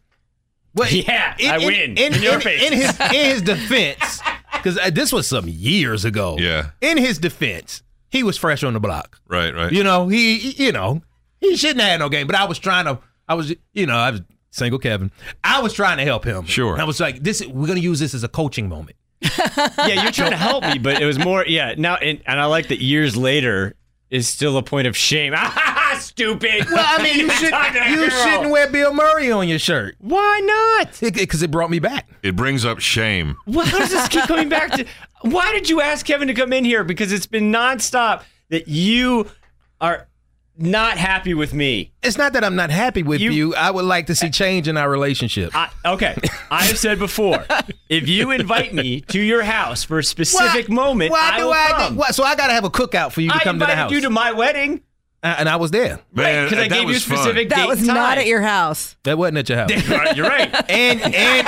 Well, 0.73 0.91
Yeah, 0.91 1.35
I 1.39 1.57
win. 1.59 1.97
In, 1.97 2.13
In 2.15 2.21
your 2.21 2.33
in- 2.35 2.41
face. 2.41 2.61
in 2.63 2.73
his 2.73 2.99
in 2.99 3.11
his 3.29 3.41
defense, 3.41 4.19
because 4.53 4.77
uh, 4.77 4.89
this 4.89 5.13
was 5.13 5.25
some 5.25 5.47
years 5.47 6.03
ago. 6.03 6.35
Yeah. 6.37 6.71
In 6.81 6.97
his 6.97 7.17
defense, 7.17 7.81
he 8.09 8.23
was 8.23 8.37
fresh 8.37 8.61
on 8.63 8.73
the 8.73 8.79
block. 8.81 9.21
Right. 9.27 9.55
Right. 9.55 9.71
You 9.71 9.83
know, 9.85 10.09
he, 10.09 10.37
he- 10.37 10.65
you 10.65 10.71
know, 10.73 11.01
he 11.39 11.55
shouldn't 11.55 11.79
have 11.79 11.91
had 11.91 11.99
no 12.01 12.09
game. 12.09 12.27
But 12.27 12.35
I 12.35 12.43
was 12.43 12.59
trying 12.59 12.85
to, 12.85 12.99
I 13.27 13.35
was, 13.35 13.53
you 13.73 13.85
know, 13.85 13.95
I 13.95 14.11
was 14.11 14.21
single 14.51 14.77
Kevin. 14.79 15.11
I 15.45 15.61
was 15.61 15.71
trying 15.71 15.97
to 15.97 16.03
help 16.03 16.25
him. 16.25 16.45
Sure. 16.45 16.73
And 16.73 16.81
I 16.81 16.85
was 16.85 16.99
like, 16.99 17.23
this, 17.23 17.45
we're 17.45 17.67
gonna 17.67 17.79
use 17.79 17.99
this 18.01 18.13
as 18.13 18.25
a 18.25 18.29
coaching 18.29 18.67
moment. 18.67 18.97
Yeah, 19.21 20.03
you're 20.03 20.11
trying 20.11 20.31
to 20.31 20.37
help 20.37 20.63
me, 20.63 20.77
but 20.77 21.01
it 21.01 21.05
was 21.05 21.17
more. 21.17 21.45
Yeah, 21.45 21.75
now 21.77 21.95
and, 21.95 22.21
and 22.25 22.39
I 22.39 22.45
like 22.45 22.67
that 22.67 22.81
years 22.81 23.15
later 23.17 23.75
is 24.09 24.27
still 24.27 24.57
a 24.57 24.63
point 24.63 24.87
of 24.87 24.95
shame. 24.95 25.33
Stupid. 25.99 26.69
Well, 26.69 26.85
I 26.85 27.01
mean, 27.01 27.19
you 27.19 27.29
should, 27.31 27.53
you 27.89 28.09
shouldn't 28.09 28.51
wear 28.51 28.69
Bill 28.69 28.93
Murray 28.93 29.31
on 29.31 29.47
your 29.47 29.59
shirt 29.59 29.95
Why 29.99 30.41
not? 30.43 30.99
because 31.13 31.41
it 31.41 31.51
brought 31.51 31.69
me 31.69 31.79
back. 31.79 32.07
It 32.21 32.35
brings 32.35 32.65
up 32.65 32.79
shame. 32.79 33.37
Why 33.45 33.69
does 33.69 33.89
this 33.89 34.07
keep 34.09 34.23
coming 34.25 34.49
back 34.49 34.71
to? 34.73 34.85
Why 35.21 35.51
did 35.53 35.69
you 35.69 35.81
ask 35.81 36.05
Kevin 36.05 36.27
to 36.27 36.33
come 36.33 36.53
in 36.53 36.65
here? 36.65 36.83
Because 36.83 37.11
it's 37.11 37.25
been 37.25 37.51
nonstop 37.51 38.23
that 38.49 38.67
you 38.67 39.29
are 39.81 40.07
not 40.57 40.97
happy 40.97 41.33
with 41.33 41.53
me. 41.53 41.91
It's 42.03 42.17
not 42.17 42.33
that 42.33 42.43
I'm 42.43 42.55
not 42.55 42.69
happy 42.69 43.03
with 43.03 43.19
You- 43.21 43.31
you. 43.31 43.55
I 43.55 43.71
would 43.71 43.85
like 43.85 44.07
to 44.07 44.15
see 44.15 44.29
change 44.29 44.67
in 44.67 44.77
our 44.77 44.89
relationship. 44.89 45.51
I, 45.55 45.69
okay, 45.85 46.15
I 46.51 46.63
have 46.65 46.77
said 46.77 46.97
before, 46.99 47.45
if 47.89 48.07
you 48.07 48.31
invite 48.31 48.73
me 48.73 49.01
to 49.01 49.19
your 49.19 49.43
house 49.43 49.83
for 49.83 49.99
a 49.99 50.03
specific 50.03 50.69
moment, 50.69 51.11
Why 51.11 51.31
I 51.33 51.37
do 51.39 51.45
will 51.45 51.53
I? 51.53 51.67
come. 51.75 51.95
Why, 51.97 52.11
so 52.11 52.23
I 52.23 52.35
got 52.35 52.47
to 52.47 52.53
have 52.53 52.63
a 52.63 52.69
cookout 52.69 53.11
for 53.11 53.21
you 53.21 53.29
to 53.29 53.35
I 53.35 53.39
come 53.39 53.55
to 53.59 53.65
the 53.65 53.71
invited 53.71 53.75
house. 53.81 53.91
you 53.91 54.01
to 54.01 54.09
my 54.09 54.31
wedding 54.31 54.81
Uh, 55.23 55.35
and 55.39 55.49
I 55.49 55.55
was 55.55 55.71
there. 55.71 55.99
Man, 56.13 56.45
because 56.45 56.59
I 56.65 56.67
that 56.67 56.73
gave 56.75 56.83
you 56.83 56.89
a 56.89 56.93
was 56.93 57.03
fun. 57.03 57.17
specific 57.17 57.49
date 57.49 57.55
That 57.55 57.67
was 57.67 57.79
time. 57.85 57.95
not 57.95 58.17
at 58.19 58.27
your 58.27 58.41
house. 58.41 58.95
That 59.03 59.17
wasn't 59.17 59.39
at 59.39 59.49
your 59.49 59.57
house. 59.57 59.71
Right, 59.89 60.15
You're 60.15 60.27
right. 60.27 60.53
and 60.69 61.01
and 61.01 61.47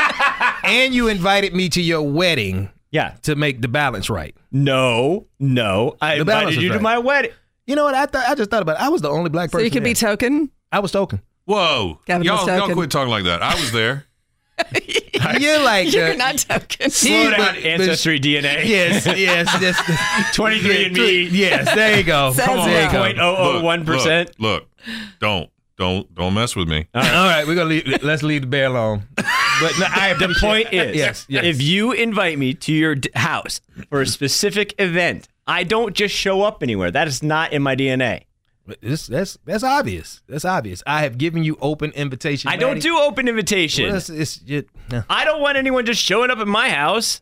and 0.64 0.94
you 0.94 1.08
invited 1.08 1.54
me 1.54 1.70
to 1.70 1.82
your 1.82 2.02
wedding 2.02 2.70
Yeah. 2.92 3.14
to 3.24 3.36
make 3.36 3.62
the 3.62 3.68
balance 3.68 4.10
right. 4.10 4.36
No, 4.52 5.28
no. 5.40 5.96
I 6.02 6.16
The 6.16 6.22
invited 6.22 6.50
is 6.58 6.64
you 6.64 6.74
to 6.74 6.80
my 6.80 6.98
wedding. 6.98 7.32
You 7.68 7.76
know 7.76 7.84
what? 7.84 7.94
I 7.96 8.06
thought 8.08 8.28
I 8.28 8.34
just 8.36 8.50
thought 8.50 8.62
about 8.62 8.78
it. 8.78 8.82
I 8.82 8.90
was 8.90 9.02
the 9.02 9.10
only 9.10 9.30
black 9.30 9.52
person. 9.52 9.60
So 9.62 9.66
you 9.66 9.72
could 9.72 9.84
be 9.84 9.94
token. 9.94 10.50
I 10.72 10.80
was 10.80 10.92
token. 10.92 11.22
Whoa. 11.46 12.00
Gavin 12.06 12.26
y'all, 12.26 12.38
was 12.38 12.48
y'all 12.48 12.60
token. 12.62 12.76
quit 12.76 12.90
talking 12.92 13.12
like 13.12 13.26
that. 13.26 13.44
I 13.44 13.54
was 13.56 13.72
there. 13.72 14.06
You're 15.40 15.62
like 15.62 15.92
You're 15.94 16.12
uh, 16.12 16.16
not 16.16 16.38
token. 16.38 16.90
Slow 16.90 17.30
down, 17.32 17.38
but- 17.38 17.58
ancestry 17.58 18.20
DNA. 18.20 18.64
Yes, 18.66 19.06
yes, 19.06 19.48
yes. 19.62 20.32
23 20.36 20.86
and 20.86 20.94
me. 20.96 21.22
Yes, 21.24 21.76
there 21.76 21.98
you 21.98 22.04
go. 22.04 22.32
Says 22.34 22.46
Come 22.46 22.60
on, 22.60 22.68
there 22.70 22.86
you 22.86 22.92
go. 22.92 23.00
Point 23.04 23.20
oh 23.20 23.36
oh 23.38 23.62
one 23.62 23.86
percent. 23.86 24.32
Look, 24.40 24.64
look, 24.64 24.70
look, 24.88 25.10
don't, 25.20 25.50
don't, 25.78 26.16
don't 26.16 26.34
mess 26.34 26.56
with 26.56 26.68
me. 26.68 26.88
All 26.96 27.02
right, 27.02 27.46
we're 27.46 27.56
gonna 27.56 27.70
leave. 27.70 28.02
Let's 28.04 28.24
leave 28.24 28.42
the 28.42 28.48
bear 28.48 28.66
alone. 28.68 29.04
But 29.16 29.74
no, 29.80 29.86
I 29.90 30.16
The 30.18 30.36
point 30.40 30.74
is, 30.74 30.96
Yes, 30.96 31.26
yes. 31.30 31.44
if 31.46 31.62
you 31.62 31.92
invite 31.92 32.38
me 32.40 32.54
to 32.56 32.74
your 32.74 32.96
d- 32.96 33.10
house 33.16 33.60
for 33.90 34.02
a 34.02 34.08
specific 34.08 34.74
event, 34.80 35.28
I 35.48 35.64
don't 35.64 35.96
just 35.96 36.14
show 36.14 36.42
up 36.44 36.62
anywhere. 36.62 36.92
That 36.92 37.08
is 37.08 37.24
not 37.24 37.54
in 37.54 37.62
my 37.64 37.76
DNA. 37.76 38.24
This, 38.82 39.08
that's 39.08 39.38
that's 39.46 39.64
obvious. 39.64 40.22
That's 40.28 40.44
obvious. 40.44 40.84
I 40.86 41.02
have 41.04 41.18
given 41.18 41.44
you 41.46 41.58
open 41.62 41.92
invitation. 41.92 42.50
I 42.52 42.58
don't 42.58 42.82
do 42.82 42.98
open 43.00 43.30
invitation. 43.30 43.86
Well, 43.88 43.96
it's, 43.96 44.10
it's 44.10 44.36
just, 44.38 44.66
no. 44.92 45.04
I 45.10 45.24
don't 45.24 45.42
want 45.42 45.58
anyone 45.58 45.86
just 45.86 46.04
showing 46.04 46.30
up 46.32 46.40
at 46.40 46.48
my 46.48 46.70
house. 46.70 47.22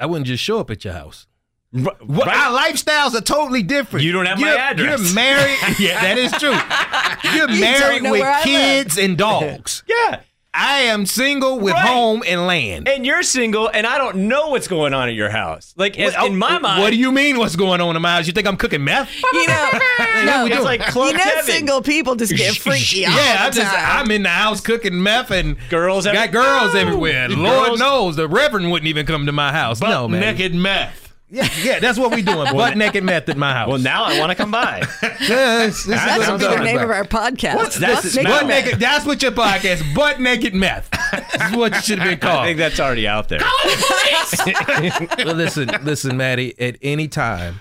I 0.00 0.06
wouldn't 0.06 0.26
just 0.26 0.42
show 0.42 0.58
up 0.58 0.70
at 0.72 0.84
your 0.84 0.94
house. 0.94 1.28
R- 1.72 1.94
Well, 2.04 2.26
right? 2.26 2.36
Our 2.36 2.58
lifestyles 2.58 3.14
are 3.14 3.20
totally 3.20 3.62
different. 3.62 4.04
You 4.04 4.10
don't 4.10 4.26
have 4.26 4.40
my 4.40 4.48
You're- 4.48 4.58
address. 4.58 5.00
You're 5.04 5.14
married. 5.14 5.56
yeah, 5.78 6.00
that 6.00 6.18
is 6.18 6.32
true. 6.32 6.50
You're 7.38 7.48
You 7.48 7.60
married 7.60 8.02
with 8.02 8.42
kids 8.42 8.98
and 8.98 9.16
dogs. 9.16 9.84
yeah. 9.88 10.22
I 10.54 10.80
am 10.82 11.06
single 11.06 11.58
with 11.58 11.72
Right. 11.72 11.86
home 11.86 12.22
and 12.28 12.46
land. 12.46 12.86
And 12.86 13.06
you're 13.06 13.22
single, 13.22 13.68
and 13.72 13.86
I 13.86 13.96
don't 13.96 14.28
know 14.28 14.48
what's 14.48 14.68
going 14.68 14.92
on 14.92 15.08
at 15.08 15.14
your 15.14 15.30
house. 15.30 15.72
Like 15.78 15.96
What- 15.96 16.26
in 16.26 16.36
my 16.36 16.56
oh, 16.56 16.60
mind, 16.60 16.82
What 16.82 16.90
do 16.90 16.96
you 16.96 17.10
mean? 17.10 17.38
What's 17.38 17.56
going 17.56 17.80
on 17.80 17.96
in 17.96 18.02
my 18.02 18.16
house? 18.16 18.26
You 18.26 18.34
think 18.34 18.46
I'm 18.46 18.58
cooking 18.58 18.84
meth? 18.84 19.08
You 19.32 19.46
know, 19.46 19.70
no, 20.26 20.46
It's 20.46 20.62
like 20.62 20.82
Club 20.88 21.12
you 21.12 21.16
know, 21.16 21.24
Kevin. 21.24 21.44
single 21.44 21.80
people 21.80 22.16
just 22.16 22.36
get 22.36 22.54
freaky. 22.58 23.06
all 23.06 23.12
Yeah, 23.14 23.38
I 23.40 23.48
the 23.50 23.56
just 23.56 23.74
time. 23.74 24.00
I'm 24.04 24.10
in 24.10 24.24
the 24.24 24.28
house 24.28 24.60
cooking 24.60 25.02
meth 25.02 25.30
and 25.30 25.56
Girls 25.70 26.04
got 26.04 26.14
every- 26.16 26.28
girls 26.32 26.74
No. 26.74 26.80
everywhere. 26.80 27.28
The 27.28 27.36
Lord 27.36 27.68
girls- 27.68 27.80
knows 27.80 28.16
the 28.16 28.28
Reverend 28.28 28.70
wouldn't 28.70 28.88
even 28.88 29.06
come 29.06 29.24
to 29.24 29.32
my 29.32 29.52
house. 29.52 29.80
no, 29.80 30.06
man. 30.06 30.20
naked 30.20 30.54
meth. 30.54 31.01
Yeah, 31.34 31.48
yeah, 31.62 31.78
that's 31.80 31.98
what 31.98 32.10
we're 32.10 32.22
doing. 32.22 32.52
Butt 32.52 32.76
naked 32.76 33.02
meth 33.04 33.26
at 33.30 33.38
my 33.38 33.54
house. 33.54 33.66
Well, 33.68 33.78
now 33.78 34.04
I 34.04 34.18
want 34.20 34.30
to 34.30 34.34
come 34.36 34.50
by. 34.50 34.82
Yes, 35.02 35.18
this 35.18 35.78
is 35.78 35.86
that 35.86 36.18
what 36.18 36.24
should 36.26 36.32
I'm 36.34 36.38
be 36.38 36.44
the 36.58 36.62
name 36.64 36.76
about. 36.76 36.84
of 36.84 36.90
our 36.90 37.04
podcast. 37.30 37.54
What's 37.56 37.78
that? 37.78 38.02
Butt 38.02 38.14
Butt 38.14 38.24
Butt 38.24 38.46
Meth. 38.46 38.64
naked. 38.66 38.80
That's 38.80 39.06
what 39.06 39.22
your 39.22 39.32
podcast. 39.32 39.94
Butt 39.94 40.20
naked 40.20 40.54
meth. 40.54 40.90
This 41.32 41.50
is 41.50 41.56
what 41.56 41.74
you 41.74 41.80
should 41.80 41.98
have 42.00 42.20
been 42.20 42.28
I 42.28 42.32
called. 42.32 42.46
think 42.46 42.58
that's 42.58 42.78
already 42.78 43.08
out 43.08 43.30
there. 43.30 43.40
well, 45.24 45.34
listen, 45.34 45.70
listen, 45.82 46.16
Maddie. 46.18 46.58
At 46.60 46.76
any 46.82 47.08
time, 47.08 47.60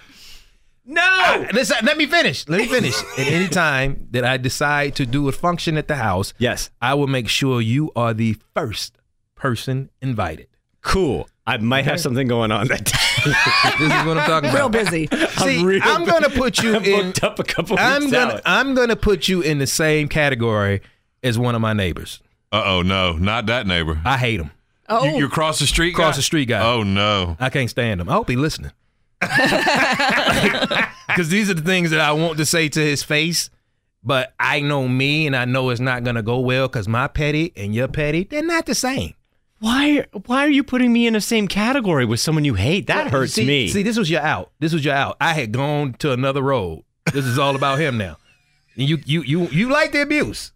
No. 0.86 1.48
listen. 1.54 1.78
Let 1.84 1.98
me 1.98 2.08
finish. 2.08 2.48
Let 2.50 2.60
me 2.62 2.68
finish. 2.68 2.96
at 3.18 3.28
any 3.28 3.48
time 3.48 4.08
that 4.12 4.26
I 4.26 4.38
decide 4.38 4.96
to 4.96 5.06
do 5.06 5.28
a 5.30 5.32
function 5.32 5.78
at 5.78 5.88
the 5.88 5.96
house, 5.96 6.34
Yes. 6.38 6.70
I 6.82 6.94
will 6.96 7.08
make 7.08 7.30
sure 7.30 7.62
you 7.62 7.92
are 7.96 8.14
the 8.14 8.36
first 8.54 8.98
person 9.36 9.90
invited. 10.02 10.48
Cool. 10.82 11.30
I 11.46 11.58
might 11.58 11.86
have 11.86 12.00
something 12.00 12.28
going 12.28 12.52
on 12.52 12.68
that 12.68 12.86
day. 12.86 12.98
This 13.24 13.92
is 13.94 14.06
what 14.06 14.18
I'm 14.18 14.28
talking 14.28 14.50
about. 14.50 14.54
Real 14.56 14.70
busy. 14.70 15.08
See, 15.38 15.64
real 15.64 15.82
I'm 15.84 16.06
gonna 16.06 16.30
put 16.30 16.62
you 16.62 16.76
I'm 16.76 16.84
in. 16.84 17.14
up 17.22 17.40
a 17.40 17.44
couple 17.44 17.78
I'm 17.80 18.02
weeks 18.04 18.12
gonna 18.14 18.34
out. 18.36 18.42
I'm 18.46 18.74
gonna 18.76 18.96
put 18.96 19.28
you 19.28 19.42
in 19.42 19.58
the 19.60 19.68
same 19.68 20.08
category 20.08 20.82
as 21.24 21.38
one 21.38 21.56
of 21.56 21.62
my 21.62 21.74
neighbors. 21.74 22.20
Uh 22.52 22.64
oh, 22.66 22.82
no, 22.82 23.14
not 23.14 23.46
that 23.48 23.66
neighbor. 23.68 24.02
I 24.04 24.18
hate 24.18 24.40
him. 24.40 24.52
Oh, 24.90 25.04
You, 25.06 25.18
you're 25.20 25.28
across 25.28 25.60
the 25.60 25.68
street. 25.68 25.92
Across 25.94 26.16
guy? 26.16 26.18
the 26.18 26.22
street 26.24 26.46
guy. 26.48 26.62
Oh 26.66 26.84
no. 26.84 27.38
I 27.40 27.50
can't 27.50 27.70
stand 27.70 28.02
him. 28.02 28.10
I 28.10 28.14
hope 28.14 28.30
he 28.30 28.36
listening. 28.36 28.72
Because 31.08 31.28
these 31.30 31.50
are 31.50 31.54
the 31.54 31.62
things 31.62 31.92
that 31.92 32.00
I 32.00 32.14
want 32.14 32.38
to 32.38 32.46
say 32.46 32.70
to 32.70 32.80
his 32.80 33.04
face, 33.04 33.50
but 34.02 34.34
I 34.40 34.62
know 34.62 34.88
me 34.88 35.28
and 35.28 35.36
I 35.36 35.44
know 35.44 35.70
it's 35.70 35.82
not 35.82 36.06
gonna 36.06 36.24
go 36.24 36.40
well 36.40 36.70
because 36.70 36.88
my 36.88 37.08
petty 37.10 37.52
and 37.58 37.76
your 37.76 37.90
petty, 37.90 38.24
they're 38.24 38.42
not 38.46 38.66
the 38.66 38.76
same. 38.76 39.14
Why? 39.62 40.08
Why 40.26 40.44
are 40.44 40.50
you 40.50 40.64
putting 40.64 40.92
me 40.92 41.06
in 41.06 41.14
the 41.14 41.22
same 41.22 41.48
category 41.48 42.04
with 42.04 42.20
someone 42.20 42.44
you 42.46 42.56
hate? 42.56 42.88
That 42.88 43.12
hurts 43.12 43.34
see, 43.34 43.46
me. 43.46 43.68
See, 43.68 43.84
this 43.84 43.96
was 43.96 44.10
your 44.10 44.22
out. 44.22 44.52
This 44.60 44.74
was 44.74 44.84
your 44.84 44.96
out. 44.96 45.18
I 45.22 45.34
had 45.34 45.52
gone 45.52 45.94
to 46.00 46.12
another 46.12 46.42
road. 46.42 46.84
This 47.14 47.26
is 47.26 47.38
all 47.38 47.56
about 47.56 47.80
him 47.80 47.96
now. 47.96 48.18
And 48.76 48.90
you 48.90 48.98
you 49.06 49.22
you 49.22 49.48
you 49.50 49.70
like 49.70 49.92
the 49.92 50.02
abuse. 50.02 50.52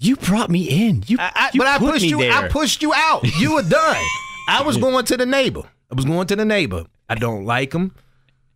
you 0.00 0.16
brought 0.16 0.50
me 0.50 0.88
in. 0.88 1.04
You, 1.06 1.18
I, 1.20 1.30
I, 1.34 1.50
you 1.54 1.60
but 1.60 1.68
I 1.68 1.78
pushed 1.78 2.04
you. 2.04 2.18
there. 2.18 2.32
I 2.32 2.48
pushed 2.48 2.82
you 2.82 2.92
out. 2.92 3.22
You 3.38 3.54
were 3.54 3.62
done. 3.62 4.04
I 4.48 4.62
was 4.62 4.76
going 4.76 5.04
to 5.04 5.16
the 5.16 5.26
neighbor. 5.26 5.62
I 5.92 5.94
was 5.94 6.04
going 6.04 6.26
to 6.26 6.34
the 6.34 6.44
neighbor. 6.44 6.86
I 7.08 7.14
don't 7.14 7.44
like 7.44 7.72
him. 7.72 7.94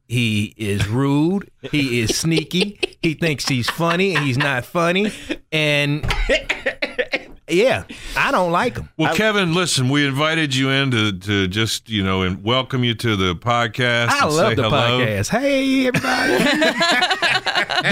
He 0.09 0.53
is 0.57 0.89
rude. 0.89 1.49
He 1.71 2.01
is 2.01 2.19
sneaky. 2.19 2.81
He 3.01 3.15
thinks 3.15 3.47
he's 3.47 3.71
funny 3.71 4.17
and 4.17 4.25
he's 4.25 4.37
not 4.37 4.65
funny. 4.65 5.13
And 5.53 6.05
yeah, 7.49 7.85
I 8.17 8.31
don't 8.31 8.53
like 8.53 8.75
them. 8.75 8.89
Well, 8.97 9.15
Kevin, 9.15 9.55
listen, 9.55 9.89
we 9.89 10.07
invited 10.07 10.55
you 10.55 10.71
in 10.71 10.91
to, 10.93 11.13
to 11.19 11.49
just, 11.49 11.89
you 11.89 12.03
know, 12.05 12.23
and 12.23 12.43
welcome 12.45 12.85
you 12.85 12.95
to 12.95 13.17
the 13.17 13.35
podcast. 13.35 14.09
I 14.09 14.27
and 14.27 14.35
love 14.37 14.49
say 14.51 14.55
the 14.57 14.63
hello. 14.65 15.01
podcast. 15.01 15.29
Hey, 15.29 15.87
everybody. 15.87 16.45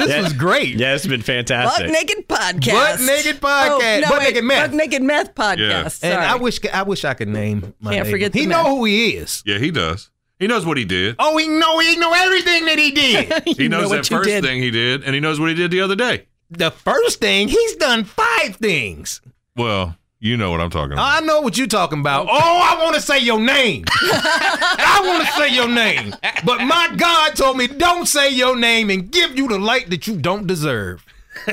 this 0.06 0.22
was 0.24 0.32
great. 0.34 0.76
yeah, 0.76 0.94
it's 0.94 1.06
been 1.06 1.20
Butt 1.20 1.26
fantastic. 1.26 1.90
Naked 1.90 2.28
Podcast. 2.28 2.72
Butt 2.72 3.00
Naked 3.00 3.40
Podcast. 3.40 3.98
Oh, 3.98 4.00
no, 4.02 4.08
Butt 4.08 4.18
wait, 4.20 4.24
Naked 4.28 4.44
Meth. 4.44 4.70
Butt 4.70 4.76
Naked 4.76 5.02
Meth 5.02 5.34
Podcast. 5.34 5.58
Yeah. 5.58 5.82
And 5.82 5.92
Sorry. 5.94 6.14
I 6.26 6.34
wish 6.36 6.60
I 6.72 6.82
wish 6.82 7.04
I 7.04 7.14
could 7.14 7.28
name 7.28 7.74
my 7.80 7.92
Can't 7.92 8.04
neighbor. 8.06 8.14
forget 8.14 8.34
He 8.34 8.40
the 8.42 8.46
know 8.46 8.62
meth. 8.62 8.72
who 8.72 8.84
he 8.84 9.10
is. 9.16 9.42
Yeah, 9.44 9.58
he 9.58 9.70
does. 9.70 10.10
He 10.38 10.46
knows 10.46 10.64
what 10.64 10.78
he 10.78 10.84
did. 10.86 11.16
Oh, 11.18 11.36
he 11.36 11.48
know 11.48 11.78
he 11.80 11.96
know 11.96 12.12
everything 12.14 12.64
that 12.66 12.78
he 12.78 12.92
did. 12.92 13.42
He 13.58 13.68
knows 13.68 13.90
what 13.90 13.96
that 13.96 14.06
first 14.06 14.28
did. 14.28 14.42
thing 14.44 14.62
he 14.62 14.70
did, 14.70 15.04
and 15.04 15.14
he 15.14 15.20
knows 15.20 15.38
what 15.38 15.50
he 15.50 15.54
did 15.54 15.70
the 15.70 15.80
other 15.82 15.96
day. 15.96 16.26
the 16.50 16.70
first 16.70 17.20
thing, 17.20 17.48
he's 17.48 17.76
done 17.76 18.04
five 18.04 18.56
things. 18.56 19.20
Well, 19.60 19.96
you 20.18 20.36
know 20.36 20.50
what 20.50 20.60
I'm 20.60 20.70
talking 20.70 20.92
about. 20.92 21.22
I 21.22 21.24
know 21.24 21.40
what 21.40 21.56
you're 21.56 21.66
talking 21.66 22.00
about. 22.00 22.26
Oh, 22.28 22.32
I 22.32 22.82
want 22.82 22.94
to 22.94 23.00
say 23.00 23.18
your 23.20 23.40
name. 23.40 23.84
I 23.88 25.00
want 25.04 25.26
to 25.26 25.32
say 25.32 25.54
your 25.54 25.68
name. 25.68 26.14
But 26.44 26.62
my 26.62 26.92
God 26.96 27.34
told 27.36 27.56
me 27.56 27.66
don't 27.66 28.06
say 28.06 28.30
your 28.30 28.54
name 28.56 28.90
and 28.90 29.10
give 29.10 29.36
you 29.38 29.48
the 29.48 29.58
light 29.58 29.88
that 29.90 30.06
you 30.06 30.16
don't 30.18 30.46
deserve. 30.46 31.04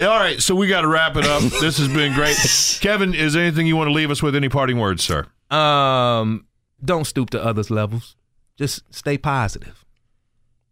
All 0.00 0.06
right, 0.20 0.40
so 0.40 0.54
we 0.54 0.68
got 0.68 0.82
to 0.82 0.88
wrap 0.88 1.16
it 1.16 1.24
up. 1.24 1.42
this 1.60 1.78
has 1.78 1.88
been 1.88 2.12
great. 2.14 2.36
Kevin, 2.80 3.14
is 3.14 3.32
there 3.32 3.42
anything 3.42 3.66
you 3.66 3.76
want 3.76 3.88
to 3.88 3.92
leave 3.94 4.10
us 4.10 4.22
with? 4.22 4.36
Any 4.36 4.48
parting 4.48 4.78
words, 4.78 5.02
sir? 5.02 5.26
Um, 5.50 6.46
don't 6.84 7.04
stoop 7.06 7.30
to 7.30 7.42
others' 7.42 7.70
levels. 7.70 8.14
Just 8.56 8.82
stay 8.94 9.16
positive. 9.18 9.84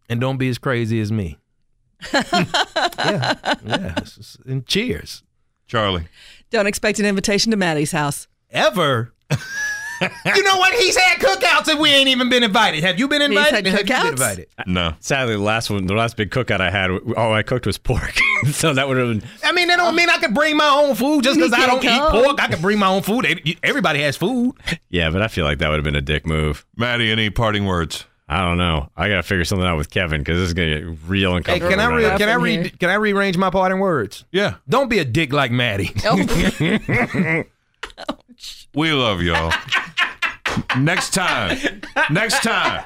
And 0.09 0.21
don't 0.21 0.37
be 0.37 0.49
as 0.49 0.59
crazy 0.59 1.01
as 1.01 1.11
me. 1.11 1.39
yeah. 2.13 3.55
Yeah. 3.65 3.99
And 4.47 4.67
cheers. 4.67 5.23
Charlie. 5.67 6.07
Don't 6.51 6.67
expect 6.67 6.99
an 6.99 7.07
invitation 7.07 7.51
to 7.51 7.57
Maddie's 7.57 7.93
house. 7.93 8.29
Ever. 8.51 9.13
you 9.31 10.43
know 10.45 10.59
what? 10.59 10.73
He's 10.75 10.97
had 10.97 11.19
cookouts 11.19 11.69
and 11.69 11.81
we 11.81 11.91
ain't 11.91 12.09
even 12.09 12.29
been 12.29 12.43
invited. 12.43 12.85
Have 12.85 12.99
you 12.99 13.09
been 13.09 13.21
He's 13.23 13.31
invited? 13.31 13.55
had 13.55 13.67
Have 13.67 13.79
you 13.79 13.85
been 13.85 13.97
cookouts? 13.97 14.11
invited? 14.11 14.47
Uh, 14.59 14.63
no. 14.67 14.95
Sadly, 15.01 15.35
the 15.35 15.43
last 15.43 15.71
one, 15.71 15.87
the 15.87 15.95
last 15.95 16.17
big 16.17 16.31
cookout 16.31 16.61
I 16.61 16.71
had, 16.71 16.91
all 17.17 17.33
I 17.33 17.43
cooked 17.43 17.67
was 17.67 17.79
pork. 17.79 18.15
so 18.53 18.73
that 18.75 18.87
would 18.89 18.97
have 18.97 19.09
been. 19.09 19.29
I 19.43 19.53
mean, 19.53 19.69
that 19.69 19.77
don't 19.77 19.97
mean 19.97 20.09
I 20.09 20.19
can 20.19 20.35
bring 20.35 20.57
my 20.57 20.69
own 20.69 20.95
food 20.95 21.25
just 21.25 21.39
because 21.39 21.53
I 21.53 21.67
don't 21.67 21.81
can't 21.83 22.15
eat 22.15 22.25
pork. 22.25 22.41
I 22.43 22.49
can 22.49 22.61
bring 22.61 22.79
my 22.79 22.89
own 22.89 23.03
food. 23.03 23.27
Everybody 23.63 24.03
has 24.03 24.17
food. 24.17 24.55
Yeah, 24.91 25.11
but 25.11 25.23
I 25.23 25.29
feel 25.29 25.45
like 25.45 25.59
that 25.59 25.69
would 25.69 25.77
have 25.77 25.85
been 25.85 25.97
a 25.97 26.01
dick 26.03 26.27
move. 26.27 26.65
Maddie, 26.77 27.11
any 27.11 27.31
parting 27.31 27.65
words? 27.65 28.05
I 28.29 28.43
don't 28.45 28.59
know. 28.59 28.91
I 28.97 29.09
gotta 29.09 29.23
figure 29.23 29.45
something 29.45 29.67
out 29.67 29.77
with 29.77 29.89
Kevin 29.91 30.21
because 30.21 30.39
this 30.39 30.49
is 30.49 30.55
gonna 30.55 30.81
get 30.81 30.99
real 31.07 31.31
Hey, 31.33 31.37
uncomfortable. 31.37 31.71
can 31.71 31.81
I 31.81 31.95
re- 31.95 32.03
now. 32.03 32.17
can 32.19 32.29
I 32.29 32.33
Up 32.33 32.39
in 32.39 32.43
re- 32.43 32.53
here. 32.57 32.71
can 32.81 32.91
I 32.91 32.95
rearrange 32.95 33.37
my 33.37 33.51
parting 33.51 33.79
words? 33.79 34.25
Yeah. 34.33 34.55
Don't 34.69 34.89
be 34.89 34.99
a 34.99 35.05
dick 35.05 35.33
like 35.33 35.51
Maddie. 35.53 35.93
Oh, 36.05 37.45
We 38.75 38.93
love 38.93 39.23
y'all. 39.23 39.53
Next 40.79 41.15
time. 41.15 41.57
Next 42.11 42.43
time. 42.43 42.85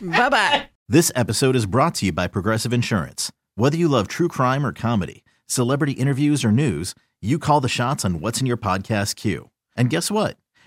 bye 0.00 0.28
bye. 0.30 0.68
This 0.88 1.10
episode 1.14 1.56
is 1.56 1.66
brought 1.66 1.94
to 1.96 2.06
you 2.06 2.12
by 2.12 2.26
Progressive 2.28 2.72
Insurance. 2.72 3.30
Whether 3.56 3.76
you 3.76 3.88
love 3.88 4.08
true 4.08 4.28
crime 4.28 4.64
or 4.64 4.72
comedy, 4.72 5.24
celebrity 5.46 5.92
interviews 5.92 6.44
or 6.44 6.52
news, 6.52 6.94
you 7.20 7.38
call 7.38 7.60
the 7.60 7.68
shots 7.68 8.04
on 8.04 8.20
what's 8.20 8.40
in 8.40 8.46
your 8.46 8.56
podcast 8.56 9.16
queue. 9.16 9.50
And 9.76 9.90
guess 9.90 10.10
what? 10.10 10.36